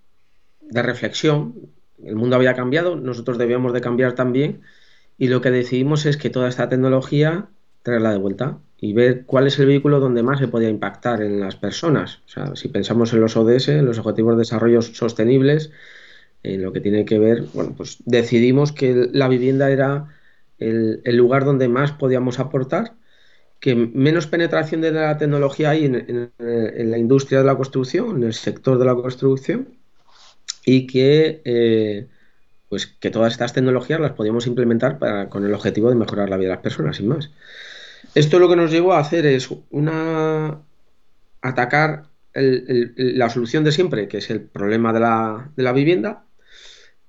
de 0.61 0.81
reflexión. 0.81 1.55
El 2.01 2.15
mundo 2.15 2.37
había 2.37 2.53
cambiado, 2.53 2.95
nosotros 2.95 3.37
debíamos 3.37 3.73
de 3.73 3.81
cambiar 3.81 4.13
también 4.13 4.61
y 5.17 5.27
lo 5.27 5.41
que 5.41 5.51
decidimos 5.51 6.05
es 6.05 6.15
que 6.15 6.29
toda 6.29 6.47
esta 6.47 6.69
tecnología 6.69 7.49
traerla 7.83 8.11
de 8.11 8.19
vuelta 8.19 8.59
y 8.81 8.93
ver 8.93 9.25
cuál 9.25 9.47
es 9.47 9.59
el 9.59 9.65
vehículo 9.65 9.99
donde 9.99 10.23
más 10.23 10.39
se 10.39 10.47
podía 10.47 10.69
impactar 10.69 11.21
en 11.21 11.39
las 11.39 11.55
personas. 11.55 12.19
O 12.25 12.29
sea, 12.29 12.55
si 12.55 12.69
pensamos 12.69 13.11
en 13.13 13.21
los 13.21 13.35
ODS, 13.35 13.69
en 13.69 13.85
los 13.85 13.99
Objetivos 13.99 14.35
de 14.35 14.39
Desarrollo 14.39 14.81
Sostenibles, 14.81 15.71
en 16.43 16.61
lo 16.63 16.71
que 16.71 16.79
tiene 16.79 17.05
que 17.05 17.19
ver, 17.19 17.43
bueno, 17.53 17.73
pues 17.75 17.97
decidimos 18.05 18.71
que 18.71 19.09
la 19.11 19.27
vivienda 19.27 19.69
era 19.69 20.07
el, 20.57 21.01
lugar 21.05 21.45
donde 21.45 21.67
más 21.67 21.91
podíamos 21.91 22.39
aportar, 22.39 22.93
que 23.59 23.75
menos 23.75 24.27
penetración 24.27 24.79
de 24.79 24.91
la 24.91 25.17
tecnología 25.17 25.71
hay 25.71 25.85
en 25.85 26.31
la 26.37 26.97
industria 26.97 27.39
de 27.39 27.45
la 27.45 27.55
construcción, 27.55 28.17
en 28.17 28.23
el 28.23 28.33
sector 28.33 28.77
de 28.79 28.85
la 28.85 28.95
construcción, 28.95 29.67
y 30.65 30.87
que, 30.87 31.41
eh, 31.45 32.07
pues 32.69 32.87
que 32.87 33.09
todas 33.09 33.33
estas 33.33 33.53
tecnologías 33.53 33.99
las 33.99 34.11
podíamos 34.13 34.47
implementar 34.47 34.99
para, 34.99 35.29
con 35.29 35.45
el 35.45 35.53
objetivo 35.53 35.89
de 35.89 35.95
mejorar 35.95 36.29
la 36.29 36.37
vida 36.37 36.49
de 36.49 36.55
las 36.55 36.63
personas, 36.63 36.97
sin 36.97 37.07
más. 37.07 37.31
Esto 38.15 38.39
lo 38.39 38.49
que 38.49 38.55
nos 38.55 38.71
llevó 38.71 38.93
a 38.93 38.99
hacer 38.99 39.25
es 39.25 39.49
una 39.69 40.61
atacar 41.41 42.09
la 42.33 43.29
solución 43.29 43.63
de 43.63 43.71
siempre, 43.71 44.07
que 44.07 44.17
es 44.17 44.29
el 44.29 44.41
problema 44.41 44.93
de 44.93 44.99
la, 45.63 45.71
vivienda, 45.73 46.25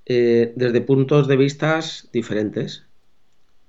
eh, 0.06 0.52
desde 0.56 0.80
puntos 0.80 1.28
de 1.28 1.36
vista 1.36 1.80
diferentes. 2.12 2.84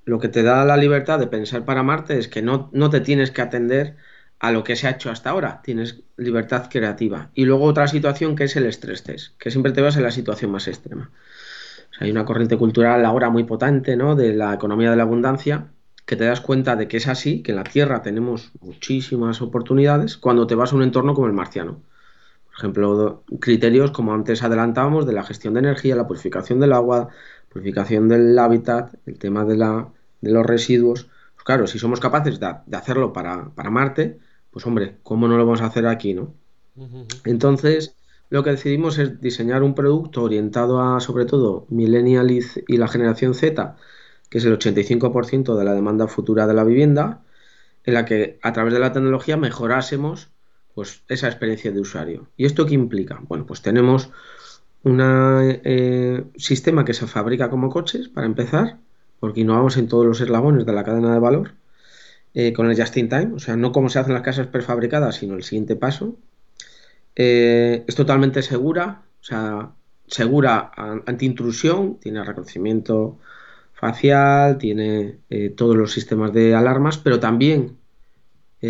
Lo 0.05 0.19
que 0.19 0.29
te 0.29 0.43
da 0.43 0.65
la 0.65 0.77
libertad 0.77 1.19
de 1.19 1.27
pensar 1.27 1.65
para 1.65 1.83
Marte 1.83 2.17
es 2.17 2.27
que 2.27 2.41
no, 2.41 2.69
no 2.73 2.89
te 2.89 3.01
tienes 3.01 3.31
que 3.31 3.41
atender 3.41 3.95
a 4.39 4.51
lo 4.51 4.63
que 4.63 4.75
se 4.75 4.87
ha 4.87 4.91
hecho 4.91 5.11
hasta 5.11 5.29
ahora. 5.29 5.61
Tienes 5.63 6.01
libertad 6.17 6.67
creativa. 6.69 7.29
Y 7.35 7.45
luego 7.45 7.65
otra 7.65 7.87
situación 7.87 8.35
que 8.35 8.45
es 8.45 8.55
el 8.55 8.65
estrés 8.65 9.03
test, 9.03 9.37
que 9.37 9.51
siempre 9.51 9.71
te 9.71 9.81
vas 9.81 9.97
en 9.97 10.03
la 10.03 10.11
situación 10.11 10.51
más 10.51 10.67
extrema. 10.67 11.11
hay 11.99 12.09
una 12.09 12.25
corriente 12.25 12.57
cultural 12.57 13.05
ahora 13.05 13.29
muy 13.29 13.43
potente 13.43 13.95
¿no? 13.95 14.15
de 14.15 14.33
la 14.33 14.53
economía 14.53 14.89
de 14.89 14.97
la 14.97 15.03
abundancia 15.03 15.67
que 16.05 16.15
te 16.15 16.25
das 16.25 16.41
cuenta 16.41 16.75
de 16.75 16.87
que 16.87 16.97
es 16.97 17.07
así, 17.07 17.41
que 17.43 17.51
en 17.51 17.57
la 17.57 17.63
Tierra 17.63 18.01
tenemos 18.01 18.51
muchísimas 18.61 19.41
oportunidades 19.41 20.17
cuando 20.17 20.47
te 20.47 20.55
vas 20.55 20.73
a 20.73 20.75
un 20.75 20.83
entorno 20.83 21.13
como 21.13 21.27
el 21.27 21.33
marciano. 21.33 21.81
Por 22.45 22.55
ejemplo, 22.57 23.23
criterios 23.39 23.91
como 23.91 24.13
antes 24.13 24.43
adelantábamos 24.43 25.05
de 25.05 25.13
la 25.13 25.23
gestión 25.23 25.53
de 25.53 25.61
energía, 25.61 25.95
la 25.95 26.07
purificación 26.07 26.59
del 26.59 26.73
agua, 26.73 27.09
purificación 27.49 28.07
del 28.09 28.37
hábitat, 28.37 28.93
el 29.05 29.17
tema 29.17 29.45
de, 29.45 29.57
la, 29.57 29.87
de 30.21 30.31
los 30.31 30.45
residuos. 30.45 31.07
Pues 31.35 31.43
claro, 31.45 31.65
si 31.67 31.79
somos 31.79 31.99
capaces 31.99 32.39
de, 32.39 32.53
de 32.65 32.77
hacerlo 32.77 33.13
para, 33.13 33.49
para 33.49 33.69
Marte, 33.69 34.19
pues 34.51 34.65
hombre, 34.67 34.97
¿cómo 35.03 35.27
no 35.27 35.37
lo 35.37 35.45
vamos 35.45 35.61
a 35.61 35.67
hacer 35.67 35.87
aquí, 35.87 36.13
no? 36.13 36.33
Entonces, 37.25 37.95
lo 38.29 38.43
que 38.43 38.51
decidimos 38.51 38.97
es 38.97 39.19
diseñar 39.21 39.63
un 39.63 39.75
producto 39.75 40.23
orientado 40.23 40.81
a, 40.81 40.99
sobre 40.99 41.25
todo, 41.25 41.65
Millennial 41.69 42.31
y 42.31 42.77
la 42.77 42.87
generación 42.87 43.33
Z, 43.33 43.75
que 44.31 44.37
es 44.37 44.45
el 44.45 44.57
85% 44.57 45.57
de 45.57 45.65
la 45.65 45.73
demanda 45.73 46.07
futura 46.07 46.47
de 46.47 46.53
la 46.53 46.63
vivienda, 46.63 47.21
en 47.83 47.93
la 47.93 48.05
que 48.05 48.39
a 48.41 48.53
través 48.53 48.73
de 48.73 48.79
la 48.79 48.93
tecnología 48.93 49.35
mejorásemos 49.35 50.29
pues, 50.73 51.03
esa 51.09 51.27
experiencia 51.27 51.71
de 51.73 51.81
usuario. 51.81 52.29
¿Y 52.37 52.45
esto 52.45 52.65
qué 52.65 52.73
implica? 52.73 53.19
Bueno, 53.27 53.45
pues 53.45 53.61
tenemos 53.61 54.09
un 54.83 55.01
eh, 55.03 56.23
sistema 56.37 56.85
que 56.85 56.93
se 56.93 57.07
fabrica 57.07 57.49
como 57.49 57.69
coches, 57.69 58.07
para 58.07 58.25
empezar, 58.25 58.77
porque 59.19 59.41
innovamos 59.41 59.75
en 59.75 59.89
todos 59.89 60.05
los 60.05 60.21
eslabones 60.21 60.65
de 60.65 60.73
la 60.73 60.85
cadena 60.85 61.13
de 61.13 61.19
valor. 61.19 61.51
Eh, 62.33 62.53
con 62.53 62.71
el 62.71 62.81
just 62.81 62.95
in 62.95 63.09
time, 63.09 63.33
o 63.35 63.39
sea, 63.39 63.57
no 63.57 63.73
como 63.73 63.89
se 63.89 63.99
hacen 63.99 64.13
las 64.13 64.23
casas 64.23 64.47
prefabricadas, 64.47 65.15
sino 65.17 65.35
el 65.35 65.43
siguiente 65.43 65.75
paso. 65.75 66.15
Eh, 67.17 67.83
es 67.85 67.95
totalmente 67.95 68.41
segura, 68.41 69.03
o 69.19 69.23
sea, 69.23 69.71
segura 70.07 70.71
anti-intrusión, 71.05 71.99
tiene 71.99 72.23
reconocimiento 72.23 73.19
facial, 73.81 74.57
tiene 74.57 75.17
eh, 75.29 75.49
todos 75.49 75.75
los 75.75 75.91
sistemas 75.91 76.31
de 76.31 76.55
alarmas, 76.55 76.97
pero 76.97 77.19
también 77.19 77.77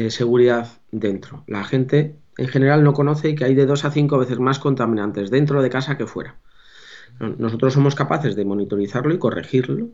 seguridad 0.08 0.70
dentro. 0.94 1.44
La 1.48 1.66
gente 1.66 2.16
en 2.38 2.48
general 2.48 2.82
no 2.82 2.94
conoce 2.94 3.36
que 3.36 3.44
hay 3.44 3.56
de 3.56 3.66
dos 3.66 3.84
a 3.84 3.92
cinco 3.92 4.18
veces 4.18 4.40
más 4.40 4.58
contaminantes 4.58 5.30
dentro 5.30 5.62
de 5.62 5.70
casa 5.70 5.98
que 5.98 6.08
fuera. 6.08 6.38
Nosotros 7.20 7.74
somos 7.74 7.94
capaces 7.94 8.38
de 8.38 8.46
monitorizarlo 8.46 9.14
y 9.14 9.20
corregirlo 9.20 9.90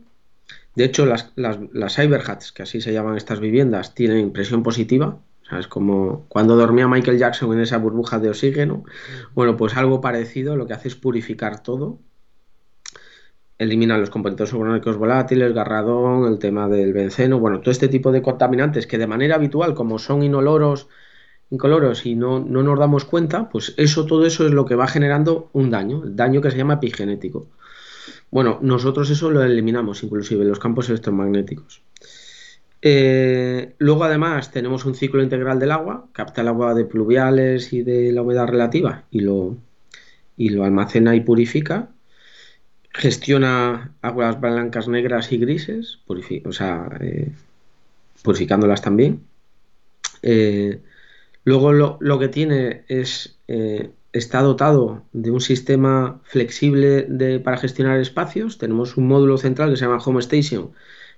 de 0.74 0.84
hecho, 0.84 1.06
las, 1.06 1.32
las, 1.34 1.58
las 1.72 1.96
cyberhats, 1.96 2.52
que 2.52 2.62
así 2.62 2.80
se 2.80 2.92
llaman 2.92 3.16
estas 3.16 3.40
viviendas, 3.40 3.94
tienen 3.94 4.18
impresión 4.18 4.62
positiva. 4.62 5.18
es 5.58 5.66
como 5.66 6.26
cuando 6.28 6.56
dormía 6.56 6.86
Michael 6.86 7.18
Jackson 7.18 7.52
en 7.52 7.60
esa 7.60 7.78
burbuja 7.78 8.18
de 8.18 8.30
oxígeno. 8.30 8.84
Bueno, 9.34 9.56
pues 9.56 9.76
algo 9.76 10.00
parecido, 10.00 10.56
lo 10.56 10.66
que 10.66 10.74
hace 10.74 10.88
es 10.88 10.94
purificar 10.94 11.62
todo. 11.62 11.98
Elimina 13.58 13.98
los 13.98 14.10
componentes 14.10 14.52
orgánicos 14.52 14.96
volátiles, 14.96 15.52
garradón, 15.52 16.30
el 16.30 16.38
tema 16.38 16.68
del 16.68 16.92
benceno, 16.92 17.40
bueno, 17.40 17.60
todo 17.60 17.72
este 17.72 17.88
tipo 17.88 18.12
de 18.12 18.22
contaminantes 18.22 18.86
que 18.86 18.98
de 18.98 19.06
manera 19.08 19.34
habitual, 19.34 19.74
como 19.74 19.98
son 19.98 20.22
inoloros, 20.22 20.88
incoloros 21.50 22.06
y 22.06 22.14
no, 22.14 22.40
no 22.40 22.62
nos 22.62 22.78
damos 22.78 23.04
cuenta, 23.04 23.48
pues 23.48 23.74
eso, 23.76 24.06
todo 24.06 24.26
eso 24.26 24.46
es 24.46 24.52
lo 24.52 24.64
que 24.64 24.76
va 24.76 24.86
generando 24.86 25.50
un 25.52 25.70
daño, 25.70 26.04
el 26.04 26.14
daño 26.14 26.40
que 26.40 26.50
se 26.50 26.56
llama 26.56 26.74
epigenético. 26.74 27.48
Bueno, 28.30 28.58
nosotros 28.62 29.10
eso 29.10 29.30
lo 29.30 29.42
eliminamos, 29.42 30.02
inclusive 30.02 30.44
los 30.44 30.58
campos 30.58 30.88
electromagnéticos. 30.88 31.82
Eh, 32.80 33.74
luego 33.78 34.04
además 34.04 34.52
tenemos 34.52 34.84
un 34.84 34.94
ciclo 34.94 35.22
integral 35.22 35.58
del 35.58 35.72
agua, 35.72 36.06
capta 36.12 36.42
el 36.42 36.48
agua 36.48 36.74
de 36.74 36.84
pluviales 36.84 37.72
y 37.72 37.82
de 37.82 38.12
la 38.12 38.22
humedad 38.22 38.46
relativa 38.46 39.04
y 39.10 39.20
lo, 39.20 39.56
y 40.36 40.50
lo 40.50 40.64
almacena 40.64 41.16
y 41.16 41.20
purifica. 41.22 41.90
Gestiona 42.98 43.94
aguas 44.02 44.40
blancas, 44.40 44.88
negras 44.88 45.32
y 45.32 45.38
grises, 45.38 46.00
o 46.44 46.52
sea, 46.52 46.90
eh, 47.00 47.32
purificándolas 48.22 48.82
también. 48.82 49.24
Eh, 50.22 50.82
luego 51.44 51.72
lo, 51.72 52.18
que 52.18 52.28
tiene 52.28 52.84
es 52.88 53.38
está 54.12 54.40
dotado 54.42 55.04
de 55.12 55.30
un 55.30 55.40
sistema 55.40 56.20
flexible 56.24 57.06
para 57.44 57.58
gestionar 57.58 58.00
espacios. 58.00 58.58
Tenemos 58.58 58.96
un 58.96 59.06
módulo 59.06 59.38
central 59.38 59.70
que 59.70 59.76
se 59.76 59.84
llama 59.84 60.02
Home 60.04 60.20
Station 60.20 60.72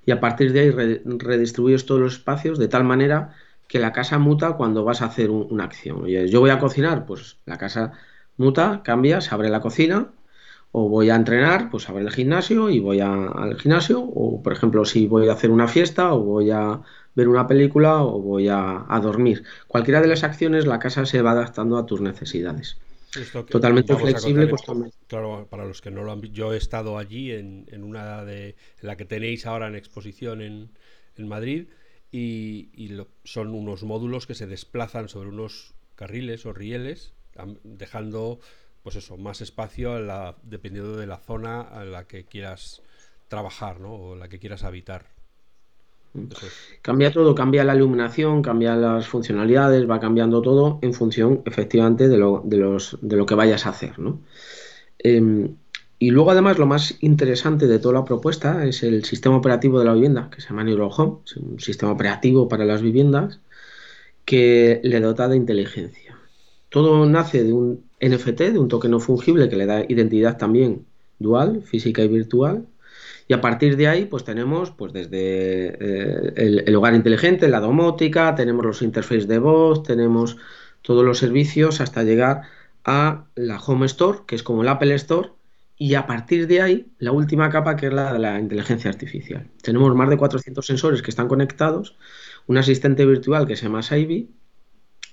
y 0.05 0.11
a 0.13 0.21
partir 0.21 0.53
de 0.53 0.61
ahí 0.61 0.71
redistribuyes 0.71 1.87
todos 1.87 2.01
los 2.01 2.15
espacios 2.15 2.59
de 2.59 2.69
tal 2.69 2.85
manera 2.85 3.35
que 3.69 3.79
la 3.79 3.93
casa 3.93 4.19
muta 4.19 4.53
cuando 4.53 4.85
vas 4.85 5.03
a 5.03 5.07
hacer 5.07 5.31
una 5.31 5.65
acción. 5.65 6.07
Yo 6.07 6.41
voy 6.41 6.51
a 6.51 6.59
cocinar, 6.59 7.07
pues 7.07 7.39
la 7.47 7.57
casa 7.57 7.93
muta, 8.37 8.83
cambia, 8.83 9.21
se 9.21 9.33
abre 9.33 9.49
la 9.49 9.61
cocina, 9.61 10.09
o 10.73 10.89
voy 10.89 11.11
a 11.11 11.17
entrenar, 11.17 11.71
pues 11.71 11.89
abre 11.89 12.05
el 12.05 12.11
gimnasio 12.11 12.71
y 12.71 12.79
voy 12.79 13.01
al 13.01 13.59
gimnasio, 13.59 14.01
o 14.01 14.43
por 14.43 14.53
ejemplo 14.53 14.85
si 14.85 15.07
voy 15.07 15.29
a 15.29 15.33
hacer 15.33 15.51
una 15.51 15.69
fiesta, 15.69 16.15
o 16.15 16.21
voy 16.21 16.51
a 16.51 16.81
ver 17.15 17.29
una 17.29 17.47
película, 17.47 18.03
o 18.03 18.21
voy 18.21 18.49
a, 18.49 18.85
a 18.89 19.01
dormir. 19.01 19.43
Cualquiera 19.67 20.01
de 20.01 20.09
las 20.09 20.23
acciones 20.23 20.67
la 20.67 20.79
casa 20.79 21.07
se 21.07 21.23
va 21.23 21.33
adaptando 21.33 21.77
a 21.77 21.87
tus 21.87 22.01
necesidades. 22.01 22.79
Totalmente 23.49 23.97
flexible. 23.97 24.47
Pues, 24.47 24.63
claro, 25.09 25.47
para 25.51 25.65
los 25.65 25.81
que 25.81 25.91
no 25.91 26.05
lo 26.05 26.13
han 26.13 26.21
visto, 26.21 26.37
yo 26.37 26.53
he 26.53 26.57
estado 26.57 26.97
allí 26.97 27.33
en, 27.33 27.67
una 27.83 28.25
de 28.25 28.55
la 28.81 28.97
que 28.97 29.05
tenéis 29.05 29.47
ahora 29.47 29.67
en 29.67 29.75
exposición 29.75 30.41
en, 30.43 30.71
Madrid 31.19 31.67
y, 32.11 32.71
son 33.25 33.55
unos 33.55 33.83
módulos 33.83 34.27
que 34.27 34.35
se 34.35 34.47
desplazan 34.47 35.09
sobre 35.09 35.29
unos 35.29 35.75
carriles 35.97 36.47
o 36.47 36.53
rieles, 36.53 37.13
dejando 37.65 38.41
pues 38.83 38.97
eso, 38.97 39.17
más 39.17 39.41
espacio 39.41 39.95
dependiendo 40.43 40.97
de 40.97 41.07
la 41.07 41.19
zona 41.19 41.69
en 41.83 41.93
la 41.93 42.05
que 42.05 42.25
quieras 42.25 42.83
trabajar, 43.29 43.81
¿no? 43.81 43.95
O 43.95 44.17
la 44.17 44.29
que 44.29 44.39
quieras 44.39 44.65
habitar. 44.65 45.07
Cambia 46.83 47.13
todo, 47.13 47.35
cambia 47.35 47.63
la 47.63 47.77
iluminación, 47.77 48.43
cambia 48.43 48.75
las 48.75 49.07
funcionalidades, 49.07 49.89
va 49.89 50.01
cambiando 50.01 50.43
todo 50.43 50.81
en 50.83 50.93
función 50.93 51.43
efectivamente 51.45 52.09
de 52.09 52.17
lo, 52.17 52.43
de 52.45 52.57
los, 52.57 52.99
de 53.01 53.17
lo 53.17 53.27
que 53.27 53.37
vayas 53.37 53.67
a 53.67 53.71
hacer. 53.71 53.99
¿no? 53.99 54.21
Em, 54.99 55.55
y 56.01 56.11
luego 56.11 56.33
además 56.33 56.59
lo 56.59 56.67
más 56.67 56.97
interesante 57.01 57.69
de 57.69 57.79
toda 57.79 57.95
la 57.95 58.05
propuesta 58.05 58.65
es 58.65 58.83
el 58.83 59.05
sistema 59.05 59.37
operativo 59.37 59.79
de 59.79 59.85
la 59.85 59.95
vivienda, 59.95 60.31
que 60.31 60.41
se 60.41 60.49
llama 60.49 60.65
Neurohome, 60.65 61.19
es 61.25 61.37
un 61.37 61.61
sistema 61.61 61.93
operativo 61.93 62.49
para 62.49 62.65
las 62.65 62.83
viviendas 62.83 63.39
que 64.25 64.81
le 64.83 65.01
dota 65.01 65.29
de 65.29 65.37
inteligencia. 65.37 66.19
Todo 66.71 67.07
nace 67.07 67.45
de 67.45 67.53
un 67.53 67.90
NFT, 68.01 68.53
de 68.53 68.59
un 68.59 68.69
token 68.69 68.91
no 68.91 69.01
fungible 69.01 69.49
que 69.49 69.57
le 69.57 69.67
da 69.67 69.85
identidad 69.89 70.39
también 70.39 70.87
dual, 71.19 71.63
física 71.63 72.03
y 72.03 72.09
virtual, 72.09 72.67
y 73.31 73.33
a 73.33 73.41
partir 73.41 73.77
de 73.77 73.87
ahí, 73.87 74.07
pues 74.07 74.25
tenemos 74.25 74.73
pues 74.73 74.93
desde 74.93 75.69
eh, 75.69 76.63
el, 76.67 76.75
hogar 76.75 76.95
inteligente, 76.95 77.49
la 77.49 77.61
domótica, 77.61 78.35
tenemos 78.35 78.67
los 78.67 78.83
interfaces 78.83 79.29
de 79.29 79.39
voz, 79.39 79.85
tenemos 79.85 80.37
todos 80.83 81.05
los 81.05 81.19
servicios 81.19 81.81
hasta 81.81 82.03
llegar 82.03 82.43
a 82.85 83.27
la 83.37 83.61
Home 83.61 83.87
Store, 83.87 84.21
que 84.27 84.35
es 84.35 84.43
como 84.43 84.63
el 84.63 84.69
Apple 84.69 84.95
Store, 84.95 85.29
y 85.77 85.95
a 85.95 86.09
partir 86.09 86.49
de 86.49 86.61
ahí, 86.61 86.87
la 86.99 87.13
última 87.13 87.51
capa, 87.51 87.77
que 87.77 87.87
es 87.87 87.93
la 87.93 88.13
de 88.13 88.19
la 88.19 88.41
inteligencia 88.41 88.91
artificial. 88.91 89.49
Tenemos 89.63 89.95
más 89.95 90.11
de 90.11 90.17
400 90.17 90.67
sensores 90.67 91.01
que 91.01 91.11
están 91.11 91.29
conectados, 91.29 91.97
un 92.49 92.59
asistente 92.59 93.07
virtual 93.07 93.47
que 93.47 93.55
se 93.55 93.63
llama 93.63 93.83
Saibi, 93.83 94.29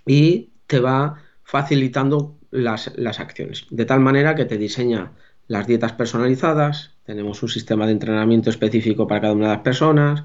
y 0.07 0.49
te 0.65 0.79
va 0.79 1.21
facilitando 1.43 2.36
las, 2.51 2.91
las 2.95 3.19
acciones, 3.19 3.65
de 3.69 3.85
tal 3.85 3.99
manera 3.99 4.35
que 4.35 4.45
te 4.45 4.57
diseña 4.57 5.13
las 5.47 5.67
dietas 5.67 5.93
personalizadas, 5.93 6.95
tenemos 7.05 7.41
un 7.41 7.49
sistema 7.49 7.85
de 7.85 7.93
entrenamiento 7.93 8.49
específico 8.49 9.07
para 9.07 9.21
cada 9.21 9.33
una 9.33 9.47
de 9.47 9.53
las 9.53 9.63
personas, 9.63 10.23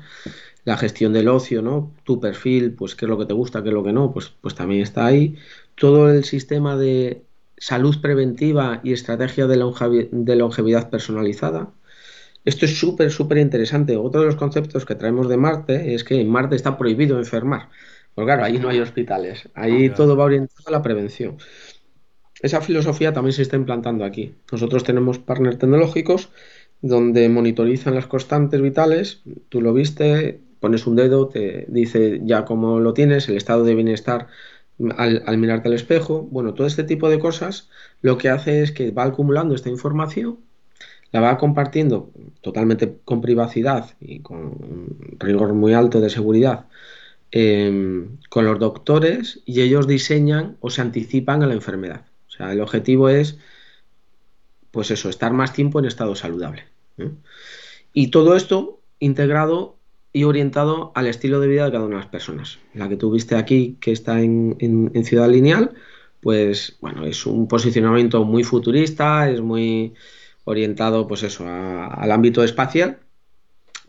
la 0.64 0.76
gestión 0.76 1.12
del 1.12 1.28
ocio, 1.28 1.62
¿no? 1.62 1.92
Tu 2.04 2.20
perfil, 2.20 2.72
pues 2.74 2.94
qué 2.94 3.04
es 3.06 3.08
lo 3.08 3.18
que 3.18 3.26
te 3.26 3.34
gusta, 3.34 3.62
qué 3.62 3.68
es 3.68 3.74
lo 3.74 3.82
que 3.82 3.92
no, 3.92 4.12
pues, 4.12 4.30
pues 4.40 4.54
también 4.54 4.82
está 4.82 5.06
ahí. 5.06 5.36
Todo 5.74 6.10
el 6.10 6.24
sistema 6.24 6.76
de 6.76 7.24
salud 7.56 8.00
preventiva 8.00 8.80
y 8.82 8.92
estrategia 8.92 9.46
de, 9.46 10.08
de 10.10 10.36
longevidad 10.36 10.90
personalizada. 10.90 11.72
Esto 12.44 12.64
es 12.64 12.78
súper, 12.78 13.10
súper 13.12 13.38
interesante. 13.38 13.96
Otro 13.96 14.20
de 14.20 14.26
los 14.26 14.36
conceptos 14.36 14.84
que 14.84 14.96
traemos 14.96 15.28
de 15.28 15.36
Marte 15.36 15.94
es 15.94 16.04
que 16.04 16.20
en 16.20 16.28
Marte 16.28 16.56
está 16.56 16.76
prohibido 16.76 17.18
enfermar. 17.18 17.68
Porque 18.14 18.26
claro, 18.26 18.44
ahí 18.44 18.58
no 18.58 18.68
hay 18.68 18.80
hospitales. 18.80 19.48
Ahí 19.54 19.90
todo 19.90 20.16
va 20.16 20.24
orientado 20.24 20.64
a 20.66 20.70
la 20.72 20.82
prevención. 20.82 21.38
Esa 22.42 22.60
filosofía 22.60 23.12
también 23.12 23.32
se 23.32 23.42
está 23.42 23.56
implantando 23.56 24.04
aquí. 24.04 24.34
Nosotros 24.50 24.82
tenemos 24.84 25.18
partners 25.18 25.58
tecnológicos 25.58 26.30
donde 26.82 27.28
monitorizan 27.28 27.94
las 27.94 28.06
constantes 28.06 28.60
vitales, 28.60 29.22
tú 29.48 29.60
lo 29.60 29.72
viste, 29.72 30.40
pones 30.58 30.86
un 30.86 30.96
dedo, 30.96 31.28
te 31.28 31.64
dice 31.68 32.20
ya 32.24 32.44
cómo 32.44 32.80
lo 32.80 32.92
tienes, 32.92 33.28
el 33.28 33.36
estado 33.36 33.62
de 33.62 33.76
bienestar 33.76 34.26
al, 34.96 35.38
mirarte 35.38 35.68
al 35.68 35.74
espejo, 35.74 36.22
bueno, 36.30 36.54
todo 36.54 36.66
este 36.66 36.82
tipo 36.82 37.08
de 37.08 37.20
cosas 37.20 37.68
lo 38.00 38.18
que 38.18 38.28
hace 38.28 38.62
es 38.62 38.72
que 38.72 38.90
va 38.90 39.04
acumulando 39.04 39.54
esta 39.54 39.68
información, 39.68 40.38
la 41.12 41.20
va 41.20 41.38
compartiendo 41.38 42.10
totalmente 42.40 42.98
con 43.04 43.20
privacidad 43.20 43.90
y 44.00 44.20
con 44.20 44.96
rigor 45.18 45.52
muy 45.52 45.74
alto 45.74 46.00
de 46.00 46.10
seguridad 46.10 46.66
em, 47.30 48.18
con 48.28 48.44
los 48.44 48.58
doctores 48.58 49.40
y 49.44 49.60
ellos 49.60 49.86
diseñan 49.86 50.56
o 50.60 50.70
se 50.70 50.80
anticipan 50.80 51.42
a 51.42 51.46
la 51.46 51.54
enfermedad. 51.54 52.06
O 52.32 52.36
sea, 52.36 52.52
el 52.52 52.60
objetivo 52.60 53.10
es, 53.10 53.38
pues 54.70 54.90
eso, 54.90 55.10
estar 55.10 55.32
más 55.32 55.52
tiempo 55.52 55.78
en 55.78 55.84
estado 55.84 56.14
saludable. 56.14 56.64
¿eh? 56.96 57.10
Y 57.92 58.08
todo 58.08 58.36
esto 58.36 58.80
integrado 59.00 59.76
y 60.14 60.24
orientado 60.24 60.92
al 60.94 61.06
estilo 61.08 61.40
de 61.40 61.48
vida 61.48 61.66
de 61.66 61.72
cada 61.72 61.84
una 61.84 61.96
de 61.96 62.02
las 62.02 62.10
personas. 62.10 62.58
La 62.72 62.88
que 62.88 62.96
tú 62.96 63.10
viste 63.10 63.34
aquí, 63.34 63.76
que 63.80 63.92
está 63.92 64.20
en, 64.20 64.90
Ciudad 65.04 65.28
Lineal, 65.28 65.74
pues 66.20 66.78
bueno, 66.80 67.04
es 67.04 67.26
un 67.26 67.48
posicionamiento 67.48 68.24
muy 68.24 68.44
futurista, 68.44 69.28
es 69.28 69.40
muy 69.42 69.92
orientado, 70.44 71.06
pues 71.06 71.22
eso, 71.24 71.46
al 71.46 72.10
ámbito 72.12 72.42
espacial, 72.44 73.00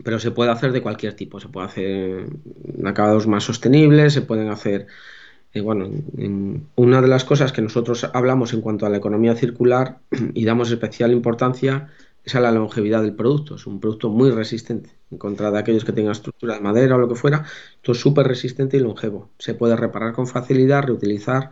pero 0.02 0.18
se 0.18 0.32
puede 0.32 0.50
hacer 0.50 0.72
de 0.72 0.82
cualquier 0.82 1.14
tipo. 1.14 1.40
Se 1.40 1.48
puede 1.48 1.66
hacer 1.66 2.26
acabados 2.84 3.26
más 3.26 3.44
sostenibles, 3.44 4.12
se 4.12 4.22
pueden 4.22 4.50
hacer. 4.50 4.86
Eh, 5.54 5.60
bueno, 5.60 5.88
una 6.74 7.00
de 7.00 7.08
las 7.08 7.24
cosas 7.24 7.52
que 7.52 7.62
nosotros 7.62 8.10
hablamos 8.12 8.52
en 8.52 8.60
cuanto 8.60 8.86
a 8.86 8.88
la 8.88 8.96
economía 8.96 9.36
circular 9.36 10.00
y 10.34 10.44
damos 10.44 10.70
especial 10.70 11.12
importancia 11.12 11.88
es 12.24 12.34
la 12.34 12.50
longevidad 12.50 13.02
del 13.02 13.14
producto. 13.14 13.54
Es 13.54 13.66
un 13.66 13.78
producto 13.80 14.08
muy 14.08 14.30
resistente. 14.30 14.90
En 15.10 15.18
contra 15.18 15.52
de 15.52 15.58
aquellos 15.58 15.84
que 15.84 15.92
tengan 15.92 16.12
estructura 16.12 16.54
de 16.54 16.60
madera 16.60 16.96
o 16.96 16.98
lo 16.98 17.08
que 17.08 17.14
fuera, 17.14 17.44
esto 17.76 17.92
es 17.92 18.00
súper 18.00 18.26
resistente 18.26 18.76
y 18.76 18.80
longevo. 18.80 19.30
Se 19.38 19.54
puede 19.54 19.76
reparar 19.76 20.12
con 20.12 20.26
facilidad, 20.26 20.82
reutilizar 20.82 21.50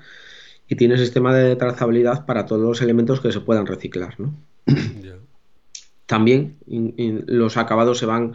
y 0.67 0.75
tiene 0.75 0.97
sistema 0.97 1.33
de 1.35 1.55
trazabilidad 1.55 2.27
para 2.27 2.47
todos 2.47 2.63
los 2.63 2.83
elementos 2.83 3.21
que 3.21 3.31
se 3.31 3.41
puedan 3.41 3.67
reciclar. 3.67 4.17
También 6.07 6.57
los 6.67 7.57
acabados 7.57 7.99
se 7.99 8.07
van 8.07 8.33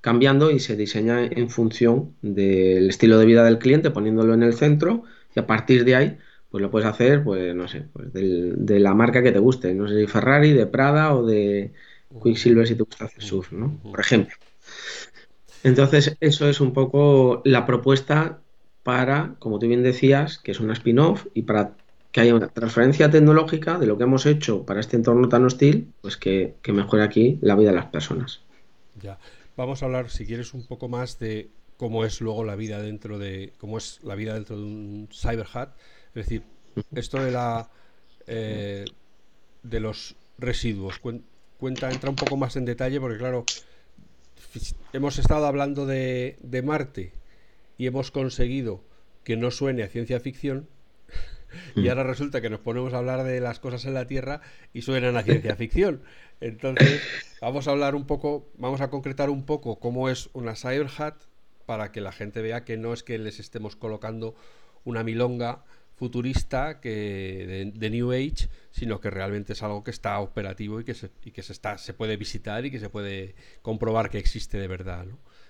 cambiando 0.00 0.50
y 0.50 0.60
se 0.60 0.76
diseña 0.76 1.24
en 1.24 1.50
función 1.50 2.14
del 2.22 2.88
estilo 2.88 3.18
de 3.18 3.26
vida 3.26 3.44
del 3.44 3.58
cliente, 3.58 3.90
poniéndolo 3.90 4.34
en 4.34 4.42
el 4.42 4.54
centro 4.54 5.04
y 5.34 5.40
a 5.40 5.46
partir 5.46 5.84
de 5.84 5.94
ahí 5.94 6.18
pues 6.50 6.62
lo 6.62 6.70
puedes 6.70 6.88
hacer, 6.88 7.22
pues 7.22 7.54
no 7.54 7.68
sé, 7.68 7.86
pues 7.92 8.12
de 8.12 8.80
la 8.80 8.92
marca 8.92 9.22
que 9.22 9.30
te 9.30 9.38
guste, 9.38 9.72
no 9.72 9.88
sé 9.88 10.00
si 10.00 10.06
Ferrari, 10.08 10.52
de 10.52 10.66
Prada 10.66 11.14
o 11.14 11.24
de 11.24 11.72
Quicksilver 12.22 12.66
si 12.66 12.74
te 12.74 12.82
gusta 12.82 13.04
hacer 13.04 13.22
surf, 13.22 13.52
¿no? 13.52 13.78
Por 13.82 14.00
ejemplo. 14.00 14.34
Entonces, 15.62 16.16
eso 16.20 16.48
es 16.48 16.60
un 16.60 16.72
poco 16.72 17.42
la 17.44 17.66
propuesta 17.66 18.40
para, 18.82 19.36
como 19.38 19.58
tú 19.60 19.68
bien 19.68 19.82
decías, 19.82 20.38
que 20.38 20.50
es 20.50 20.58
una 20.58 20.72
spin-off 20.72 21.26
y 21.34 21.42
para 21.42 21.74
que 22.10 22.20
haya 22.20 22.34
una 22.34 22.48
transferencia 22.48 23.10
tecnológica 23.10 23.78
de 23.78 23.86
lo 23.86 23.96
que 23.96 24.04
hemos 24.04 24.26
hecho 24.26 24.64
para 24.66 24.80
este 24.80 24.96
entorno 24.96 25.28
tan 25.28 25.44
hostil, 25.44 25.92
pues 26.00 26.16
que, 26.16 26.56
que 26.62 26.72
mejore 26.72 27.04
aquí 27.04 27.38
la 27.42 27.54
vida 27.54 27.70
de 27.70 27.76
las 27.76 27.86
personas. 27.86 28.40
Ya. 29.00 29.18
Vamos 29.56 29.82
a 29.82 29.86
hablar, 29.86 30.10
si 30.10 30.26
quieres, 30.26 30.54
un 30.54 30.66
poco 30.66 30.88
más 30.88 31.18
de 31.18 31.50
cómo 31.76 32.04
es 32.04 32.20
luego 32.20 32.44
la 32.44 32.56
vida 32.56 32.80
dentro 32.80 33.18
de, 33.18 33.52
cómo 33.58 33.78
es 33.78 34.00
la 34.02 34.14
vida 34.14 34.34
dentro 34.34 34.56
de 34.56 34.62
un 34.62 35.08
CyberHat 35.12 35.70
es 36.14 36.26
decir, 36.26 36.42
esto 36.94 37.22
de 37.22 37.30
la 37.30 37.70
eh, 38.26 38.84
de 39.62 39.80
los 39.80 40.16
residuos, 40.38 41.00
cuenta, 41.58 41.90
entra 41.90 42.10
un 42.10 42.16
poco 42.16 42.36
más 42.36 42.56
en 42.56 42.64
detalle 42.64 43.00
porque 43.00 43.18
claro, 43.18 43.44
hemos 44.92 45.18
estado 45.18 45.46
hablando 45.46 45.86
de, 45.86 46.38
de 46.42 46.62
Marte 46.62 47.12
y 47.76 47.86
hemos 47.86 48.10
conseguido 48.10 48.82
que 49.24 49.36
no 49.36 49.50
suene 49.50 49.82
a 49.82 49.88
ciencia 49.88 50.18
ficción, 50.20 50.68
y 51.76 51.88
ahora 51.88 52.04
resulta 52.04 52.40
que 52.40 52.50
nos 52.50 52.60
ponemos 52.60 52.94
a 52.94 52.98
hablar 52.98 53.24
de 53.24 53.40
las 53.40 53.60
cosas 53.60 53.84
en 53.84 53.94
la 53.94 54.06
Tierra 54.06 54.40
y 54.72 54.82
suenan 54.82 55.16
a 55.16 55.22
ciencia 55.22 55.56
ficción. 55.56 56.02
Entonces, 56.40 57.02
vamos 57.40 57.68
a 57.68 57.72
hablar 57.72 57.94
un 57.94 58.06
poco, 58.06 58.50
vamos 58.56 58.80
a 58.80 58.90
concretar 58.90 59.30
un 59.30 59.44
poco 59.44 59.78
cómo 59.78 60.08
es 60.08 60.30
una 60.32 60.56
Cyber 60.56 60.88
Hat 60.98 61.16
para 61.66 61.92
que 61.92 62.00
la 62.00 62.12
gente 62.12 62.42
vea 62.42 62.64
que 62.64 62.76
no 62.76 62.92
es 62.92 63.02
que 63.02 63.18
les 63.18 63.38
estemos 63.38 63.76
colocando 63.76 64.34
una 64.84 65.04
milonga 65.04 65.64
futurista 66.00 66.80
que 66.80 67.72
de, 67.74 67.90
New 67.90 68.12
Age, 68.12 68.48
sino 68.70 69.02
que 69.02 69.10
realmente 69.10 69.52
es 69.52 69.62
algo 69.62 69.84
que 69.84 69.90
está 69.90 70.18
operativo 70.20 70.80
y 70.80 70.84
que 70.84 70.94
se, 70.94 71.10
y 71.22 71.30
que 71.30 71.42
se 71.42 71.52
está 71.52 71.76
se 71.76 71.92
puede 71.92 72.16
visitar 72.16 72.64
y 72.64 72.70
que 72.70 72.80
se 72.80 72.88
puede 72.88 73.34
comprobar 73.60 74.08
que 74.08 74.16
existe 74.16 74.56
de 74.56 74.66
verdad, 74.66 75.06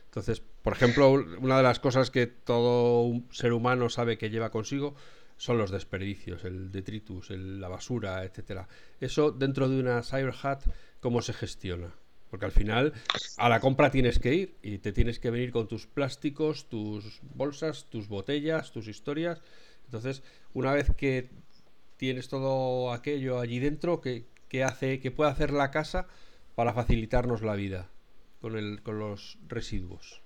Entonces, 0.06 0.42
por 0.62 0.72
ejemplo, 0.72 1.12
una 1.12 1.56
de 1.56 1.62
las 1.62 1.78
cosas 1.78 2.10
que 2.10 2.26
todo 2.26 3.12
ser 3.30 3.52
humano 3.52 3.88
sabe 3.88 4.18
que 4.18 4.28
lleva 4.28 4.50
consigo 4.50 4.96
son 5.40 5.56
los 5.56 5.70
desperdicios, 5.70 6.44
el 6.44 6.70
detritus, 6.70 7.30
la 7.30 7.68
basura, 7.68 8.24
etcétera. 8.24 8.68
Eso 9.00 9.30
dentro 9.32 9.70
de 9.70 9.80
una 9.80 10.02
cyber 10.02 10.34
hat, 10.42 10.64
¿cómo 11.00 11.22
se 11.22 11.32
gestiona? 11.32 11.94
Porque 12.28 12.44
al 12.44 12.52
final 12.52 12.92
a 13.38 13.48
la 13.48 13.58
compra 13.58 13.90
tienes 13.90 14.18
que 14.18 14.34
ir 14.34 14.54
y 14.62 14.76
te 14.78 14.92
tienes 14.92 15.18
que 15.18 15.30
venir 15.30 15.50
con 15.50 15.66
tus 15.66 15.86
plásticos, 15.86 16.68
tus 16.68 17.20
bolsas, 17.34 17.86
tus 17.88 18.06
botellas, 18.06 18.70
tus 18.70 18.86
historias. 18.86 19.40
Entonces, 19.86 20.22
una 20.52 20.74
vez 20.74 20.92
que 20.94 21.30
tienes 21.96 22.28
todo 22.28 22.92
aquello 22.92 23.40
allí 23.40 23.60
dentro, 23.60 24.02
¿qué, 24.02 24.62
hace, 24.62 25.00
qué 25.00 25.10
puede 25.10 25.30
hacer 25.30 25.54
la 25.54 25.70
casa 25.70 26.06
para 26.54 26.74
facilitarnos 26.74 27.40
la 27.40 27.54
vida 27.54 27.88
con, 28.42 28.58
el, 28.58 28.82
con 28.82 28.98
los 28.98 29.38
residuos? 29.48 30.20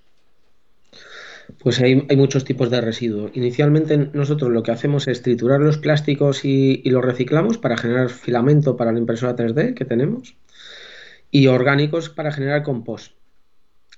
Pues 1.58 1.80
hay, 1.80 1.96
muchos 2.16 2.44
tipos 2.44 2.70
de 2.70 2.80
residuos. 2.80 3.30
Inicialmente 3.34 4.10
nosotros 4.12 4.50
lo 4.50 4.62
que 4.62 4.72
hacemos 4.72 5.08
es 5.08 5.22
triturar 5.22 5.60
los 5.60 5.78
plásticos 5.78 6.44
y, 6.44 6.82
los 6.88 7.04
reciclamos 7.04 7.58
para 7.58 7.76
generar 7.76 8.10
filamento 8.10 8.76
para 8.76 8.92
la 8.92 8.98
impresora 8.98 9.36
3D 9.36 9.74
que 9.74 9.84
tenemos 9.84 10.36
y 11.30 11.48
orgánicos 11.48 12.10
para 12.10 12.32
generar 12.32 12.62
compost. 12.62 13.12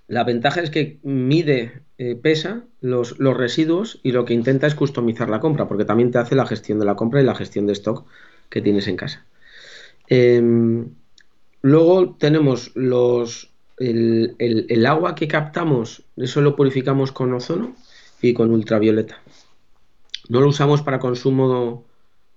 La 0.08 0.24
ventaja 0.24 0.60
es 0.60 0.70
que 0.70 1.00
mide, 1.02 1.82
eh, 1.98 2.14
pesa 2.14 2.64
los, 2.80 3.18
los, 3.18 3.36
residuos 3.36 4.00
y 4.02 4.12
lo 4.12 4.24
que 4.24 4.34
intenta 4.34 4.66
es 4.66 4.74
customizar 4.74 5.28
la 5.28 5.40
compra, 5.40 5.66
porque 5.66 5.84
también 5.84 6.12
te 6.12 6.18
hace 6.18 6.36
la 6.36 6.46
gestión 6.46 6.78
de 6.78 6.84
la 6.84 6.94
compra 6.94 7.20
y 7.20 7.24
la 7.24 7.34
gestión 7.34 7.66
de 7.66 7.72
stock 7.72 8.06
que 8.48 8.62
tienes 8.62 8.86
en 8.86 8.96
casa. 8.96 9.26
Em, 10.08 10.94
luego 11.62 12.14
tenemos 12.16 12.72
los, 12.74 13.52
el, 13.78 14.86
agua 14.86 15.14
que 15.14 15.28
captamos, 15.28 16.04
eso 16.16 16.40
lo 16.40 16.56
purificamos 16.56 17.12
con 17.12 17.32
ozono 17.34 17.74
y 18.22 18.34
con 18.34 18.50
ultravioleta. 18.50 19.20
No 20.28 20.40
lo 20.40 20.48
usamos 20.48 20.82
para 20.82 20.98
consumo 20.98 21.84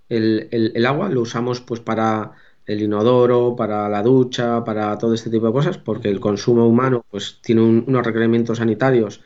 el, 0.10 0.86
agua, 0.86 1.10
lo 1.10 1.22
usamos 1.22 1.62
pues 1.62 1.80
para 1.80 2.34
el 2.66 2.82
inodoro, 2.82 3.56
para 3.56 3.90
la 3.90 4.04
ducha, 4.04 4.64
para 4.64 4.98
todo 4.98 5.14
este 5.14 5.30
tipo 5.30 5.48
de 5.48 5.54
cosas, 5.54 5.78
porque 5.78 6.10
el 6.10 6.20
consumo 6.20 6.68
humano 6.68 7.06
pues 7.10 7.40
tiene 7.42 7.62
unos 7.62 8.06
requerimientos 8.06 8.60
sanitarios 8.60 9.22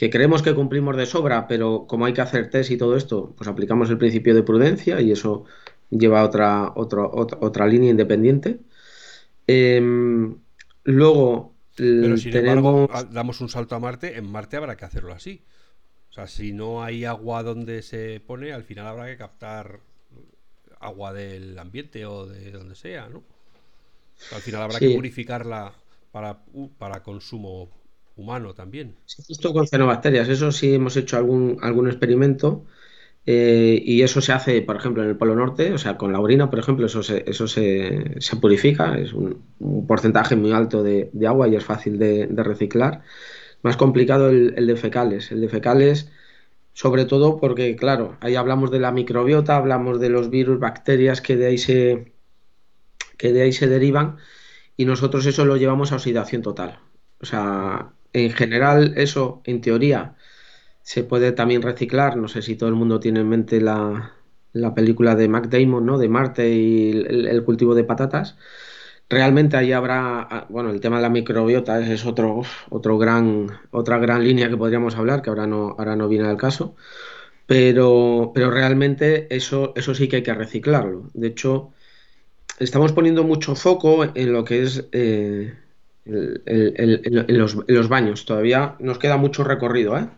que 0.00 0.08
creemos 0.08 0.42
que 0.42 0.54
cumplimos 0.54 0.96
de 0.96 1.04
sobra, 1.04 1.46
pero 1.46 1.86
como 1.86 2.06
hay 2.06 2.14
que 2.14 2.22
hacer 2.22 2.48
test 2.48 2.70
y 2.70 2.78
todo 2.78 2.96
esto, 2.96 3.34
pues 3.36 3.48
aplicamos 3.48 3.90
el 3.90 3.98
principio 3.98 4.34
de 4.34 4.42
prudencia 4.42 4.98
y 5.02 5.12
eso 5.12 5.44
lleva 5.90 6.20
a 6.22 6.24
otra, 6.24 6.72
otra, 6.74 7.02
otra, 7.06 7.66
línea 7.66 7.90
independiente. 7.90 8.60
Em, 9.46 10.36
luego 10.90 11.54
pero 11.76 12.16
sin 12.16 12.36
embargo, 12.36 12.90
damos 13.10 13.40
un 13.40 13.48
salto 13.48 13.74
a 13.74 13.78
Marte, 13.78 14.18
en 14.18 14.30
Marte 14.30 14.56
habrá 14.56 14.76
que 14.76 14.84
hacerlo 14.84 15.12
así. 15.14 15.42
O 16.10 16.12
sea, 16.12 16.26
si 16.26 16.52
no 16.52 16.82
hay 16.82 17.04
agua 17.04 17.42
donde 17.42 17.82
se 17.82 18.20
pone, 18.20 18.52
al 18.52 18.64
final 18.64 18.86
habrá 18.86 19.06
que 19.06 19.16
captar 19.16 19.80
agua 20.80 21.12
del 21.12 21.58
ambiente 21.58 22.04
o 22.04 22.26
de 22.26 22.50
donde 22.50 22.74
sea, 22.74 23.08
¿no? 23.08 23.22
al 24.32 24.42
final 24.42 24.62
habrá 24.62 24.78
que 24.78 24.94
purificarla 24.94 25.72
para, 26.12 26.38
para 26.78 27.02
consumo 27.02 27.70
humano 28.16 28.52
también. 28.54 28.96
Sí, 29.06 29.22
justo 29.26 29.52
con 29.52 29.66
cianobacterias, 29.66 30.28
eso 30.28 30.52
sí 30.52 30.74
hemos 30.74 30.96
hecho 30.96 31.16
algún, 31.16 31.58
algún 31.62 31.88
experimento 31.88 32.66
eh, 33.32 33.80
y 33.86 34.02
eso 34.02 34.20
se 34.20 34.32
hace, 34.32 34.60
por 34.60 34.74
ejemplo, 34.74 35.04
en 35.04 35.10
el 35.10 35.16
Polo 35.16 35.36
Norte, 35.36 35.72
o 35.72 35.78
sea, 35.78 35.96
con 35.96 36.12
la 36.12 36.18
orina, 36.18 36.50
por 36.50 36.58
ejemplo, 36.58 36.86
eso 36.86 37.04
se, 37.04 37.22
eso 37.30 37.46
se, 37.46 38.18
purifica, 38.40 38.98
es 38.98 39.12
un, 39.12 39.40
porcentaje 39.86 40.34
muy 40.34 40.50
alto 40.50 40.82
de, 40.82 41.12
agua 41.28 41.46
y 41.46 41.54
es 41.54 41.64
fácil 41.64 41.96
de, 41.96 42.26
reciclar. 42.38 43.02
Más 43.62 43.76
complicado 43.76 44.30
el, 44.30 44.54
el, 44.56 44.66
de 44.66 44.74
fecales. 44.74 45.30
El 45.30 45.42
de 45.42 45.48
fecales, 45.48 46.10
sobre 46.72 47.04
todo 47.04 47.38
porque, 47.38 47.76
claro, 47.76 48.16
ahí 48.20 48.34
hablamos 48.34 48.72
de 48.72 48.80
la 48.80 48.90
microbiota, 48.90 49.54
hablamos 49.54 50.00
de 50.00 50.08
los 50.08 50.28
virus, 50.28 50.58
bacterias 50.58 51.20
que 51.20 51.36
de 51.36 51.46
ahí 51.46 51.58
se, 51.58 52.14
que 53.16 53.32
de 53.32 53.42
ahí 53.42 53.52
se 53.52 53.68
derivan 53.68 54.16
y 54.76 54.86
nosotros 54.86 55.24
eso 55.26 55.44
lo 55.44 55.56
llevamos 55.56 55.92
a 55.92 55.96
oxidación 55.96 56.42
total. 56.42 56.80
O 57.20 57.26
sea, 57.26 57.92
en 58.12 58.32
general, 58.32 58.94
eso, 58.96 59.40
en 59.44 59.60
teoría, 59.60 60.16
se 60.82 61.04
puede 61.04 61.32
también 61.32 61.62
reciclar. 61.62 62.16
No 62.16 62.28
sé 62.28 62.42
si 62.42 62.56
todo 62.56 62.68
el 62.68 62.74
mundo 62.74 63.00
tiene 63.00 63.20
en 63.20 63.28
mente 63.28 63.60
la, 63.60 64.14
película 64.74 65.14
de 65.14 65.28
Mac 65.28 65.48
Damon, 65.48 65.86
¿no? 65.86 65.98
De 65.98 66.08
Marte 66.08 66.50
y 66.50 66.90
el, 66.90 67.42
cultivo 67.44 67.74
de 67.74 67.84
patatas. 67.84 68.36
Realmente 69.08 69.56
ahí 69.56 69.72
habrá, 69.72 70.20
ah, 70.20 70.46
bueno, 70.48 70.70
el 70.70 70.80
tema 70.80 70.96
de 70.96 71.02
la 71.02 71.08
microbiota 71.10 71.80
es, 71.80 72.06
otro, 72.06 72.42
otro 72.70 72.98
gran, 72.98 73.48
otra 73.72 73.98
gran 73.98 74.24
línea 74.24 74.48
que 74.48 74.56
podríamos 74.56 74.96
hablar, 74.96 75.22
que 75.22 75.30
ahora 75.30 75.46
no, 75.46 75.74
ahora 75.78 75.96
no 75.96 76.08
viene 76.08 76.28
al 76.28 76.36
caso. 76.36 76.76
Pero, 77.46 78.30
pero 78.34 78.50
realmente 78.50 79.26
eso, 79.34 79.72
eso 79.76 79.94
sí 79.94 80.08
que 80.08 80.16
hay 80.16 80.22
que 80.22 80.34
reciclarlo. 80.34 81.10
De 81.14 81.28
hecho, 81.28 81.72
estamos 82.60 82.92
poniendo 82.92 83.24
mucho 83.24 83.56
foco 83.56 84.04
en 84.04 84.32
lo 84.32 84.44
que 84.44 84.62
es 84.62 84.86
eh, 84.92 85.54
en, 86.04 87.38
los, 87.38 87.88
baños. 87.88 88.24
Todavía 88.24 88.76
nos 88.78 88.98
queda 88.98 89.16
mucho 89.16 89.44
recorrido, 89.44 89.98
¿eh? 89.98 90.08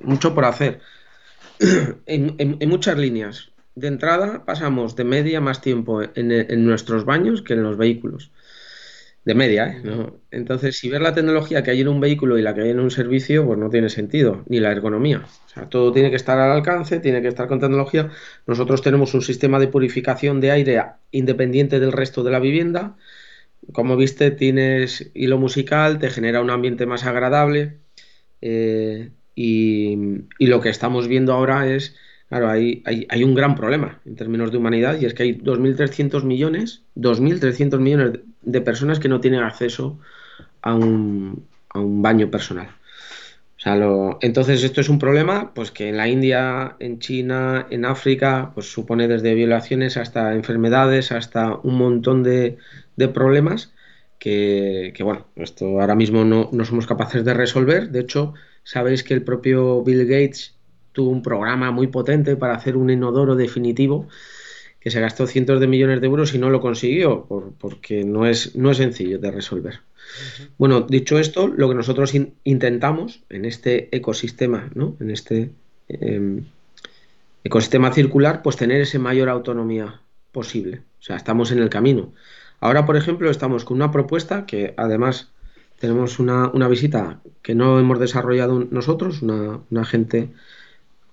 Mucho 0.00 0.34
por 0.34 0.44
hacer. 0.44 0.80
en, 2.06 2.68
muchas 2.68 2.98
líneas. 2.98 3.52
De 3.74 3.88
entrada 3.88 4.44
pasamos 4.44 4.96
de 4.96 5.04
media 5.04 5.40
más 5.40 5.60
tiempo 5.60 6.02
en, 6.02 6.64
nuestros 6.64 7.04
baños 7.04 7.42
que 7.42 7.54
en 7.54 7.62
los 7.62 7.76
vehículos. 7.76 8.32
De 9.24 9.34
media, 9.34 9.68
¿eh? 9.68 9.82
Entonces, 10.30 10.78
si 10.78 10.88
ver 10.88 11.02
la 11.02 11.12
tecnología 11.12 11.62
que 11.62 11.70
hay 11.70 11.82
en 11.82 11.88
un 11.88 12.00
vehículo 12.00 12.38
y 12.38 12.42
la 12.42 12.54
que 12.54 12.62
hay 12.62 12.70
en 12.70 12.80
un 12.80 12.90
servicio, 12.90 13.44
pues 13.44 13.58
no 13.58 13.68
tiene 13.68 13.90
sentido, 13.90 14.42
ni 14.48 14.58
la 14.58 14.72
ergonomía. 14.72 15.26
O 15.46 15.48
sea, 15.50 15.68
todo 15.68 15.92
tiene 15.92 16.08
que 16.08 16.16
estar 16.16 16.38
al 16.38 16.50
alcance, 16.50 16.98
tiene 16.98 17.20
que 17.20 17.28
estar 17.28 17.46
con 17.46 17.60
tecnología. 17.60 18.10
Nosotros 18.46 18.80
tenemos 18.80 19.12
un 19.12 19.20
sistema 19.20 19.58
de 19.58 19.68
purificación 19.68 20.40
de 20.40 20.52
aire 20.52 20.82
independiente 21.10 21.78
del 21.78 21.92
resto 21.92 22.22
de 22.24 22.30
la 22.30 22.40
vivienda 22.40 22.96
como 23.72 23.96
viste, 23.96 24.30
tienes 24.30 25.10
hilo 25.14 25.38
musical, 25.38 25.98
te 25.98 26.10
genera 26.10 26.40
un 26.40 26.50
ambiente 26.50 26.86
más 26.86 27.04
agradable. 27.04 27.80
Eh, 28.40 29.12
y, 29.40 29.96
lo 30.40 30.60
que 30.60 30.68
estamos 30.68 31.06
viendo 31.06 31.32
ahora 31.32 31.68
es, 31.68 31.94
claro, 32.28 32.50
hay, 32.50 32.82
un 33.22 33.36
gran 33.36 33.54
problema 33.54 34.00
en 34.04 34.16
términos 34.16 34.50
de 34.50 34.58
humanidad 34.58 35.00
y 35.00 35.04
es 35.04 35.14
que 35.14 35.22
hay 35.22 35.38
2.300 35.38 36.24
millones, 36.24 36.82
2.300 36.96 37.78
millones 37.78 38.18
de 38.42 38.60
personas 38.60 38.98
que 38.98 39.08
no 39.08 39.20
tienen 39.20 39.44
acceso 39.44 40.00
a 40.62 40.74
un, 40.74 41.46
baño 41.72 42.28
personal. 42.32 42.66
O 42.66 43.60
sea, 43.60 43.78
entonces 44.22 44.64
esto 44.64 44.80
es 44.80 44.88
un 44.88 44.98
problema 44.98 45.52
pues 45.54 45.70
que 45.70 45.88
en 45.88 45.96
la 45.96 46.08
India, 46.08 46.74
en 46.80 46.98
China, 46.98 47.66
en 47.70 47.84
África, 47.84 48.50
pues 48.54 48.72
supone 48.72 49.06
desde 49.06 49.34
violaciones 49.34 49.96
hasta 49.96 50.34
enfermedades, 50.34 51.12
hasta 51.12 51.54
un 51.62 51.76
montón 51.76 52.24
de, 52.24 52.58
problemas 53.14 53.72
que, 54.18 54.92
bueno, 55.00 55.26
esto 55.36 55.80
ahora 55.80 55.94
mismo 55.94 56.24
no, 56.24 56.64
somos 56.64 56.88
capaces 56.88 57.24
de 57.24 57.34
resolver. 57.34 57.90
De 57.90 58.00
hecho, 58.00 58.34
sabéis 58.68 59.02
que 59.02 59.14
el 59.14 59.22
propio 59.22 59.82
Bill 59.82 60.04
Gates 60.04 60.54
tuvo 60.92 61.08
un 61.08 61.22
programa 61.22 61.70
muy 61.70 61.86
potente 61.86 62.36
para 62.36 62.54
hacer 62.54 62.76
un 62.76 62.90
inodoro 62.90 63.34
definitivo 63.34 64.08
que 64.78 64.90
se 64.90 65.00
gastó 65.00 65.26
cientos 65.26 65.58
de 65.58 65.66
millones 65.66 66.02
de 66.02 66.06
euros 66.06 66.34
y 66.34 66.38
no 66.38 66.50
lo 66.50 66.60
consiguió, 66.60 67.24
porque 67.58 68.04
no 68.04 68.26
es, 68.26 68.54
no 68.56 68.70
es 68.70 68.76
sencillo 68.76 69.18
de 69.18 69.30
resolver. 69.30 69.80
Bueno, 70.58 70.82
dicho 70.82 71.18
esto, 71.18 71.48
lo 71.48 71.66
que 71.70 71.74
nosotros 71.76 72.12
intentamos 72.44 73.24
en 73.30 73.46
este 73.46 73.88
ecosistema, 73.96 74.68
¿no? 74.74 74.96
en 75.00 75.10
este 75.12 75.50
em, 75.88 76.44
ecosistema 77.44 77.90
circular, 77.94 78.42
pues 78.42 78.56
tener 78.56 78.82
esa 78.82 78.98
mayor 78.98 79.30
autonomía 79.30 80.02
posible. 80.30 80.82
O 81.00 81.02
sea, 81.02 81.16
estamos 81.16 81.52
en 81.52 81.60
el 81.60 81.70
camino. 81.70 82.12
Ahora, 82.60 82.84
por 82.84 82.98
ejemplo, 82.98 83.30
estamos 83.30 83.64
con 83.64 83.78
una 83.78 83.90
propuesta 83.90 84.44
que 84.44 84.74
además 84.76 85.32
tenemos 85.78 86.18
una, 86.18 86.50
visita 86.68 87.20
que 87.42 87.54
no 87.54 87.78
hemos 87.78 87.98
desarrollado 87.98 88.66
nosotros, 88.70 89.22
una, 89.22 89.84
gente 89.84 90.30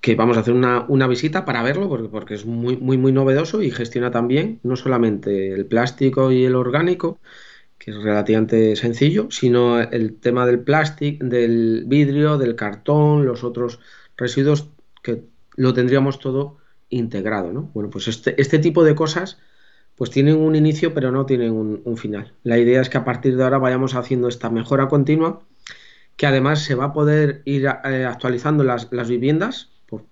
que 0.02 0.16
vamos 0.16 0.38
a 0.38 0.42
hacer 0.42 0.54
una, 0.54 1.08
visita 1.08 1.46
para 1.46 1.64
verlo 1.64 1.88
porque, 1.88 2.10
porque, 2.10 2.34
es 2.36 2.46
muy, 2.46 2.78
muy, 2.78 2.98
muy 2.98 3.12
novedoso 3.12 3.62
y 3.62 3.72
gestiona 3.72 4.12
también 4.12 4.60
no 4.64 4.76
solamente 4.76 5.54
el 5.54 5.66
plástico 5.66 6.32
y 6.32 6.46
el 6.46 6.56
orgánico, 6.56 7.20
que 7.78 7.92
es 7.92 7.98
relativamente 7.98 8.76
sencillo, 8.76 9.28
sino 9.30 9.80
el 9.80 10.16
tema 10.16 10.46
del 10.46 10.60
plástico, 10.60 11.26
del 11.26 11.84
vidrio, 11.86 12.38
del 12.38 12.56
cartón, 12.56 13.26
los 13.26 13.44
otros 13.44 13.80
residuos 14.18 14.70
que 15.04 15.24
lo 15.56 15.74
tendríamos 15.74 16.20
todo 16.20 16.58
integrado, 16.90 17.54
¿no? 17.54 17.70
Bueno, 17.74 17.90
pues 17.90 18.08
este, 18.08 18.40
este 18.42 18.60
tipo 18.60 18.84
de 18.84 18.96
cosas 18.96 19.38
pues 19.96 20.10
tienen 20.10 20.38
un 20.38 20.56
inicio 20.56 20.94
pero 20.94 21.12
no 21.12 21.26
tienen 21.26 21.52
un, 21.52 21.98
final. 21.98 22.34
La 22.44 22.58
idea 22.58 22.82
es 22.82 22.90
que 22.90 22.98
a 22.98 23.06
partir 23.06 23.38
de 23.38 23.44
ahora 23.44 23.58
vayamos 23.58 23.96
haciendo 23.96 24.28
esta 24.28 24.50
mejora 24.50 24.88
continua, 24.88 25.42
que 26.18 26.28
además 26.28 26.64
se 26.64 26.76
va 26.76 26.86
a 26.86 26.94
poder 26.94 27.42
ir 27.46 27.66
eh, 27.66 28.06
actualizando 28.06 28.64
las, 28.64 28.90
viviendas 29.08 29.72
por, 29.88 30.04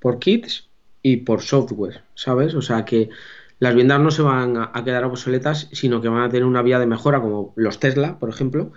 por, 0.00 0.18
kits 0.18 0.68
y 1.02 1.18
por 1.18 1.42
software, 1.42 2.02
¿sabes? 2.14 2.54
O 2.54 2.62
sea 2.62 2.84
que 2.84 3.10
las 3.58 3.72
viviendas 3.72 4.00
no 4.00 4.10
se 4.10 4.22
van 4.22 4.56
a, 4.56 4.84
quedar 4.84 5.04
obsoletas, 5.04 5.68
sino 5.72 6.00
que 6.02 6.08
van 6.08 6.22
a 6.22 6.28
tener 6.28 6.44
una 6.44 6.62
vía 6.62 6.78
de 6.78 6.86
mejora, 6.86 7.20
como 7.20 7.54
los 7.56 7.80
Tesla, 7.80 8.18
por 8.18 8.28
ejemplo, 8.28 8.72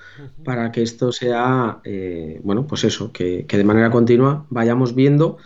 para 0.45 0.71
que 0.71 0.81
esto 0.81 1.11
sea, 1.11 1.81
eh, 1.83 2.39
bueno, 2.43 2.65
pues 2.65 2.85
eso, 2.85 3.11
que, 3.11 3.45
de 3.45 3.63
manera 3.65 3.91
continua 3.91 4.45
vayamos 4.49 4.95
viendo 4.95 5.37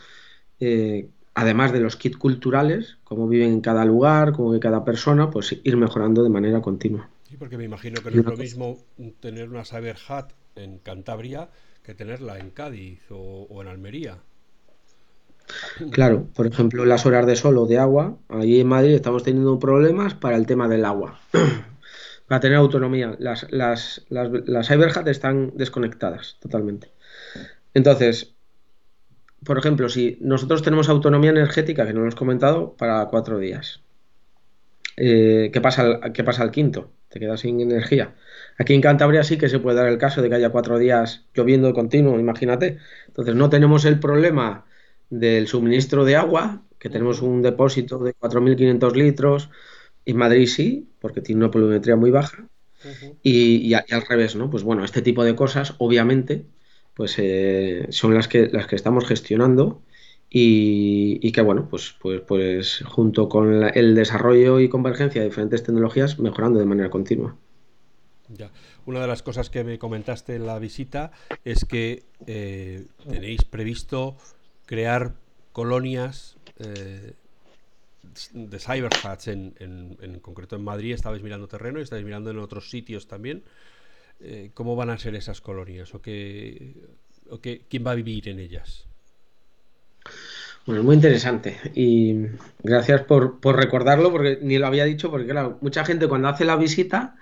eh, 0.59 1.09
además 1.33 1.71
de 1.71 1.79
los 1.79 1.95
kits 1.95 2.17
culturales, 2.17 2.97
cómo 3.03 3.27
viven 3.27 3.51
en 3.51 3.61
cada 3.61 3.85
lugar, 3.85 4.33
cómo 4.33 4.51
vive 4.51 4.59
cada 4.59 4.83
persona, 4.85 5.29
pues 5.29 5.57
ir 5.63 5.77
mejorando 5.77 6.23
de 6.23 6.29
manera 6.29 6.61
continua. 6.61 7.09
Sí, 7.27 7.37
porque 7.37 7.57
me 7.57 7.63
imagino 7.63 8.01
que 8.01 8.11
no 8.11 8.19
es 8.19 8.25
lo 8.25 8.37
mismo 8.37 8.77
tener 9.19 9.49
una 9.49 9.65
Cyber 9.65 9.97
Hat 10.07 10.31
en 10.55 10.77
Cantabria 10.79 11.49
que 11.83 11.93
tenerla 11.93 12.39
en 12.39 12.51
Cádiz 12.51 12.99
o, 13.09 13.61
en 13.61 13.67
Almería. 13.67 14.17
Claro, 15.91 16.27
por 16.33 16.47
ejemplo, 16.47 16.85
las 16.85 17.05
horas 17.05 17.25
de 17.25 17.35
sol 17.35 17.57
o 17.57 17.65
de 17.65 17.77
agua, 17.77 18.17
allí 18.29 18.61
en 18.61 18.67
Madrid 18.67 18.93
estamos 18.93 19.23
teniendo 19.23 19.59
problemas 19.59 20.13
para 20.13 20.37
el 20.37 20.45
tema 20.45 20.69
del 20.69 20.85
agua. 20.85 21.19
para 22.27 22.39
tener 22.39 22.57
autonomía. 22.57 23.15
Las, 23.19 23.51
las, 23.51 24.05
las, 24.09 24.29
las 24.47 24.71
están 25.07 25.51
desconectadas 25.55 26.37
totalmente. 26.39 26.91
Entonces, 27.73 28.35
por 29.45 29.57
ejemplo, 29.57 29.89
si 29.89 30.17
nosotros 30.21 30.61
tenemos 30.61 30.89
autonomía 30.89 31.31
energética, 31.31 31.85
que 31.85 31.93
no 31.93 31.99
lo 31.99 32.05
hemos 32.05 32.15
comentado, 32.15 32.75
para 32.77 33.05
cuatro 33.07 33.39
días, 33.39 33.81
eh, 34.97 35.49
¿qué, 35.53 35.61
pasa 35.61 35.81
al, 35.83 36.13
¿qué 36.13 36.23
pasa 36.23 36.43
al 36.43 36.51
quinto? 36.51 36.91
Te 37.09 37.19
quedas 37.19 37.41
sin 37.41 37.61
energía. 37.61 38.15
Aquí 38.57 38.73
en 38.73 38.81
Cantabria 38.81 39.23
sí 39.23 39.37
que 39.37 39.49
se 39.49 39.59
puede 39.59 39.77
dar 39.77 39.87
el 39.87 39.97
caso 39.97 40.21
de 40.21 40.29
que 40.29 40.35
haya 40.35 40.49
cuatro 40.49 40.77
días 40.77 41.25
lloviendo 41.33 41.67
de 41.67 41.73
continuo, 41.73 42.19
imagínate. 42.19 42.77
Entonces 43.07 43.35
no 43.35 43.49
tenemos 43.49 43.85
el 43.85 43.99
problema 43.99 44.65
del 45.09 45.47
suministro 45.47 46.05
de 46.05 46.15
agua, 46.15 46.63
que 46.79 46.89
tenemos 46.89 47.21
un 47.21 47.41
depósito 47.41 47.99
de 47.99 48.13
4.500 48.15 48.95
litros, 48.95 49.49
En 50.05 50.17
Madrid 50.17 50.47
sí, 50.47 50.89
porque 50.99 51.21
tiene 51.21 51.39
una 51.43 51.51
pluviometría 51.51 51.95
muy 51.95 52.11
baja. 52.11 52.47
y, 53.23 53.73
al 53.73 54.01
revés, 54.09 54.35
¿no? 54.35 54.49
Pues 54.49 54.63
bueno, 54.63 54.83
este 54.83 55.01
tipo 55.01 55.23
de 55.23 55.35
cosas, 55.35 55.75
obviamente, 55.77 56.45
pues 56.93 57.15
eh, 57.17 57.87
son 57.89 58.13
las 58.13 58.27
que, 58.27 58.47
las 58.47 58.67
que 58.67 58.75
estamos 58.75 59.05
gestionando 59.05 59.81
y, 60.35 61.31
que, 61.31 61.41
bueno, 61.41 61.67
pues, 61.69 61.95
pues, 62.01 62.21
pues 62.21 62.83
junto 62.87 63.29
con 63.29 63.63
el 63.75 63.93
desarrollo 63.93 64.59
y 64.59 64.67
convergencia 64.67 65.21
de 65.21 65.27
diferentes 65.27 65.61
tecnologías, 65.61 66.17
mejorando 66.17 66.59
de 66.59 66.65
manera 66.65 66.89
continua. 66.89 67.37
Ya. 68.29 68.49
Una 68.87 69.01
de 69.01 69.07
las 69.07 69.21
cosas 69.21 69.51
que 69.51 69.63
me 69.63 69.77
comentaste 69.77 70.35
en 70.35 70.47
la 70.47 70.57
visita 70.57 71.11
es 71.45 71.65
que 71.65 72.03
eh, 72.25 72.87
tenéis 73.07 73.45
previsto 73.45 74.17
crear 74.65 75.13
colonias 75.51 76.37
eh, 76.57 77.13
de 78.33 78.59
cyberhats 78.59 79.27
en, 79.27 79.53
en, 79.59 80.19
concreto 80.19 80.55
en 80.55 80.63
Madrid 80.63 80.93
estabais 80.93 81.23
mirando 81.23 81.47
terreno 81.47 81.79
y 81.79 81.83
estáis 81.83 82.03
mirando 82.03 82.31
en 82.31 82.39
otros 82.39 82.69
sitios 82.69 83.07
también 83.07 83.43
eh, 84.19 84.51
cómo 84.53 84.75
van 84.75 84.89
a 84.89 84.97
ser 84.97 85.15
esas 85.15 85.41
colonias 85.41 85.93
o 85.93 86.01
qué, 86.01 86.75
o 87.29 87.39
qué 87.39 87.65
quién 87.69 87.85
va 87.85 87.91
a 87.91 87.95
vivir 87.95 88.29
en 88.29 88.39
ellas 88.39 88.87
bueno, 90.65 90.81
es 90.81 90.85
muy 90.85 90.95
interesante 90.95 91.57
y 91.75 92.27
gracias 92.63 93.01
por, 93.01 93.41
por, 93.41 93.57
recordarlo 93.57 94.11
porque 94.11 94.39
ni 94.41 94.57
lo 94.57 94.67
había 94.67 94.85
dicho 94.85 95.11
porque 95.11 95.27
claro, 95.27 95.57
mucha 95.61 95.83
gente 95.83 96.07
cuando 96.07 96.29
hace 96.29 96.45
la 96.45 96.55
visita 96.55 97.15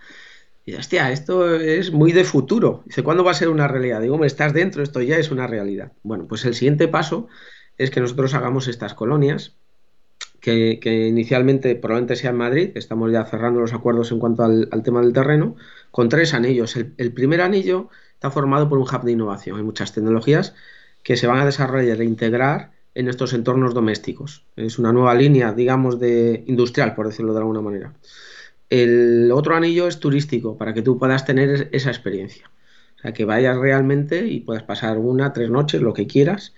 dice, 0.65 0.77
hostia, 0.77 1.11
esto 1.11 1.55
es 1.55 1.91
muy 1.91 2.11
de 2.11 2.23
futuro. 2.23 2.83
Dice, 2.85 3.03
¿cuándo 3.03 3.23
va 3.23 3.31
a 3.31 3.35
ser 3.35 3.49
una 3.49 3.67
realidad? 3.67 4.01
Digo, 4.01 4.17
me 4.17 4.27
estás 4.27 4.53
dentro, 4.53 4.83
esto 4.83 5.01
ya 5.01 5.17
es 5.17 5.31
una 5.31 5.47
realidad. 5.47 5.91
Bueno, 6.03 6.27
pues 6.27 6.45
el 6.45 6.53
siguiente 6.53 6.87
paso 6.87 7.27
es 7.77 7.89
que 7.91 7.99
nosotros 7.99 8.33
hagamos 8.33 8.67
estas 8.67 8.93
colonias 8.93 9.55
que, 10.39 10.79
inicialmente 11.07 11.75
probablemente 11.75 12.15
sea 12.15 12.31
en 12.31 12.37
Madrid, 12.37 12.71
estamos 12.75 13.11
ya 13.11 13.25
cerrando 13.25 13.59
los 13.59 13.73
acuerdos 13.73 14.11
en 14.11 14.19
cuanto 14.19 14.43
al, 14.43 14.69
tema 14.83 15.01
del 15.01 15.13
terreno, 15.13 15.55
con 15.91 16.09
tres 16.09 16.33
anillos. 16.33 16.75
El, 16.75 17.13
primer 17.13 17.41
anillo 17.41 17.89
está 18.13 18.31
formado 18.31 18.69
por 18.69 18.79
un 18.79 18.85
hub 18.85 19.03
de 19.03 19.11
innovación. 19.11 19.57
Hay 19.57 19.63
muchas 19.63 19.93
tecnologías 19.93 20.55
que 21.03 21.17
se 21.17 21.27
van 21.27 21.39
a 21.39 21.45
desarrollar 21.45 22.01
e 22.01 22.05
integrar 22.05 22.71
en 22.95 23.07
estos 23.07 23.33
entornos 23.33 23.73
domésticos. 23.73 24.45
Es 24.55 24.79
una 24.79 24.93
nueva 24.93 25.13
línea, 25.15 25.53
digamos, 25.53 25.99
de 25.99 26.43
industrial, 26.47 26.95
por 26.95 27.07
decirlo 27.07 27.33
de 27.33 27.39
alguna 27.39 27.61
manera. 27.61 27.93
El 28.69 29.31
otro 29.33 29.55
anillo 29.55 29.87
es 29.87 29.99
turístico, 29.99 30.57
para 30.57 30.73
que 30.73 30.81
tú 30.81 30.97
puedas 30.97 31.25
tener 31.25 31.69
esa 31.71 31.89
experiencia. 31.89 32.49
O 32.97 33.01
sea, 33.01 33.13
que 33.13 33.25
vayas 33.25 33.57
realmente 33.57 34.27
y 34.27 34.41
puedas 34.41 34.63
pasar 34.63 34.97
una, 34.97 35.33
tres 35.33 35.49
noches, 35.49 35.81
lo 35.81 35.93
que 35.93 36.07
quieras, 36.07 36.53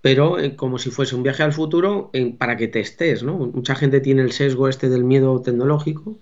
pero 0.00 0.38
eh, 0.38 0.56
como 0.56 0.78
si 0.78 0.90
fuese 0.90 1.14
un 1.14 1.22
viaje 1.22 1.42
al 1.42 1.52
futuro 1.52 2.10
para 2.38 2.56
que 2.56 2.68
te 2.68 2.80
estés, 2.80 3.22
¿no? 3.22 3.34
Mucha 3.38 3.74
gente 3.74 4.00
tiene 4.00 4.22
el 4.22 4.32
sesgo 4.32 4.68
este 4.68 4.88
del 4.88 5.04
miedo 5.04 5.40
tecnológico 5.40 6.18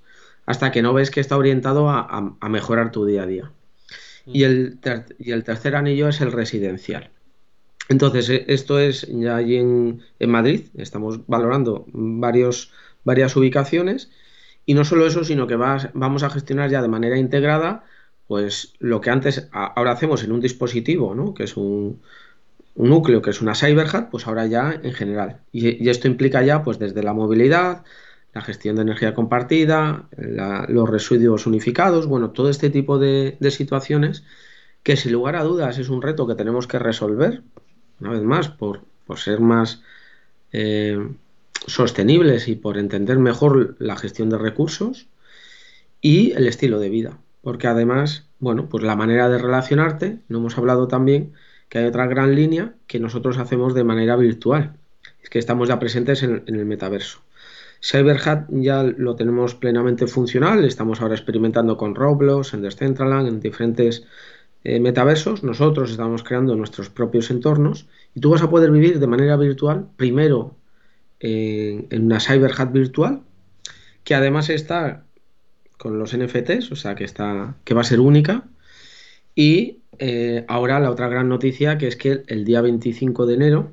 hasta 0.46 0.72
que 0.72 0.82
no 0.82 0.94
ves 0.94 1.10
que 1.10 1.20
está 1.20 1.36
orientado 1.36 1.90
a, 1.90 2.48
mejorar 2.48 2.92
tu 2.92 3.04
día 3.04 3.22
a 3.22 3.26
día. 3.26 3.52
Y 4.24 4.44
el, 4.44 4.78
y 5.18 5.32
el, 5.32 5.44
tercer 5.44 5.76
anillo 5.76 6.08
es 6.08 6.20
el 6.20 6.32
residencial. 6.32 7.10
Entonces, 7.88 8.28
eh, 8.30 8.44
esto 8.48 8.80
es 8.80 9.06
ya 9.08 9.36
allí 9.36 9.56
en, 9.56 10.02
Madrid, 10.26 10.66
estamos 10.76 11.26
valorando 11.26 11.84
varios, 11.92 12.72
varias 13.04 13.36
ubicaciones 13.36 14.10
y 14.64 14.74
no 14.74 14.84
solo 14.84 15.06
eso, 15.06 15.22
sino 15.22 15.46
que 15.46 15.54
vamos 15.56 16.22
a 16.22 16.30
gestionar 16.30 16.70
ya 16.70 16.82
de 16.82 16.88
manera 16.88 17.18
integrada 17.18 17.84
pues 18.26 18.74
lo 18.80 19.00
que 19.00 19.10
antes 19.10 19.48
ahora 19.52 19.92
hacemos 19.92 20.24
en 20.24 20.32
un 20.32 20.40
dispositivo, 20.40 21.14
¿no? 21.14 21.32
que 21.32 21.44
es 21.44 21.56
un, 21.56 22.00
núcleo 22.74 23.22
que 23.22 23.30
es 23.30 23.40
una 23.40 23.54
CyberHat, 23.54 24.10
pues 24.10 24.26
ahora 24.26 24.46
ya 24.46 24.78
en 24.82 24.92
general. 24.92 25.40
Y, 25.52 25.88
esto 25.88 26.08
implica 26.08 26.42
ya 26.42 26.62
pues 26.62 26.78
desde 26.78 27.02
la 27.02 27.12
movilidad, 27.12 27.84
la 28.36 28.42
gestión 28.42 28.76
de 28.76 28.82
energía 28.82 29.14
compartida, 29.14 30.10
los 30.68 30.90
residuos 30.90 31.46
unificados, 31.46 32.06
bueno, 32.06 32.32
todo 32.32 32.50
este 32.50 32.68
tipo 32.68 32.98
de, 32.98 33.38
situaciones 33.50 34.24
que 34.82 34.94
sin 34.98 35.12
lugar 35.12 35.36
a 35.36 35.42
dudas 35.42 35.78
es 35.78 35.88
un 35.88 36.02
reto 36.02 36.26
que 36.26 36.34
tenemos 36.34 36.66
que 36.66 36.78
resolver, 36.78 37.42
una 37.98 38.10
vez 38.10 38.22
más, 38.22 38.48
por, 38.50 38.82
ser 39.16 39.40
más 39.40 39.80
eh, 40.52 40.98
sostenibles 41.66 42.46
y 42.48 42.56
por 42.56 42.76
entender 42.76 43.18
mejor 43.18 43.74
la 43.78 43.96
gestión 43.96 44.28
de 44.28 44.36
recursos 44.36 45.06
y 46.02 46.32
el 46.32 46.46
estilo 46.46 46.78
de 46.78 46.90
vida. 46.90 47.18
Porque 47.40 47.68
además, 47.68 48.28
bueno, 48.38 48.68
pues 48.68 48.84
la 48.84 48.96
manera 48.96 49.30
de 49.30 49.38
relacionarte, 49.38 50.18
no 50.28 50.38
hemos 50.40 50.58
hablado 50.58 50.88
también, 50.88 51.32
que 51.70 51.78
hay 51.78 51.86
otra 51.86 52.06
gran 52.06 52.34
línea 52.34 52.74
que 52.86 53.00
nosotros 53.00 53.38
hacemos 53.38 53.72
de 53.72 53.84
manera 53.84 54.14
virtual. 54.16 54.76
Es 55.22 55.30
que 55.30 55.38
estamos 55.38 55.68
ya 55.68 55.78
presentes 55.78 56.22
en, 56.22 56.44
el 56.46 56.66
metaverso. 56.66 57.20
CyberHat 57.80 58.48
ya 58.50 58.82
lo 58.82 59.16
tenemos 59.16 59.54
plenamente 59.54 60.06
funcional, 60.06 60.64
estamos 60.64 61.00
ahora 61.00 61.14
experimentando 61.14 61.76
con 61.76 61.94
Roblox, 61.94 62.54
en 62.54 62.62
Decentraland, 62.62 63.28
en 63.28 63.40
diferentes 63.40 64.06
eh, 64.68 64.80
metaversos. 64.80 65.44
Nosotros 65.44 65.92
estamos 65.92 66.24
creando 66.24 66.56
nuestros 66.56 66.90
propios 66.90 67.30
entornos. 67.30 67.86
Y 68.14 68.20
tú 68.20 68.30
vas 68.30 68.42
a 68.42 68.50
poder 68.50 68.72
vivir 68.72 68.98
de 68.98 69.06
manera 69.06 69.36
virtual, 69.36 69.86
primero 69.96 70.56
en, 71.20 72.04
una 72.04 72.18
CyberHat 72.18 72.72
virtual, 72.72 73.22
que 74.02 74.16
además 74.16 74.50
está 74.50 75.04
con 75.78 75.98
los 75.98 76.16
NFTs, 76.16 76.72
o 76.72 76.76
sea 76.76 76.96
que, 76.96 77.04
está, 77.04 77.56
que 77.64 77.74
va 77.74 77.82
a 77.82 77.84
ser 77.84 78.00
única, 78.00 78.48
y 79.36 79.82
eh, 79.98 80.44
ahora 80.48 80.80
la 80.80 80.90
otra 80.90 81.08
gran 81.08 81.28
noticia 81.28 81.78
que 81.78 81.86
es 81.86 81.96
que 81.96 82.24
el 82.26 82.44
día 82.44 82.60
25 82.60 83.26
de 83.26 83.34
enero, 83.34 83.72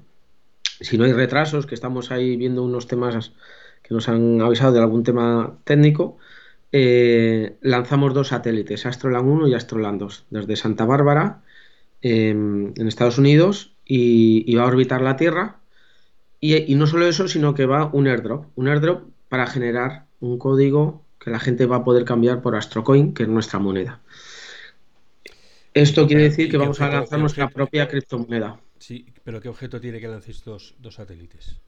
si 0.79 0.97
no 0.97 1.05
hay 1.05 1.13
retrasos, 1.13 1.65
que 1.65 1.75
estamos 1.75 2.11
ahí 2.11 2.37
viendo 2.37 2.63
unos 2.63 2.87
temas 2.87 3.31
que 3.83 3.93
nos 3.93 4.09
han 4.09 4.41
avisado 4.41 4.73
de 4.73 4.79
algún 4.79 5.03
tema 5.03 5.59
técnico, 5.65 6.17
eh, 6.71 7.57
lanzamos 7.61 8.13
dos 8.13 8.29
satélites, 8.29 8.85
Astroland 8.85 9.29
1 9.29 9.47
y 9.47 9.53
Astroland 9.53 9.99
2, 9.99 10.25
desde 10.31 10.55
Santa 10.55 10.85
Bárbara, 10.85 11.43
em, 12.01 12.73
en 12.75 12.87
Estados 12.87 13.17
Unidos, 13.17 13.75
y, 13.85 14.55
va 14.55 14.63
a 14.63 14.67
orbitar 14.67 15.01
la 15.01 15.15
Tierra. 15.17 15.59
Y, 16.39 16.55
y, 16.71 16.75
no 16.75 16.87
solo 16.87 17.05
eso, 17.07 17.27
sino 17.27 17.53
que 17.53 17.65
va 17.65 17.89
un 17.93 18.07
airdrop, 18.07 18.47
un 18.55 18.67
airdrop 18.67 19.03
para 19.29 19.47
generar 19.47 20.05
un 20.19 20.37
código 20.39 21.03
que 21.19 21.31
la 21.31 21.39
gente 21.39 21.65
va 21.65 21.77
a 21.77 21.83
poder 21.83 22.05
cambiar 22.05 22.41
por 22.41 22.55
Astrocoin, 22.55 23.13
que 23.13 23.23
es 23.23 23.29
nuestra 23.29 23.59
moneda. 23.59 24.01
Esto 25.73 26.05
quiere 26.07 26.23
decir 26.23 26.51
que 26.51 26.57
vamos 26.57 26.81
a 26.81 26.89
lanzar 26.89 27.19
nuestra 27.19 27.49
propia 27.49 27.87
criptomoneda. 27.87 28.59
Sí, 28.77 29.07
pero 29.23 29.41
¿qué 29.41 29.49
objeto 29.49 29.79
tiene 29.79 29.99
que 29.99 30.07
lanzar 30.07 30.31
estos 30.31 30.75
dos 30.79 30.95
satélites? 30.95 31.61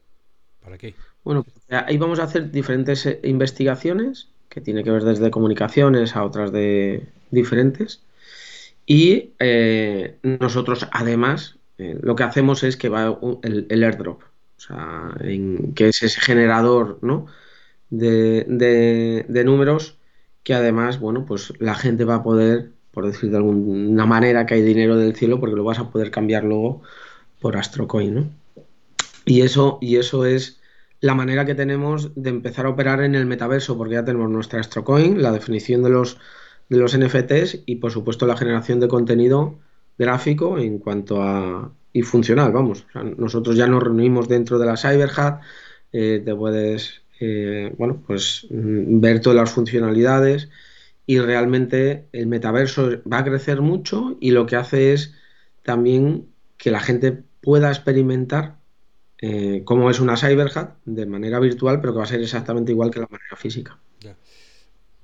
Bueno, 1.24 1.46
ahí 1.70 1.98
vamos 1.98 2.20
a 2.20 2.24
hacer 2.24 2.52
diferentes 2.52 3.06
eh, 3.06 3.20
investigaciones 3.24 4.30
que 4.50 4.62
tiene 4.62 4.84
que 4.84 4.92
ver 4.92 5.04
desde 5.04 5.32
comunicaciones 5.32 6.16
a 6.16 6.24
otras 6.24 6.52
de 6.52 7.08
diferentes. 7.32 8.02
Y 8.86 9.34
eh, 9.40 10.18
nosotros, 10.22 10.88
además, 10.92 11.58
eh, 11.78 11.98
lo 12.02 12.16
que 12.16 12.24
hacemos 12.24 12.64
es 12.64 12.78
que 12.78 12.90
va 12.90 13.18
el, 13.42 13.84
airdrop, 13.84 14.22
o 14.22 14.60
sea, 14.60 15.16
que 15.76 15.88
es 15.90 16.04
ese 16.04 16.22
generador 16.22 17.00
¿no? 17.02 17.26
de, 17.90 18.46
de, 19.28 19.44
números 19.44 19.98
que 20.44 20.54
además, 20.54 21.00
bueno, 21.00 21.26
pues 21.26 21.54
la 21.60 21.74
gente 21.74 22.06
va 22.06 22.16
a 22.16 22.24
poder 22.24 22.70
por 22.96 23.06
decir 23.06 23.30
de 23.30 23.38
alguna 23.38 24.06
manera, 24.06 24.46
que 24.46 24.54
hay 24.54 24.62
dinero 24.62 24.96
del 24.98 25.16
cielo 25.16 25.40
porque 25.40 25.58
lo 25.58 25.66
vas 25.66 25.80
a 25.80 25.92
poder 25.92 26.12
cambiar 26.12 26.46
luego 26.46 26.82
por 27.42 27.58
Astrocoin, 27.58 28.16
¿no? 28.16 28.30
Y 29.26 29.42
eso, 29.42 29.80
y 29.82 29.98
eso 29.98 30.26
es 30.26 30.62
la 31.02 31.16
manera 31.16 31.46
que 31.46 31.56
tenemos 31.56 32.12
de 32.16 32.30
empezar 32.30 32.66
a 32.66 32.70
operar 32.70 33.02
en 33.02 33.16
el 33.16 33.26
metaverso, 33.26 33.78
porque 33.78 33.96
ya 33.96 34.06
tenemos 34.06 34.30
nuestra 34.30 34.60
Astrocoin, 34.60 35.22
la 35.22 35.32
definición 35.32 35.84
de 35.84 35.90
los, 35.90 36.18
de 36.70 36.78
los 36.78 36.98
NFTs 36.98 37.64
y 37.66 37.78
por 37.78 37.92
supuesto 37.92 38.26
la 38.26 38.38
generación 38.38 38.80
de 38.80 38.88
contenido 38.88 39.60
gráfico 39.98 40.58
en 40.58 40.80
cuanto 40.80 41.22
a 41.22 41.72
y 41.94 42.02
funcional, 42.02 42.52
vamos. 42.52 42.86
nosotros 43.18 43.56
ya 43.56 43.68
nos 43.68 43.82
reunimos 43.82 44.28
dentro 44.28 44.60
de 44.60 44.66
la 44.66 44.76
CyberHat, 44.76 45.42
eh, 45.94 46.22
te 46.26 46.36
puedes 46.36 47.06
eh, 47.20 47.74
bueno, 47.78 48.04
pues 48.06 48.48
mm, 48.50 49.00
ver 49.00 49.22
todas 49.22 49.38
las 49.38 49.52
funcionalidades 49.52 50.50
y 51.06 51.20
realmente 51.20 52.08
el 52.12 52.28
metaverso 52.28 53.02
va 53.12 53.20
a 53.20 53.24
crecer 53.24 53.62
mucho 53.62 54.18
y 54.20 54.32
lo 54.32 54.46
que 54.46 54.58
hace 54.58 54.94
es 54.94 55.14
también 55.64 56.28
que 56.58 56.72
la 56.72 56.82
gente 56.82 57.24
pueda 57.42 57.70
experimentar 57.70 58.58
eh, 59.22 59.62
cómo 59.64 59.90
es 59.90 60.00
una 60.00 60.18
CyberHat 60.18 60.78
de 60.86 61.06
manera 61.06 61.40
virtual, 61.40 61.80
pero 61.80 61.94
que 61.94 62.00
va 62.00 62.04
a 62.04 62.08
ser 62.08 62.22
exactamente 62.22 62.72
igual 62.72 62.92
que 62.92 63.00
la 63.00 63.08
manera 63.10 63.36
física. 63.38 63.80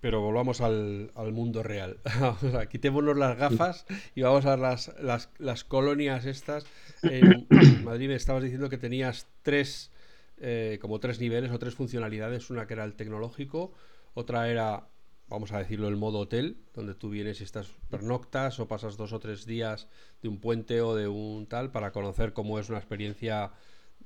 Pero 0.02 0.22
volvamos 0.22 0.62
al, 0.62 1.12
mundo 1.32 1.62
real. 1.62 2.00
quitémonos 2.70 3.18
las 3.18 3.38
gafas 3.38 3.86
y 4.16 4.24
vamos 4.24 4.46
a 4.48 4.58
las, 4.58 4.92
las, 5.00 5.64
colonias 5.64 6.26
estas. 6.26 6.66
En 7.04 7.48
Madrid 7.86 8.08
me 8.08 8.16
estabas 8.16 8.42
diciendo 8.42 8.70
que 8.70 8.80
tenías 8.80 9.28
tres, 9.44 9.92
eh, 10.40 10.80
como 10.82 11.00
tres 11.00 11.20
niveles 11.20 11.52
o 11.52 11.60
tres 11.60 11.76
funcionalidades. 11.76 12.50
Una 12.50 12.66
que 12.66 12.74
era 12.74 12.84
el 12.84 12.96
tecnológico, 12.96 13.74
otra 14.16 14.50
era 14.50 14.88
vamos 15.32 15.54
a 15.54 15.60
decirlo, 15.60 15.88
el 15.88 15.96
modo 15.96 16.20
hotel, 16.20 16.58
donde 16.74 16.94
tú 16.94 17.10
vienes 17.10 17.40
y 17.40 17.46
estás 17.46 17.72
pernoctas 17.90 18.60
o 18.60 18.68
pasas 18.68 18.98
dos 18.98 19.14
o 19.14 19.20
tres 19.20 19.46
días 19.46 19.88
de 20.22 20.28
un 20.28 20.42
puente 20.42 20.82
o 20.82 20.94
de 20.94 21.08
un 21.08 21.48
tal 21.48 21.72
para 21.72 21.94
conocer 21.94 22.34
cómo 22.34 22.60
es 22.60 22.68
una 22.68 22.80
experiencia 22.80 23.54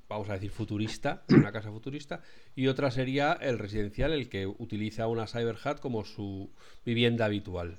vamos 0.08 0.30
a 0.30 0.34
decir, 0.34 0.52
futurista, 0.52 1.24
una 1.30 1.52
casa 1.52 1.72
futurista, 1.72 2.22
y 2.56 2.68
otra 2.68 2.92
sería 2.92 3.34
el 3.34 3.60
residencial, 3.60 4.12
el 4.12 4.30
que 4.30 4.48
utiliza 4.48 5.08
una 5.08 5.28
CyberHat 5.28 5.80
como 5.80 6.06
su 6.06 6.52
vivienda 6.86 7.26
habitual. 7.26 7.78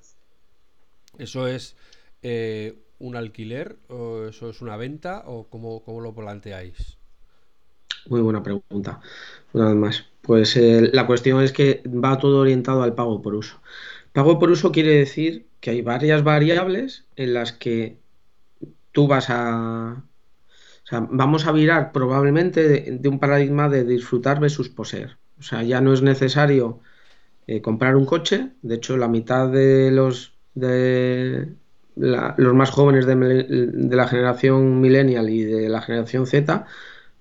¿Eso 1.18 1.47
es 1.47 1.77
eh, 2.22 2.79
un 2.99 3.16
alquiler 3.16 3.77
o 3.89 4.27
eso 4.27 4.51
es 4.51 4.61
una 4.61 4.77
venta 4.77 5.22
o 5.27 5.49
cómo, 5.49 6.01
lo 6.01 6.14
planteáis? 6.14 6.99
Muy 8.09 8.20
buena 8.20 8.43
pregunta. 8.43 9.01
Una 9.53 9.68
vez 9.68 9.77
más. 9.77 10.05
Pues 10.22 10.57
eh, 10.57 10.91
la 10.93 11.07
cuestión 11.07 11.43
es 11.43 11.53
que 11.53 11.83
va 11.87 12.18
todo 12.18 12.41
orientado 12.41 12.83
al 12.83 12.95
pago 12.95 13.22
por 13.22 13.35
uso. 13.35 13.61
Pago 14.12 14.39
por 14.39 14.51
uso 14.51 14.72
quiere 14.72 14.93
decir 14.93 15.47
que 15.61 15.70
hay 15.70 15.83
varias 15.83 16.22
variables 16.22 17.05
en 17.16 17.35
las 17.35 17.53
que 17.53 17.99
tú 18.93 19.07
vas 19.07 19.27
a, 19.29 20.05
o 20.87 20.89
sea, 20.89 21.05
vamos 21.11 21.49
a 21.49 21.53
virar 21.53 21.91
probablemente 21.91 22.93
de, 22.93 23.09
un 23.09 23.18
paradigma 23.18 23.68
de 23.68 23.82
disfrutar 23.84 24.39
versus 24.39 24.68
poseer. 24.68 25.18
O 25.37 25.43
sea, 25.43 25.64
ya 25.64 25.80
no 25.80 25.93
es 25.93 26.01
necesario 26.01 26.80
eh, 27.49 27.61
comprar 27.61 27.97
un 27.97 28.07
coche. 28.07 28.53
De 28.62 28.76
hecho, 28.76 28.97
la 28.97 29.09
mitad 29.09 29.49
de 29.49 29.91
los, 29.91 30.37
de 30.55 31.49
los 31.97 32.55
más 32.55 32.70
jóvenes 32.70 33.05
de, 33.05 33.97
la 33.97 34.07
generación 34.07 34.80
millennial 34.80 35.28
y 35.28 35.43
de 35.43 35.68
la 35.68 35.82
generación 35.82 36.24
Z 36.24 36.66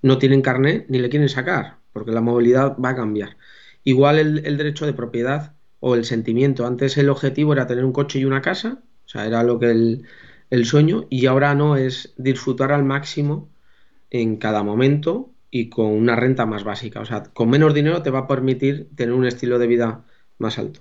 no 0.00 0.18
tienen 0.18 0.42
carnet 0.42 0.86
ni 0.88 1.00
le 1.00 1.08
quieren 1.08 1.28
sacar, 1.28 1.78
porque 1.92 2.12
la 2.12 2.20
movilidad 2.20 2.76
va 2.78 2.90
a 2.90 2.96
cambiar. 2.96 3.36
Igual 3.82 4.20
el, 4.20 4.56
derecho 4.56 4.86
de 4.86 4.92
propiedad 4.92 5.54
o 5.80 5.96
el 5.96 6.04
sentimiento. 6.04 6.66
Antes 6.66 6.96
el 6.98 7.08
objetivo 7.08 7.52
era 7.52 7.66
tener 7.66 7.84
un 7.84 7.92
coche 7.92 8.20
y 8.20 8.26
una 8.26 8.42
casa, 8.42 8.80
o 9.06 9.08
sea, 9.08 9.26
era 9.26 9.42
lo 9.42 9.58
que 9.58 9.72
el, 9.72 10.06
el 10.50 10.64
sueño, 10.66 11.06
y 11.10 11.26
ahora 11.26 11.52
no 11.56 11.74
es 11.76 12.14
disfrutar 12.16 12.70
al 12.70 12.84
máximo 12.84 13.50
en 14.10 14.36
cada 14.36 14.62
momento 14.62 15.32
y 15.50 15.68
con 15.68 15.86
una 15.86 16.16
renta 16.16 16.46
más 16.46 16.64
básica. 16.64 17.00
O 17.00 17.04
sea, 17.04 17.24
con 17.24 17.50
menos 17.50 17.74
dinero 17.74 18.02
te 18.02 18.10
va 18.10 18.20
a 18.20 18.26
permitir 18.26 18.88
tener 18.96 19.14
un 19.14 19.26
estilo 19.26 19.58
de 19.58 19.66
vida 19.66 20.04
más 20.38 20.58
alto. 20.58 20.80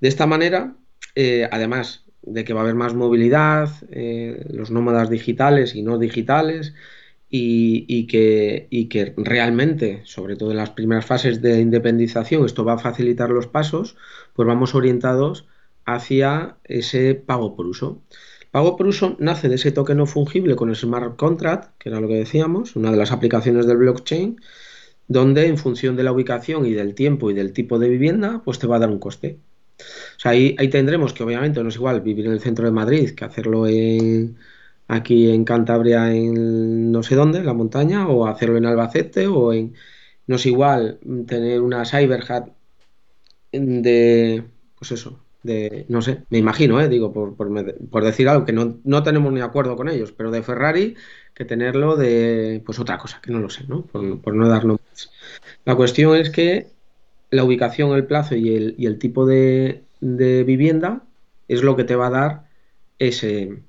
De 0.00 0.08
esta 0.08 0.26
manera, 0.26 0.76
eh, 1.14 1.48
además 1.50 2.04
de 2.22 2.44
que 2.44 2.52
va 2.52 2.60
a 2.60 2.62
haber 2.64 2.74
más 2.74 2.94
movilidad, 2.94 3.70
eh, 3.90 4.46
los 4.50 4.70
nómadas 4.70 5.10
digitales 5.10 5.74
y 5.74 5.82
no 5.82 5.98
digitales, 5.98 6.74
y, 7.28 8.06
que, 8.06 8.66
y, 8.70 8.88
que, 8.88 9.12
realmente, 9.16 10.02
sobre 10.04 10.36
todo 10.36 10.52
en 10.52 10.56
las 10.58 10.70
primeras 10.70 11.04
fases 11.06 11.42
de 11.42 11.60
independización, 11.60 12.44
esto 12.46 12.64
va 12.64 12.74
a 12.74 12.78
facilitar 12.78 13.30
los 13.30 13.46
pasos, 13.46 13.96
pues 14.34 14.46
vamos 14.46 14.74
orientados 14.74 15.46
hacia 15.84 16.56
ese 16.64 17.14
pago 17.14 17.56
por 17.56 17.66
uso. 17.66 18.02
Pago 18.56 18.74
por 18.74 18.86
uso 18.86 19.16
nace 19.18 19.50
de 19.50 19.56
ese 19.56 19.70
token 19.70 19.98
no 19.98 20.06
fungible 20.06 20.56
con 20.56 20.70
el 20.70 20.76
smart 20.76 21.16
contract, 21.16 21.76
que 21.78 21.90
era 21.90 22.00
lo 22.00 22.08
que 22.08 22.14
decíamos, 22.14 22.74
una 22.74 22.90
de 22.90 22.96
las 22.96 23.12
aplicaciones 23.12 23.66
del 23.66 23.76
blockchain, 23.76 24.40
donde 25.08 25.46
en 25.46 25.58
función 25.58 25.94
de 25.94 26.02
la 26.04 26.12
ubicación 26.12 26.64
y 26.64 26.72
del 26.72 26.94
tiempo 26.94 27.30
y 27.30 27.34
del 27.34 27.52
tipo 27.52 27.78
de 27.78 27.90
vivienda, 27.90 28.40
pues 28.42 28.58
te 28.58 28.66
va 28.66 28.76
a 28.76 28.78
dar 28.78 28.88
un 28.88 28.98
coste. 28.98 29.40
O 29.78 30.18
sea, 30.18 30.30
ahí, 30.30 30.56
ahí 30.58 30.70
tendremos 30.70 31.12
que 31.12 31.22
obviamente 31.22 31.62
no 31.62 31.68
es 31.68 31.74
igual 31.76 32.00
vivir 32.00 32.24
en 32.24 32.32
el 32.32 32.40
centro 32.40 32.64
de 32.64 32.70
Madrid 32.72 33.10
que 33.14 33.26
hacerlo 33.26 33.66
en, 33.66 34.38
aquí 34.88 35.30
en 35.30 35.44
Cantabria, 35.44 36.14
en 36.14 36.90
no 36.90 37.02
sé 37.02 37.14
dónde, 37.14 37.40
en 37.40 37.46
la 37.46 37.52
montaña, 37.52 38.08
o 38.08 38.26
hacerlo 38.26 38.56
en 38.56 38.64
Albacete, 38.64 39.26
o 39.26 39.52
en... 39.52 39.74
No 40.26 40.36
es 40.36 40.46
igual 40.46 40.98
tener 41.26 41.60
una 41.60 41.84
CyberHat 41.84 42.48
de, 43.52 44.44
pues 44.78 44.92
eso, 44.92 45.25
no 45.88 46.02
sé, 46.02 46.22
me 46.30 46.38
imagino, 46.38 46.80
eh, 46.80 46.88
digo, 46.88 47.12
por, 47.12 48.04
decir 48.04 48.28
algo 48.28 48.44
que 48.44 48.52
no, 48.52 49.02
tenemos 49.02 49.32
ni 49.32 49.40
acuerdo 49.40 49.76
con 49.76 49.88
ellos, 49.88 50.12
pero 50.12 50.30
de 50.30 50.42
Ferrari 50.42 50.96
que 51.34 51.44
tenerlo 51.44 51.96
de, 51.96 52.62
pues 52.64 52.78
otra 52.78 52.98
cosa, 52.98 53.20
que 53.22 53.30
no 53.30 53.40
lo 53.40 53.50
sé, 53.50 53.64
¿no? 53.68 53.82
Por, 53.82 54.34
no 54.34 54.48
dar 54.48 54.64
nombres. 54.64 55.10
La 55.64 55.76
cuestión 55.76 56.16
es 56.16 56.30
que 56.30 56.68
la 57.30 57.44
ubicación, 57.44 57.92
el 57.92 58.06
plazo 58.06 58.36
y 58.36 58.76
el, 58.84 58.98
tipo 58.98 59.26
de, 59.26 59.84
vivienda 60.00 61.02
es 61.48 61.62
lo 61.62 61.76
que 61.76 61.84
te 61.84 61.96
va 61.96 62.06
a 62.08 62.10
dar 62.10 62.46
ese, 62.98 63.62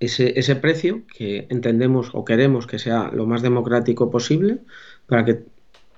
ese, 0.00 0.38
ese 0.38 0.56
precio 0.56 1.02
que 1.06 1.46
entendemos 1.50 2.10
o 2.12 2.24
queremos 2.24 2.66
que 2.66 2.78
sea 2.78 3.10
lo 3.12 3.26
más 3.26 3.42
democrático 3.42 4.10
posible 4.10 4.58
para 5.06 5.24
que 5.24 5.44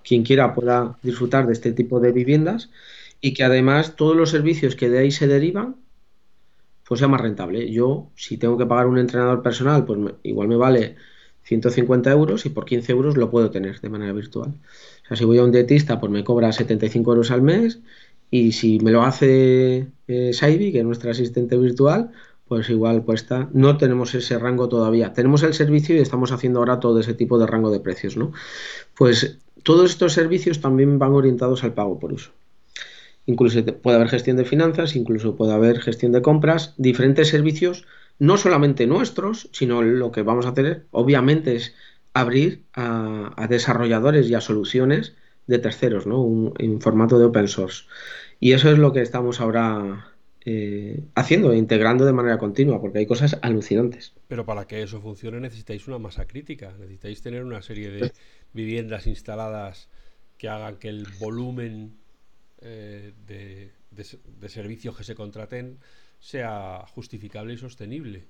quien 0.04 0.22
quiera 0.22 0.54
pueda 0.54 0.96
disfrutar 1.02 1.46
de 1.46 1.54
este 1.54 1.72
tipo 1.72 1.98
de 1.98 2.12
viviendas 2.12 2.70
y 3.20 3.34
que 3.34 3.44
además 3.44 3.96
todos 3.96 4.16
los 4.16 4.30
servicios 4.30 4.76
que 4.76 4.88
de 4.88 4.98
ahí 4.98 5.10
se 5.10 5.26
derivan, 5.26 5.76
pues 6.86 6.98
sea 6.98 7.08
más 7.08 7.20
rentable. 7.20 7.70
Yo, 7.70 8.10
si 8.14 8.36
tengo 8.36 8.58
que 8.58 8.66
pagar 8.66 8.86
un 8.86 8.98
entrenador 8.98 9.42
personal, 9.42 9.84
pues 9.84 9.98
igual 10.22 10.48
me 10.48 10.56
vale 10.56 10.96
150 11.44 12.10
euros 12.10 12.46
y 12.46 12.50
por 12.50 12.64
15 12.64 12.92
euros 12.92 13.16
lo 13.16 13.30
puedo 13.30 13.50
tener 13.50 13.80
de 13.80 13.88
manera 13.88 14.12
virtual. 14.12 14.54
O 15.04 15.08
sea, 15.08 15.16
si 15.16 15.24
voy 15.24 15.38
a 15.38 15.44
un 15.44 15.52
dietista, 15.52 16.00
pues 16.00 16.12
me 16.12 16.24
cobra 16.24 16.52
75 16.52 17.12
euros 17.12 17.30
al 17.30 17.42
mes 17.42 17.80
y 18.30 18.52
si 18.52 18.80
me 18.80 18.90
lo 18.90 19.02
hace 19.02 19.88
eh, 20.08 20.32
Saibi, 20.32 20.72
que 20.72 20.78
es 20.78 20.84
nuestra 20.84 21.12
asistente 21.12 21.56
virtual, 21.56 22.10
pues 22.48 22.68
igual 22.70 23.04
cuesta. 23.04 23.48
No 23.52 23.76
tenemos 23.76 24.14
ese 24.14 24.38
rango 24.38 24.68
todavía. 24.68 25.12
Tenemos 25.12 25.42
el 25.42 25.54
servicio 25.54 25.96
y 25.96 26.00
estamos 26.00 26.32
haciendo 26.32 26.58
ahora 26.58 26.80
todo 26.80 27.00
ese 27.00 27.14
tipo 27.14 27.38
de 27.38 27.46
rango 27.46 27.70
de 27.70 27.80
precios, 27.80 28.16
¿no? 28.16 28.32
Pues 28.96 29.38
todos 29.62 29.90
estos 29.90 30.12
servicios 30.12 30.60
también 30.60 30.98
van 30.98 31.12
orientados 31.12 31.64
al 31.64 31.74
pago 31.74 31.98
por 31.98 32.12
uso. 32.12 32.32
Incluso 33.26 33.64
puede 33.64 33.96
haber 33.96 34.08
gestión 34.08 34.36
de 34.36 34.44
finanzas, 34.44 34.96
incluso 34.96 35.36
puede 35.36 35.52
haber 35.52 35.80
gestión 35.80 36.12
de 36.12 36.22
compras, 36.22 36.74
diferentes 36.76 37.28
servicios, 37.28 37.86
no 38.18 38.36
solamente 38.36 38.86
nuestros, 38.86 39.48
sino 39.52 39.82
lo 39.82 40.12
que 40.12 40.22
vamos 40.22 40.46
a 40.46 40.50
hacer, 40.50 40.86
obviamente, 40.90 41.56
es 41.56 41.74
abrir 42.12 42.64
a, 42.74 43.46
desarrolladores 43.48 44.28
y 44.28 44.34
a 44.34 44.40
soluciones 44.40 45.14
de 45.46 45.58
terceros, 45.58 46.06
¿no? 46.06 46.52
en 46.58 46.80
formato 46.80 47.18
de 47.18 47.26
open 47.26 47.48
source. 47.48 47.84
Y 48.40 48.52
eso 48.52 48.70
es 48.70 48.78
lo 48.78 48.92
que 48.92 49.02
estamos 49.02 49.40
ahora 49.40 50.14
eh, 50.46 51.02
haciendo, 51.14 51.54
integrando 51.54 52.04
de 52.04 52.12
manera 52.12 52.36
continua, 52.36 52.80
porque 52.80 52.98
hay 52.98 53.06
cosas 53.06 53.38
alucinantes. 53.40 54.12
Pero 54.28 54.44
para 54.44 54.66
que 54.66 54.82
eso 54.82 55.00
funcione 55.00 55.40
necesitáis 55.40 55.88
una 55.88 55.98
masa 55.98 56.26
crítica, 56.26 56.74
necesitáis 56.78 57.22
tener 57.22 57.44
una 57.44 57.62
serie 57.62 57.90
de 57.90 58.12
viviendas 58.52 59.06
instaladas 59.06 59.88
que 60.36 60.48
hagan 60.48 60.76
que 60.76 60.88
el 60.88 61.06
volumen 61.18 61.96
eh, 62.66 63.12
de, 63.26 64.48
servicios 64.48 64.96
que 64.96 65.04
se 65.04 65.14
contraten 65.14 65.78
sea 66.18 66.86
justificable 66.94 67.52
y 67.52 67.58
sostenible. 67.58 68.24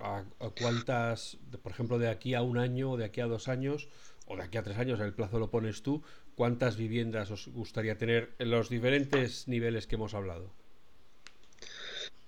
¿A, 0.00 0.24
cuántas, 0.58 1.36
por 1.62 1.72
ejemplo, 1.72 1.98
de 1.98 2.08
aquí 2.08 2.32
a 2.32 2.40
un 2.40 2.56
año, 2.56 2.92
o 2.92 2.96
de 2.96 3.04
aquí 3.04 3.20
a 3.20 3.26
dos 3.26 3.48
años, 3.48 3.88
o 4.26 4.36
de 4.36 4.42
aquí 4.42 4.56
a 4.56 4.62
tres 4.62 4.78
años, 4.78 5.00
el 5.00 5.12
plazo 5.12 5.38
lo 5.38 5.50
pones 5.50 5.82
tú, 5.82 6.02
cuántas 6.34 6.78
viviendas 6.78 7.30
os 7.30 7.48
gustaría 7.48 7.98
tener 7.98 8.30
en 8.38 8.50
los 8.50 8.70
diferentes 8.70 9.48
niveles 9.48 9.86
que 9.86 9.96
hemos 9.96 10.14
hablado? 10.14 10.50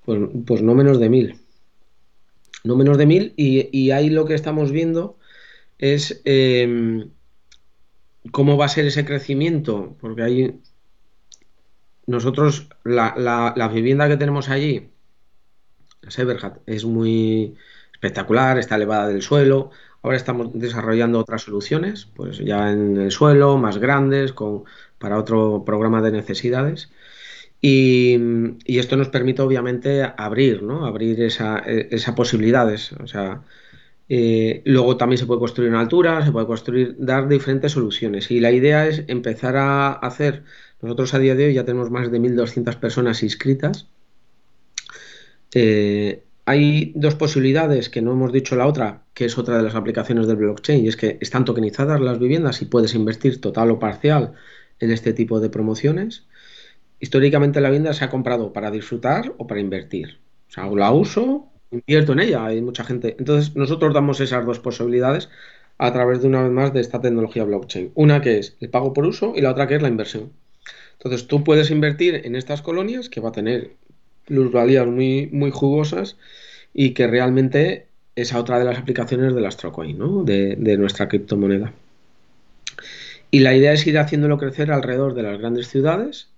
Pues, 0.05 0.21
pues 0.47 0.63
no 0.63 0.75
menos 0.75 1.01
de 1.01 1.09
mil. 1.09 1.41
No 2.65 2.77
menos 2.77 2.99
de 2.99 3.07
mil, 3.07 3.33
y, 3.37 3.91
ahí 3.93 4.11
lo 4.11 4.27
que 4.27 4.35
estamos 4.35 4.73
viendo 4.73 5.19
es 5.79 6.21
em, 6.27 7.09
cómo 8.31 8.59
va 8.59 8.67
a 8.67 8.69
ser 8.69 8.85
ese 8.85 9.07
crecimiento, 9.07 9.97
porque 10.01 10.23
hay 10.23 10.61
nosotros, 12.11 12.69
la, 12.85 13.71
vivienda 13.73 14.09
que 14.09 14.17
tenemos 14.17 14.49
allí, 14.49 14.91
la 16.03 16.11
Severhat, 16.11 16.59
es 16.67 16.85
muy 16.85 17.55
espectacular, 17.93 18.59
está 18.59 18.77
elevada 18.77 19.09
del 19.09 19.23
suelo. 19.23 19.71
Ahora 20.03 20.17
estamos 20.17 20.51
desarrollando 20.55 21.19
otras 21.19 21.43
soluciones, 21.43 22.07
pues 22.17 22.39
ya 22.39 22.71
en 22.73 22.97
el 22.97 23.11
suelo, 23.11 23.59
más 23.59 23.79
grandes, 23.79 24.33
con, 24.33 24.65
para 24.99 25.19
otro 25.19 25.63
programa 25.65 26.03
de 26.03 26.13
necesidades. 26.13 26.91
Y, 27.61 28.19
esto 28.67 28.97
nos 28.97 29.09
permite 29.11 29.43
obviamente 29.43 30.03
abrir, 30.17 30.63
¿no? 30.63 30.87
Abrir 30.87 31.21
esas 31.23 31.63
esa 31.67 32.15
posibilidades. 32.15 32.93
O 32.95 33.07
sea, 33.07 33.43
eh, 34.09 34.63
luego 34.65 34.97
también 34.97 35.19
se 35.19 35.27
puede 35.27 35.41
construir 35.41 35.69
en 35.69 35.77
altura, 35.77 36.25
se 36.25 36.33
puede 36.33 36.47
construir, 36.47 36.97
dar 36.99 37.29
diferentes 37.29 37.73
soluciones. 37.73 38.31
Y 38.31 38.41
la 38.41 38.51
idea 38.51 38.89
es 38.89 39.05
empezar 39.07 39.57
a 39.57 39.93
hacer 39.93 40.43
nosotros 40.83 41.15
a 41.15 41.19
día 41.19 41.35
de 41.35 41.47
hoy 41.47 41.55
ya 41.55 41.65
tenemos 41.65 41.91
más 41.91 42.11
de 42.11 42.21
1.200 42.21 42.77
personas 42.77 43.23
inscritas. 43.23 43.89
Eh, 45.55 46.25
hay 46.47 46.93
dos 46.97 47.15
posibilidades 47.15 47.91
que 47.91 48.03
no 48.03 48.13
hemos 48.13 48.33
dicho 48.33 48.57
la 48.57 48.67
otra, 48.67 49.05
que 49.15 49.25
es 49.25 49.39
otra 49.39 49.59
de 49.59 49.63
las 49.63 49.75
aplicaciones 49.75 50.27
del 50.27 50.37
blockchain, 50.37 50.85
y 50.85 50.89
es 50.89 50.97
que 50.97 51.19
están 51.21 51.45
tokenizadas 51.45 52.01
las 52.01 52.19
viviendas 52.19 52.63
y 52.63 52.65
puedes 52.65 52.95
invertir 52.95 53.41
total 53.41 53.71
o 53.71 53.79
parcial 53.79 54.33
en 54.81 54.91
este 54.91 55.13
tipo 55.13 55.39
de 55.41 55.51
promociones. 55.51 56.27
Históricamente 56.99 57.61
la 57.61 57.69
vivienda 57.69 57.95
se 57.95 58.05
ha 58.05 58.11
comprado 58.11 58.53
para 58.53 58.71
disfrutar 58.71 59.35
o 59.39 59.47
para 59.47 59.61
invertir. 59.61 60.19
O 60.49 60.53
sea, 60.53 60.67
la 60.67 60.91
uso, 60.91 61.49
invierto 61.71 62.13
en 62.13 62.21
ella, 62.21 62.45
hay 62.47 62.61
mucha 62.63 62.85
gente. 62.85 63.17
Entonces 63.19 63.55
nosotros 63.55 63.95
damos 63.95 64.21
esas 64.21 64.45
dos 64.45 64.59
posibilidades 64.59 65.29
a 65.79 65.93
través 65.93 66.21
de 66.21 66.29
una 66.29 66.43
vez 66.43 66.53
más 66.53 66.73
de 66.73 66.81
esta 66.81 67.01
tecnología 67.01 67.45
blockchain. 67.45 67.93
Una 67.95 68.21
que 68.21 68.39
es 68.39 68.57
el 68.61 68.71
pago 68.71 68.93
por 68.93 69.07
uso 69.07 69.35
y 69.37 69.41
la 69.41 69.51
otra 69.51 69.67
que 69.67 69.77
es 69.77 69.83
la 69.83 69.89
inversión. 69.89 70.33
Entonces 71.03 71.27
tú 71.27 71.43
puedes 71.43 71.71
invertir 71.71 72.21
en 72.25 72.37
estas 72.37 72.61
colonias 72.61 73.09
que 73.09 73.21
va 73.21 73.31
a 73.31 73.33
tener 73.33 73.73
plusvalías 74.27 74.87
muy, 74.87 75.29
muy 75.33 75.51
jugosas 75.51 76.19
y 76.75 76.91
que 76.91 77.07
realmente 77.07 77.87
esa 78.17 78.39
otra 78.39 78.59
de 78.59 78.67
las 78.67 78.79
aplicaciones 78.79 79.35
del 79.35 79.47
Astrocoin, 79.47 79.99
¿no? 79.99 80.25
de, 80.25 80.57
de 80.57 80.77
nuestra 80.77 81.09
criptomoneda. 81.09 81.73
Y 83.31 83.41
la 83.41 83.55
idea 83.57 83.73
es 83.73 83.87
ir 83.87 83.99
haciéndolo 83.99 84.37
crecer 84.37 84.71
alrededor 84.71 85.15
de 85.15 85.23
las 85.23 85.39
grandes 85.39 85.69
ciudades, 85.69 86.29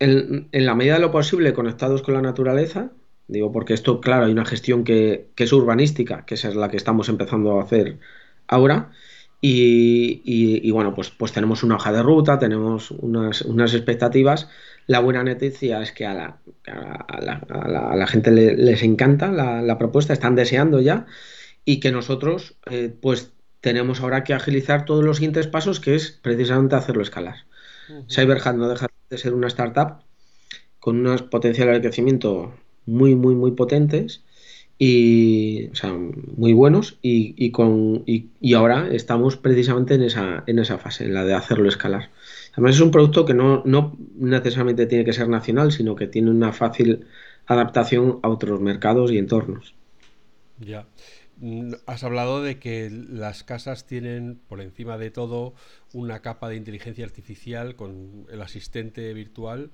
en, 0.00 0.48
en, 0.50 0.66
la 0.66 0.74
medida 0.74 0.94
de 0.94 1.00
lo 1.00 1.12
posible 1.12 1.52
conectados 1.52 2.02
con 2.02 2.14
la 2.14 2.22
naturaleza, 2.22 2.90
digo 3.28 3.52
porque 3.52 3.74
esto, 3.74 4.00
claro, 4.00 4.24
hay 4.24 4.32
una 4.32 4.46
gestión 4.46 4.82
que, 4.82 5.28
que, 5.36 5.44
es 5.44 5.52
urbanística, 5.52 6.24
que 6.24 6.34
esa 6.34 6.48
es 6.48 6.56
la 6.56 6.70
que 6.70 6.76
estamos 6.76 7.08
empezando 7.08 7.60
a 7.60 7.62
hacer 7.62 7.98
ahora, 8.48 8.90
y, 9.40 10.20
y, 10.24 10.66
y 10.66 10.70
bueno, 10.72 10.94
pues, 10.94 11.10
pues, 11.10 11.32
tenemos 11.32 11.62
una 11.62 11.76
hoja 11.76 11.92
de 11.92 12.02
ruta, 12.02 12.38
tenemos 12.38 12.90
unas, 12.90 13.42
unas 13.42 13.74
expectativas. 13.74 14.48
La 14.86 15.00
buena 15.00 15.22
noticia 15.22 15.80
es 15.82 15.92
que 15.92 16.06
a 16.06 16.14
la, 16.14 16.38
a 16.66 17.20
la, 17.20 17.34
a 17.48 17.68
la, 17.68 17.90
a 17.90 17.96
la 17.96 18.06
gente 18.06 18.30
le, 18.30 18.56
les 18.56 18.82
encanta 18.82 19.30
la, 19.30 19.62
la, 19.62 19.78
propuesta, 19.78 20.12
están 20.12 20.34
deseando 20.34 20.80
ya, 20.80 21.06
y 21.64 21.78
que 21.80 21.92
nosotros, 21.92 22.56
eh, 22.70 22.92
pues 23.00 23.32
tenemos 23.60 24.00
ahora 24.00 24.24
que 24.24 24.34
agilizar 24.34 24.84
todos 24.84 25.04
los 25.04 25.18
siguientes 25.18 25.46
pasos, 25.46 25.78
que 25.80 25.94
es 25.94 26.10
precisamente 26.10 26.74
hacerlo 26.76 27.02
escalar. 27.02 27.44
Uh 27.88 27.92
-huh. 27.92 28.04
CyberHat 28.08 28.56
no 28.56 28.68
deja 28.68 28.86
de 29.10 29.18
ser 29.18 29.34
una 29.34 29.48
startup 29.48 30.02
con 30.80 30.98
unos 30.98 31.22
potenciales 31.22 31.74
de 31.74 31.80
crecimiento 31.82 32.54
muy, 32.86 33.14
muy, 33.14 33.34
muy 33.34 33.52
potentes 33.52 34.22
y, 34.78 35.66
o 35.72 35.74
sea, 35.74 35.92
muy 35.92 36.52
buenos 36.52 36.98
y, 37.02 37.34
y 37.36 37.50
con, 37.50 38.04
y, 38.06 38.54
ahora 38.54 38.88
estamos 38.92 39.36
precisamente 39.36 39.94
en 39.94 40.02
esa, 40.02 40.44
en 40.46 40.60
esa 40.60 40.78
fase, 40.78 41.04
en 41.04 41.14
la 41.14 41.24
de 41.24 41.34
hacerlo 41.34 41.68
escalar. 41.68 42.10
Además 42.52 42.76
es 42.76 42.80
un 42.80 42.92
producto 42.92 43.24
que 43.24 43.34
no, 43.34 43.62
no 43.64 43.96
necesariamente 44.16 44.86
tiene 44.86 45.04
que 45.04 45.12
ser 45.12 45.28
nacional, 45.28 45.72
sino 45.72 45.96
que 45.96 46.06
tiene 46.06 46.30
una 46.30 46.52
fácil 46.52 47.06
adaptación 47.46 48.20
a 48.22 48.28
otros 48.28 48.60
mercados 48.60 49.10
y 49.10 49.18
entornos. 49.18 49.74
Ya. 50.60 50.86
Has 51.86 52.04
hablado 52.04 52.42
de 52.42 52.58
que 52.58 52.90
las 52.90 53.44
casas 53.44 53.86
tienen 53.86 54.40
por 54.48 54.60
encima 54.60 54.98
de 54.98 55.10
todo 55.10 55.54
una 55.92 56.20
capa 56.20 56.48
de 56.48 56.56
inteligencia 56.56 57.04
artificial 57.04 57.74
con 57.74 58.26
el 58.30 58.42
asistente 58.42 59.12
virtual 59.12 59.70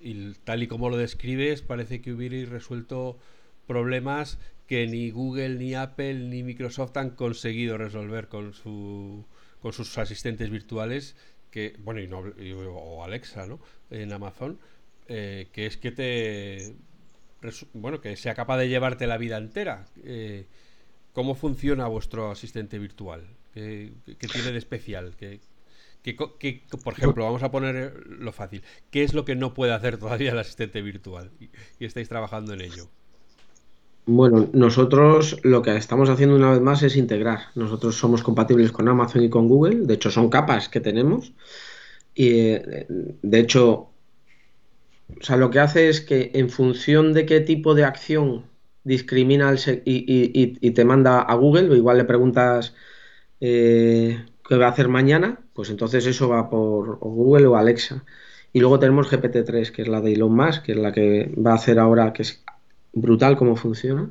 y 0.00 0.32
tal 0.44 0.62
y 0.62 0.66
como 0.66 0.90
lo 0.90 0.96
describes 0.98 1.62
parece 1.62 2.02
que 2.02 2.12
hubierais 2.12 2.48
resuelto 2.48 3.18
problemas 3.66 4.38
que 4.66 4.86
ni 4.86 5.10
Google, 5.10 5.56
ni 5.56 5.74
Apple, 5.74 6.14
ni 6.14 6.42
Microsoft 6.42 6.96
han 6.96 7.10
conseguido 7.10 7.76
resolver 7.76 8.28
con, 8.28 8.54
su, 8.54 9.26
con 9.60 9.72
sus 9.72 9.98
asistentes 9.98 10.50
virtuales, 10.50 11.16
que 11.50 11.76
bueno, 11.80 12.00
y 12.00 12.08
no, 12.08 12.20
o 12.20 13.04
Alexa, 13.04 13.46
¿no? 13.46 13.60
En 13.90 14.12
Amazon, 14.12 14.58
eh, 15.08 15.48
que 15.52 15.66
es 15.66 15.76
que 15.76 15.92
te... 15.92 16.74
Bueno, 17.74 18.00
que 18.00 18.16
sea 18.16 18.34
capaz 18.34 18.56
de 18.58 18.68
llevarte 18.68 19.06
la 19.06 19.18
vida 19.18 19.36
entera. 19.36 19.84
Eh, 20.04 20.46
¿Cómo 21.12 21.34
funciona 21.34 21.86
vuestro 21.88 22.30
asistente 22.30 22.78
virtual? 22.78 23.26
¿Qué, 23.52 23.92
qué 24.06 24.28
tiene 24.28 24.52
de 24.52 24.58
especial? 24.58 25.16
¿Qué, 25.18 25.40
qué, 26.02 26.16
qué, 26.16 26.62
por 26.82 26.94
ejemplo, 26.94 27.24
vamos 27.24 27.42
a 27.42 27.50
poner 27.50 28.06
lo 28.06 28.32
fácil. 28.32 28.62
¿Qué 28.90 29.02
es 29.02 29.12
lo 29.12 29.24
que 29.24 29.34
no 29.34 29.54
puede 29.54 29.72
hacer 29.72 29.98
todavía 29.98 30.32
el 30.32 30.38
asistente 30.38 30.80
virtual? 30.80 31.30
Y 31.78 31.84
estáis 31.84 32.08
trabajando 32.08 32.54
en 32.54 32.62
ello. 32.62 32.88
Bueno, 34.04 34.48
nosotros 34.52 35.38
lo 35.44 35.62
que 35.62 35.76
estamos 35.76 36.10
haciendo 36.10 36.34
una 36.34 36.50
vez 36.50 36.60
más 36.60 36.82
es 36.82 36.96
integrar. 36.96 37.40
Nosotros 37.54 37.96
somos 37.96 38.22
compatibles 38.22 38.72
con 38.72 38.88
Amazon 38.88 39.22
y 39.22 39.30
con 39.30 39.48
Google. 39.48 39.86
De 39.86 39.94
hecho, 39.94 40.10
son 40.10 40.28
capas 40.28 40.68
que 40.68 40.80
tenemos. 40.80 41.32
Y 42.14 42.54
de 43.22 43.38
hecho, 43.38 43.92
o 45.20 45.22
sea, 45.24 45.36
lo 45.36 45.50
que 45.50 45.60
hace 45.60 45.88
es 45.88 46.00
que 46.00 46.30
en 46.34 46.50
función 46.50 47.12
de 47.12 47.26
qué 47.26 47.40
tipo 47.40 47.74
de 47.74 47.84
acción 47.84 48.46
discrimina 48.84 49.50
el 49.50 49.58
y, 49.84 50.04
y, 50.06 50.58
y, 50.60 50.70
te 50.72 50.84
manda 50.84 51.20
a 51.20 51.34
Google, 51.34 51.76
igual 51.76 51.98
le 51.98 52.04
preguntas 52.04 52.74
eh, 53.40 54.24
qué 54.48 54.56
va 54.56 54.66
a 54.66 54.70
hacer 54.70 54.88
mañana, 54.88 55.40
pues 55.54 55.70
entonces 55.70 56.06
eso 56.06 56.28
va 56.28 56.50
por 56.50 56.98
Google 56.98 57.46
o 57.46 57.56
Alexa. 57.56 58.04
Y 58.52 58.60
luego 58.60 58.78
tenemos 58.78 59.10
GPT-3, 59.10 59.70
que 59.72 59.82
es 59.82 59.88
la 59.88 60.00
de 60.00 60.12
Elon 60.14 60.34
Musk, 60.34 60.64
que 60.64 60.72
es 60.72 60.78
la 60.78 60.92
que 60.92 61.34
va 61.38 61.52
a 61.52 61.54
hacer 61.54 61.78
ahora, 61.78 62.12
que 62.12 62.22
es 62.22 62.44
brutal 62.92 63.36
cómo 63.36 63.56
funciona. 63.56 64.10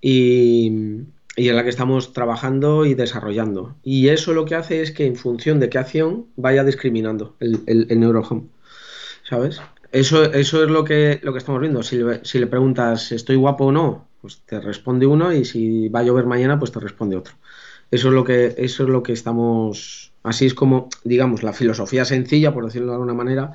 Y, 0.00 1.04
y 1.36 1.48
en 1.48 1.56
la 1.56 1.62
que 1.62 1.70
estamos 1.70 2.12
trabajando 2.12 2.86
y 2.86 2.94
desarrollando. 2.94 3.76
Y 3.82 4.08
eso 4.08 4.32
lo 4.32 4.44
que 4.44 4.54
hace 4.54 4.82
es 4.82 4.90
que 4.90 5.06
en 5.06 5.16
función 5.16 5.60
de 5.60 5.68
qué 5.68 5.78
acción 5.78 6.26
vaya 6.36 6.64
discriminando 6.64 7.36
el, 7.40 7.62
el, 7.66 8.00
neurohome. 8.00 8.48
¿Sabes? 9.22 9.60
Eso, 9.92 10.24
eso 10.24 10.64
es 10.64 10.70
lo 10.70 10.84
que, 10.84 11.20
lo 11.22 11.32
que 11.32 11.38
estamos 11.38 11.60
viendo. 11.60 11.82
Si 11.82 11.96
le, 11.96 12.24
si 12.24 12.38
le 12.38 12.46
preguntas, 12.46 13.12
¿estoy 13.12 13.36
guapo 13.36 13.66
o 13.66 13.72
no? 13.72 14.08
Pues 14.20 14.42
te 14.44 14.60
responde 14.60 15.06
uno 15.06 15.32
y 15.32 15.44
si 15.44 15.88
va 15.88 16.00
a 16.00 16.02
llover 16.02 16.26
mañana, 16.26 16.58
pues 16.58 16.72
te 16.72 16.80
responde 16.80 17.16
otro. 17.16 17.34
Eso 17.90 18.08
es 18.08 18.14
lo 18.14 18.24
que, 18.24 18.54
eso 18.58 18.84
es 18.84 18.88
lo 18.88 19.02
que 19.02 19.12
estamos. 19.12 20.12
Así 20.22 20.46
es 20.46 20.54
como, 20.54 20.88
digamos, 21.04 21.42
la 21.42 21.52
filosofía 21.52 22.04
sencilla, 22.04 22.52
por 22.52 22.64
decirlo 22.64 22.88
de 22.88 22.94
alguna 22.94 23.14
manera, 23.14 23.52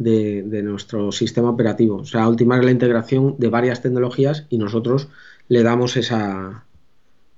de, 0.00 0.62
nuestro 0.62 1.12
sistema 1.12 1.50
operativo. 1.50 1.96
O 1.96 2.04
sea, 2.04 2.28
ultimar 2.28 2.64
la 2.64 2.70
integración 2.70 3.36
de 3.38 3.48
varias 3.48 3.82
tecnologías 3.82 4.46
y 4.48 4.58
nosotros 4.58 5.08
le 5.48 5.62
damos 5.62 5.96
esa, 5.96 6.64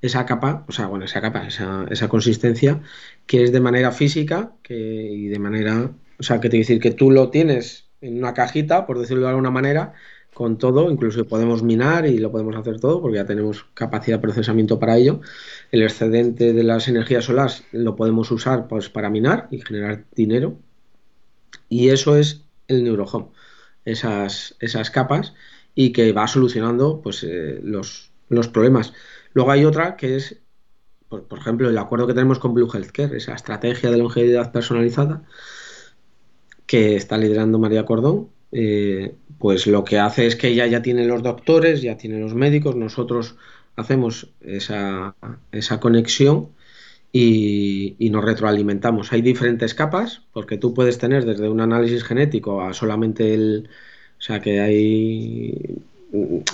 esa 0.01 0.27
capa, 0.27 0.65
o 0.69 0.73
sea, 0.73 0.87
bueno, 0.87 1.05
esa 1.05 1.21
capa, 1.21 1.47
esa, 1.47 1.87
esa 1.91 2.09
consistencia, 2.09 2.81
que 3.27 3.43
es 3.45 3.53
de 3.53 3.61
manera 3.61 3.91
física 3.91 4.53
que, 4.63 4.77
y 4.77 5.27
de 5.29 5.39
manera. 5.39 5.91
O 6.19 6.23
sea, 6.23 6.41
que 6.41 6.49
te 6.49 6.59
decir 6.59 6.79
que 6.81 6.93
tú 6.93 7.11
lo 7.11 7.31
tienes 7.31 7.89
en 8.01 8.19
una 8.19 8.33
cajita, 8.33 8.87
por 8.87 8.99
decirlo 8.99 9.25
de 9.25 9.31
alguna 9.31 9.51
manera, 9.51 9.95
con 10.33 10.57
todo, 10.57 10.91
incluso 10.91 11.27
podemos 11.27 11.63
minar 11.65 12.07
y 12.07 12.19
lo 12.19 12.31
podemos 12.31 12.55
hacer 12.57 12.79
todo 12.81 13.03
porque 13.03 13.17
ya 13.17 13.27
tenemos 13.27 13.67
capacidad 13.75 14.19
de 14.19 14.23
procesamiento 14.23 14.79
para 14.79 14.97
ello. 14.97 15.21
El 15.73 15.83
excedente 15.83 16.53
de 16.53 16.63
las 16.63 16.87
energías 16.87 17.25
solares 17.25 17.65
lo 17.73 17.97
podemos 17.97 18.31
usar 18.31 18.69
pues, 18.69 18.89
para 18.89 19.11
minar 19.11 19.49
y 19.51 19.61
generar 19.61 20.05
dinero. 20.15 20.57
Y 21.69 21.89
eso 21.89 22.17
es 22.17 22.45
el 22.73 22.85
neurohome, 22.85 23.29
esas, 23.85 24.57
esas 24.61 24.91
capas 24.91 25.35
y 25.75 25.93
que 25.93 26.13
va 26.13 26.27
solucionando 26.27 27.01
pues, 27.03 27.25
eh, 27.25 27.61
los, 27.63 28.11
los 28.29 28.49
problemas. 28.49 28.93
Luego 29.33 29.51
hay 29.51 29.65
otra 29.65 29.97
que 29.97 30.17
es, 30.17 30.41
por, 31.09 31.25
por, 31.25 31.39
ejemplo, 31.39 31.69
el 31.69 31.79
acuerdo 31.79 32.07
que 32.07 32.15
tenemos 32.15 32.39
con 32.39 32.55
Blue 32.55 32.71
Healthcare, 32.73 33.17
esa 33.17 33.35
estrategia 33.35 33.91
de 33.91 33.99
longevidad 33.99 34.53
personalizada 34.53 35.23
que 36.67 36.97
está 36.97 37.19
liderando 37.19 37.59
María 37.59 37.85
Cordón, 37.85 38.29
eh, 38.53 39.15
pues 39.39 39.67
lo 39.67 39.83
que 39.85 39.99
hace 39.99 40.27
es 40.27 40.37
que 40.37 40.49
ella 40.49 40.67
ya 40.67 40.83
tiene 40.83 41.07
los 41.07 41.23
doctores, 41.23 41.83
ya 41.83 41.97
tiene 41.97 42.21
los 42.21 42.35
médicos, 42.35 42.77
nosotros 42.77 43.37
hacemos 43.77 44.29
esa, 44.41 45.17
esa 45.51 45.81
conexión 45.81 46.51
y, 47.13 47.95
y, 47.99 48.11
nos 48.11 48.25
retroalimentamos. 48.25 49.13
Hay 49.13 49.21
diferentes 49.21 49.75
capas, 49.75 50.23
porque 50.33 50.57
tú 50.57 50.73
puedes 50.73 50.99
tener 50.99 51.25
desde 51.27 51.49
un 51.49 51.61
análisis 51.61 52.05
genético 52.05 52.63
a 52.63 52.73
solamente 52.73 53.35
el, 53.35 53.69
o 54.19 54.23
sea 54.23 54.41
que 54.41 54.61
hay 54.61 55.79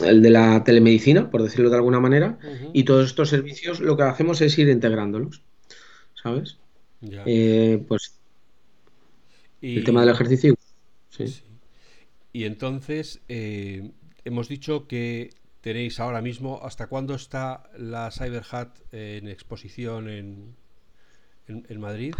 el 0.04 0.22
de 0.22 0.30
la 0.30 0.64
telemedicina, 0.64 1.30
por 1.30 1.42
decirlo 1.42 1.70
de 1.70 1.76
alguna 1.76 2.00
manera, 2.00 2.38
uh 2.42 2.46
-huh. 2.46 2.70
y 2.72 2.84
todos 2.84 3.06
estos 3.06 3.28
servicios 3.28 3.80
lo 3.80 3.96
que 3.96 4.04
hacemos 4.04 4.40
es 4.40 4.58
ir 4.58 4.68
integrándolos, 4.68 5.42
¿sabes? 6.14 6.58
Ya. 7.00 7.22
Eh, 7.26 7.82
pues 7.86 8.18
y... 9.60 9.78
El 9.78 9.84
tema 9.84 10.00
del 10.00 10.10
ejercicio. 10.10 10.54
Sí. 11.10 11.26
sí. 11.28 11.42
Y 12.32 12.44
entonces, 12.44 13.20
eh, 13.28 13.90
hemos 14.24 14.48
dicho 14.48 14.86
que 14.86 15.30
tenéis 15.60 16.00
ahora 16.00 16.22
mismo, 16.22 16.60
¿hasta 16.62 16.86
cuándo 16.86 17.14
está 17.14 17.64
la 17.76 18.10
CyberHat 18.10 18.68
en 18.92 19.28
exposición 19.28 20.08
en, 20.08 20.54
en, 21.46 21.80
Madrid? 21.80 22.14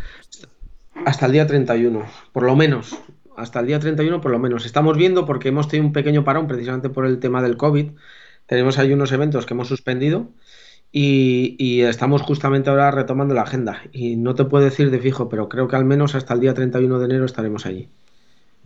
Hasta 1.04 1.26
el 1.26 1.32
día 1.32 1.46
31, 1.46 2.04
por 2.32 2.42
lo 2.42 2.56
menos. 2.56 2.98
Hasta 3.36 3.60
el 3.60 3.66
día 3.66 3.78
31, 3.78 4.20
por 4.20 4.32
lo 4.32 4.38
menos. 4.38 4.66
Estamos 4.66 4.96
viendo 4.96 5.24
porque 5.24 5.48
hemos 5.48 5.68
tenido 5.68 5.86
un 5.86 5.92
pequeño 5.92 6.24
parón 6.24 6.48
precisamente 6.48 6.90
por 6.90 7.06
el 7.06 7.20
tema 7.20 7.42
del 7.42 7.56
COVID. 7.56 7.92
Tenemos 8.46 8.78
ahí 8.78 8.92
unos 8.92 9.12
eventos 9.12 9.46
que 9.46 9.54
hemos 9.54 9.68
suspendido 9.68 10.30
y, 10.90 11.54
y, 11.58 11.82
estamos 11.82 12.22
justamente 12.22 12.70
ahora 12.70 12.90
retomando 12.90 13.34
la 13.34 13.42
agenda. 13.42 13.82
Y 13.92 14.16
no 14.16 14.34
te 14.34 14.44
puedo 14.44 14.64
decir 14.64 14.90
de 14.90 14.98
fijo, 14.98 15.28
pero 15.28 15.48
creo 15.48 15.68
que 15.68 15.76
al 15.76 15.84
menos 15.84 16.14
hasta 16.14 16.34
el 16.34 16.40
día 16.40 16.54
31 16.54 16.98
de 16.98 17.04
enero 17.04 17.26
estaremos 17.26 17.66
allí. 17.66 17.88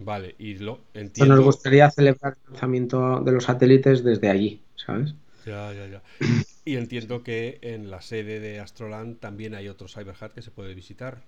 Vale, 0.04 0.34
y 0.38 0.54
lo 0.54 0.80
entiendo. 0.94 1.36
Nos 1.36 1.44
gustaría 1.44 1.90
celebrar 1.90 2.36
el 2.44 2.52
lanzamiento 2.52 3.20
de 3.20 3.32
los 3.32 3.44
satélites 3.44 4.02
desde 4.02 4.30
allí, 4.30 4.60
¿sabes? 4.76 5.14
Ya, 5.46 5.72
ya, 5.72 5.86
ya. 5.86 6.02
Y 6.64 6.76
entiendo 6.76 7.24
que 7.24 7.58
en 7.60 7.90
la 7.90 8.00
sede 8.00 8.38
de 8.38 8.60
Astroland 8.60 9.18
también 9.18 9.56
hay 9.56 9.66
otro 9.66 9.88
CyberHat 9.88 10.32
que 10.32 10.42
se 10.42 10.52
puede 10.52 10.74
visitar. 10.74 11.22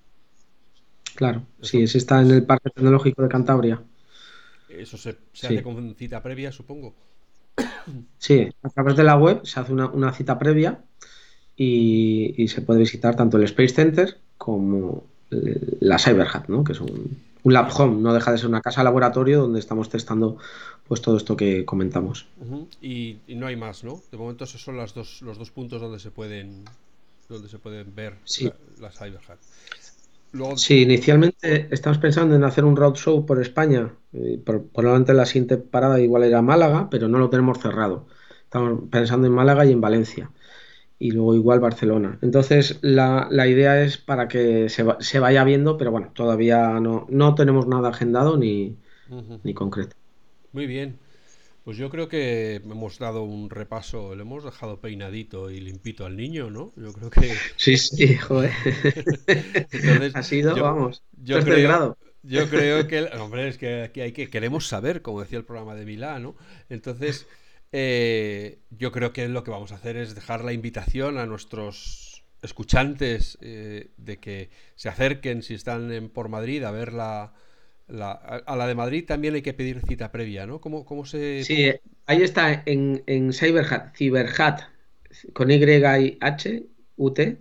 Claro, 1.16 1.42
Eso, 1.60 1.70
sí, 1.70 1.82
ese 1.82 1.98
está 1.98 2.22
en 2.22 2.30
el 2.30 2.44
Parque 2.44 2.70
Tecnológico 2.70 3.22
de 3.22 3.28
Cantabria. 3.28 3.82
Eso 4.68 4.96
se, 4.96 5.12
se 5.12 5.18
sí. 5.32 5.46
hace 5.46 5.62
con 5.64 5.94
cita 5.96 6.22
previa, 6.22 6.52
supongo. 6.52 6.94
Sí, 8.18 8.48
a 8.62 8.68
través 8.70 8.96
de 8.96 9.04
la 9.04 9.16
web 9.16 9.44
se 9.44 9.60
hace 9.60 9.72
una, 9.72 9.88
una 9.88 10.12
cita 10.12 10.38
previa 10.38 10.82
y, 11.56 12.34
y, 12.42 12.48
se 12.48 12.62
puede 12.62 12.80
visitar 12.80 13.14
tanto 13.14 13.36
el 13.36 13.42
Space 13.44 13.74
Center 13.74 14.16
como 14.38 15.04
la 15.80 15.98
CyberHat, 15.98 16.48
¿no? 16.48 16.64
que 16.64 16.74
son 16.74 16.88
un 17.44 17.52
lab 17.52 17.70
home, 17.76 18.00
no 18.00 18.12
deja 18.12 18.32
de 18.32 18.38
ser 18.38 18.48
una 18.48 18.60
casa 18.60 18.82
laboratorio 18.82 19.42
donde 19.42 19.60
estamos 19.60 19.88
testando 19.88 20.38
pues 20.88 21.00
todo 21.00 21.16
esto 21.16 21.36
que 21.36 21.64
comentamos. 21.64 22.26
y, 22.82 23.18
no 23.28 23.46
hay 23.46 23.56
más, 23.56 23.84
¿no? 23.84 24.00
De 24.10 24.16
momento 24.18 24.44
esos 24.44 24.62
son 24.62 24.76
las 24.76 24.94
dos, 24.94 25.22
los 25.22 25.38
dos 25.38 25.50
puntos 25.50 25.80
donde 25.80 25.98
se 25.98 26.10
pueden 26.10 26.64
donde 27.28 27.48
se 27.48 27.58
pueden 27.58 27.94
ver 27.94 28.16
las 28.80 29.00
la, 29.00 30.56
Sí, 30.56 30.82
inicialmente 30.82 31.68
estamos 31.70 31.98
pensando 31.98 32.34
en 32.34 32.42
hacer 32.42 32.64
un 32.64 32.76
roadshow 32.76 33.24
por 33.24 33.40
España. 33.40 33.92
probablemente 34.44 35.14
la 35.14 35.26
siguiente 35.26 35.58
parada 35.58 36.00
igual 36.00 36.24
era 36.24 36.42
Málaga, 36.42 36.88
pero 36.90 37.08
no 37.08 37.18
lo 37.18 37.30
tenemos 37.30 37.60
cerrado. 37.60 38.06
Estamos 38.42 38.80
pensando 38.90 39.28
en 39.28 39.32
Málaga 39.32 39.64
y 39.64 39.72
en 39.72 39.80
Valencia. 39.80 40.30
Y 40.98 41.10
luego 41.10 41.34
igual 41.34 41.60
Barcelona. 41.60 42.18
Entonces 42.22 42.78
la, 42.82 43.28
idea 43.46 43.82
es 43.82 43.98
para 43.98 44.28
que 44.28 44.68
se, 44.68 44.84
se, 45.00 45.18
vaya 45.18 45.44
viendo, 45.44 45.76
pero 45.76 45.90
bueno, 45.90 46.10
todavía 46.14 46.80
no, 46.80 47.06
no 47.10 47.34
tenemos 47.34 47.66
nada 47.66 47.90
agendado 47.90 48.36
ni, 48.36 48.76
ni 49.42 49.54
concreto. 49.54 49.96
Muy 50.52 50.66
bien. 50.66 50.98
Pues 51.64 51.78
yo 51.78 51.88
creo 51.88 52.08
que 52.08 52.56
hemos 52.56 52.98
dado 52.98 53.22
un 53.22 53.48
repaso, 53.48 54.14
le 54.14 54.20
hemos 54.20 54.44
dejado 54.44 54.80
peinadito 54.80 55.50
y 55.50 55.60
limpito 55.60 56.04
al 56.04 56.14
niño, 56.14 56.50
¿no? 56.50 56.72
Yo 56.76 56.92
creo 56.92 57.08
que... 57.08 57.32
Sí, 57.56 57.78
sí, 57.78 58.16
joder. 58.16 58.52
ha 60.14 60.22
sido, 60.22 60.54
vamos, 60.54 61.02
yo 61.22 61.40
creo, 61.40 61.96
Yo 62.22 62.50
creo 62.50 62.86
que, 62.86 63.04
hombre, 63.18 63.48
es 63.48 63.56
que 63.56 63.82
aquí 63.82 64.02
hay 64.02 64.12
que, 64.12 64.28
queremos 64.28 64.68
saber, 64.68 65.00
como 65.00 65.22
decía 65.22 65.38
el 65.38 65.46
programa 65.46 65.74
de 65.74 65.86
Milán, 65.86 66.24
¿no? 66.24 66.36
Entonces, 66.68 67.26
eh, 67.74 68.60
yo 68.70 68.92
creo 68.92 69.12
que 69.12 69.28
lo 69.28 69.42
que 69.42 69.50
vamos 69.50 69.72
a 69.72 69.74
hacer 69.74 69.96
es 69.96 70.14
dejar 70.14 70.44
la 70.44 70.52
invitación 70.52 71.18
a 71.18 71.26
nuestros 71.26 72.24
escuchantes 72.40 73.36
eh, 73.40 73.90
de 73.96 74.18
que 74.18 74.50
se 74.76 74.88
acerquen 74.88 75.42
si 75.42 75.54
están 75.54 75.90
en, 75.90 76.08
por 76.08 76.28
Madrid 76.28 76.62
a 76.62 76.70
ver 76.70 76.92
la 76.92 77.34
a, 77.88 78.56
la 78.56 78.66
de 78.66 78.74
Madrid 78.74 79.04
también 79.06 79.34
hay 79.34 79.42
que 79.42 79.54
pedir 79.54 79.80
cita 79.86 80.10
previa, 80.10 80.46
¿no? 80.46 80.60
¿Cómo, 80.60 80.84
cómo 80.84 81.04
se...? 81.04 81.44
Sí, 81.44 81.70
ahí 82.06 82.22
está 82.22 82.62
en, 82.66 83.02
en 83.06 83.32
Cyberhat, 83.32 83.94
Cyberhat, 83.96 84.62
con 85.32 85.50
Y 85.50 85.56
y 85.56 86.18
H, 86.20 86.66
U 86.96 87.10
T, 87.12 87.38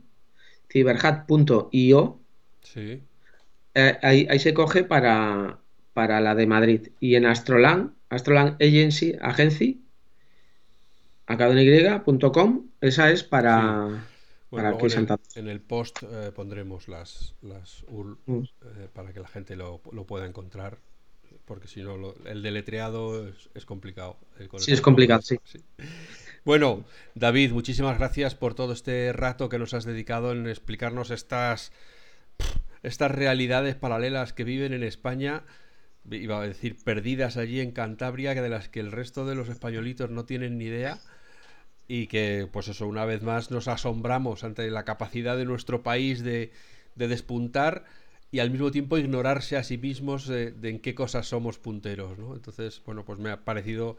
cyberhat.io. 0.69 2.19
Sí. 2.61 3.03
Eh, 3.75 3.97
ahí, 4.01 4.39
se 4.39 4.53
coge 4.53 4.83
para, 4.83 5.59
para 5.93 6.19
la 6.21 6.35
de 6.35 6.45
Madrid. 6.45 6.89
Y 6.99 7.15
en 7.15 7.25
Astroland, 7.25 7.93
Astroland 8.09 8.61
Agency, 8.61 9.15
Agency, 9.21 9.82
academy.com, 11.27 12.67
esa 12.81 13.11
es 13.11 13.23
para 13.23 14.05
en, 15.35 15.47
el, 15.47 15.61
post 15.61 16.03
eh, 16.03 16.31
pondremos 16.33 16.87
las, 16.87 17.33
las 17.41 17.83
URL 17.87 18.17
mm. 18.25 18.39
eh, 18.41 18.87
para 18.93 19.13
que 19.13 19.19
la 19.19 19.27
gente 19.27 19.55
lo, 19.55 19.79
pueda 19.79 20.25
encontrar, 20.25 20.77
porque 21.45 21.67
si 21.67 21.81
no, 21.81 22.13
el 22.25 22.43
deletreado 22.43 23.27
es, 23.55 23.65
complicado. 23.65 24.17
Eh, 24.39 24.47
sí, 24.57 24.73
es 24.73 24.81
complicado, 24.81 25.21
sí. 25.21 25.37
Bueno, 26.45 26.83
David, 27.15 27.51
muchísimas 27.51 27.97
gracias 27.97 28.35
por 28.35 28.53
todo 28.53 28.73
este 28.73 29.11
rato 29.13 29.49
que 29.49 29.57
nos 29.57 29.73
has 29.73 29.85
dedicado 29.85 30.31
en 30.33 30.47
explicarnos 30.47 31.09
estas, 31.09 31.71
estas 32.83 33.11
realidades 33.11 33.75
paralelas 33.75 34.33
que 34.33 34.43
viven 34.43 34.73
en 34.73 34.83
España 34.83 35.43
iba 36.09 36.41
a 36.41 36.47
decir 36.47 36.77
perdidas 36.83 37.37
allí 37.37 37.59
en 37.59 37.71
Cantabria, 37.71 38.33
que 38.33 38.41
de 38.41 38.49
las 38.49 38.69
que 38.69 38.79
el 38.79 38.91
resto 38.91 39.25
de 39.25 39.35
los 39.35 39.49
españolitos 39.49 40.09
no 40.09 40.25
tienen 40.25 40.57
ni 40.57 40.65
idea 40.65 40.99
y 41.87 42.07
que, 42.07 42.47
pues 42.51 42.67
eso, 42.67 42.87
una 42.87 43.05
vez 43.05 43.21
más 43.21 43.51
nos 43.51 43.67
asombramos 43.67 44.43
ante 44.43 44.69
la 44.71 44.85
capacidad 44.85 45.37
de 45.37 45.45
nuestro 45.45 45.83
país 45.83 46.23
de, 46.23 46.51
despuntar 46.95 47.85
y 48.31 48.39
al 48.39 48.51
mismo 48.51 48.71
tiempo 48.71 48.97
ignorarse 48.97 49.57
a 49.57 49.63
sí 49.63 49.77
mismos 49.77 50.27
de, 50.27 50.55
en 50.63 50.79
qué 50.79 50.95
cosas 50.95 51.27
somos 51.27 51.59
punteros, 51.59 52.17
¿no? 52.17 52.35
Entonces, 52.35 52.81
bueno, 52.85 53.03
pues 53.05 53.19
me 53.19 53.29
ha 53.29 53.43
parecido 53.43 53.97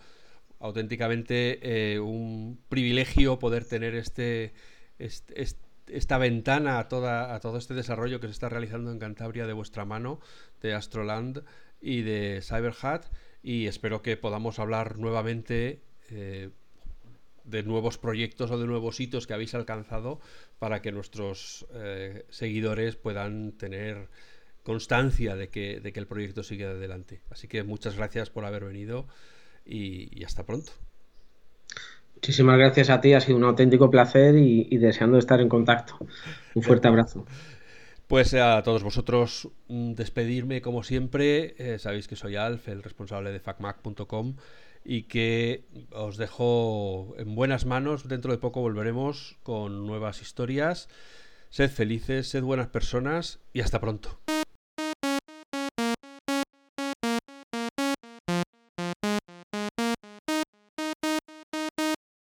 auténticamente 0.61 1.59
eh, 1.95 2.01
un 2.01 2.59
privilegio 2.69 3.39
poder 3.39 3.65
tener 3.65 3.95
este, 3.95 4.55
esta 4.99 6.19
ventana 6.19 6.79
a, 6.79 6.89
toda, 6.89 7.35
a 7.35 7.41
todo 7.41 7.59
este 7.59 7.75
desarrollo 7.75 8.21
que 8.21 8.29
se 8.29 8.33
está 8.33 8.49
realizando 8.49 8.91
en 8.91 8.99
Cantabria 8.99 9.47
de 9.47 9.53
vuestra 9.53 9.85
mano, 9.85 10.21
de 10.63 10.75
Astroland 10.75 11.45
y 11.85 12.03
de 12.03 12.41
Cyberhat, 12.43 13.07
y 13.43 13.67
espero 13.67 14.03
que 14.03 14.17
podamos 14.17 14.59
hablar 14.59 14.99
nuevamente. 14.99 15.83
Eh, 16.11 16.51
de 17.45 17.63
nuevos 17.63 17.99
proyectos 17.99 18.51
o 18.51 18.59
de 18.59 18.67
nuevos 18.67 18.99
hitos 19.01 19.27
que 19.27 19.35
habéis 19.35 19.55
alcanzado 19.55 20.19
para 20.59 20.81
que 20.81 20.93
nuestros 20.93 21.67
eh, 21.75 22.25
seguidores 22.31 22.97
puedan 22.97 23.53
tener 23.53 24.09
constancia 24.63 25.37
de 25.37 25.49
que, 25.49 25.79
de 25.79 25.93
que 25.93 26.01
el 26.01 26.07
proyecto 26.07 26.43
sigue 26.43 26.65
adelante. 26.65 27.21
Así 27.31 27.47
que 27.47 27.63
muchas 27.63 27.97
gracias 27.97 28.31
por 28.31 28.47
haber 28.47 28.65
venido 28.65 29.07
y, 29.65 30.25
hasta 30.25 30.45
pronto. 30.45 30.73
Muchísimas 32.15 32.59
gracias 32.59 32.89
a 32.89 33.01
ti, 33.01 33.13
ha 33.13 33.21
sido 33.21 33.37
un 33.37 33.45
auténtico 33.45 33.91
placer 33.91 34.35
y, 34.37 34.77
deseando 34.79 35.19
estar 35.19 35.41
en 35.41 35.49
contacto. 35.49 35.99
Un 36.55 36.63
fuerte 36.63 36.89
abrazo. 36.89 37.27
Pues 38.07 38.35
a 38.35 38.63
todos 38.63 38.83
vosotros 38.83 39.49
mm, 39.69 39.93
despedirme 39.95 40.61
como 40.61 40.83
siempre. 40.83 41.55
Eh, 41.59 41.79
sabéis 41.79 42.07
que 42.07 42.17
soy 42.17 42.37
Alf, 42.37 42.69
el 42.69 42.83
responsable 42.83 43.33
de 43.33 43.41
facmac.com 43.41 44.37
y 44.85 45.05
que 45.05 45.65
os 45.91 46.19
dejo 46.19 47.15
en 47.19 47.35
buenas 47.35 47.65
manos. 47.65 48.07
Dentro 48.07 48.33
de 48.33 48.39
poco 48.39 48.61
volveremos 48.61 49.37
con 49.43 49.87
nuevas 49.87 50.21
historias. 50.21 50.89
Sed 51.49 51.71
felices, 51.71 52.29
sed 52.29 52.43
buenas 52.43 52.69
personas 52.69 53.41
y 53.53 53.61
hasta 53.61 53.81
pronto. 53.81 54.21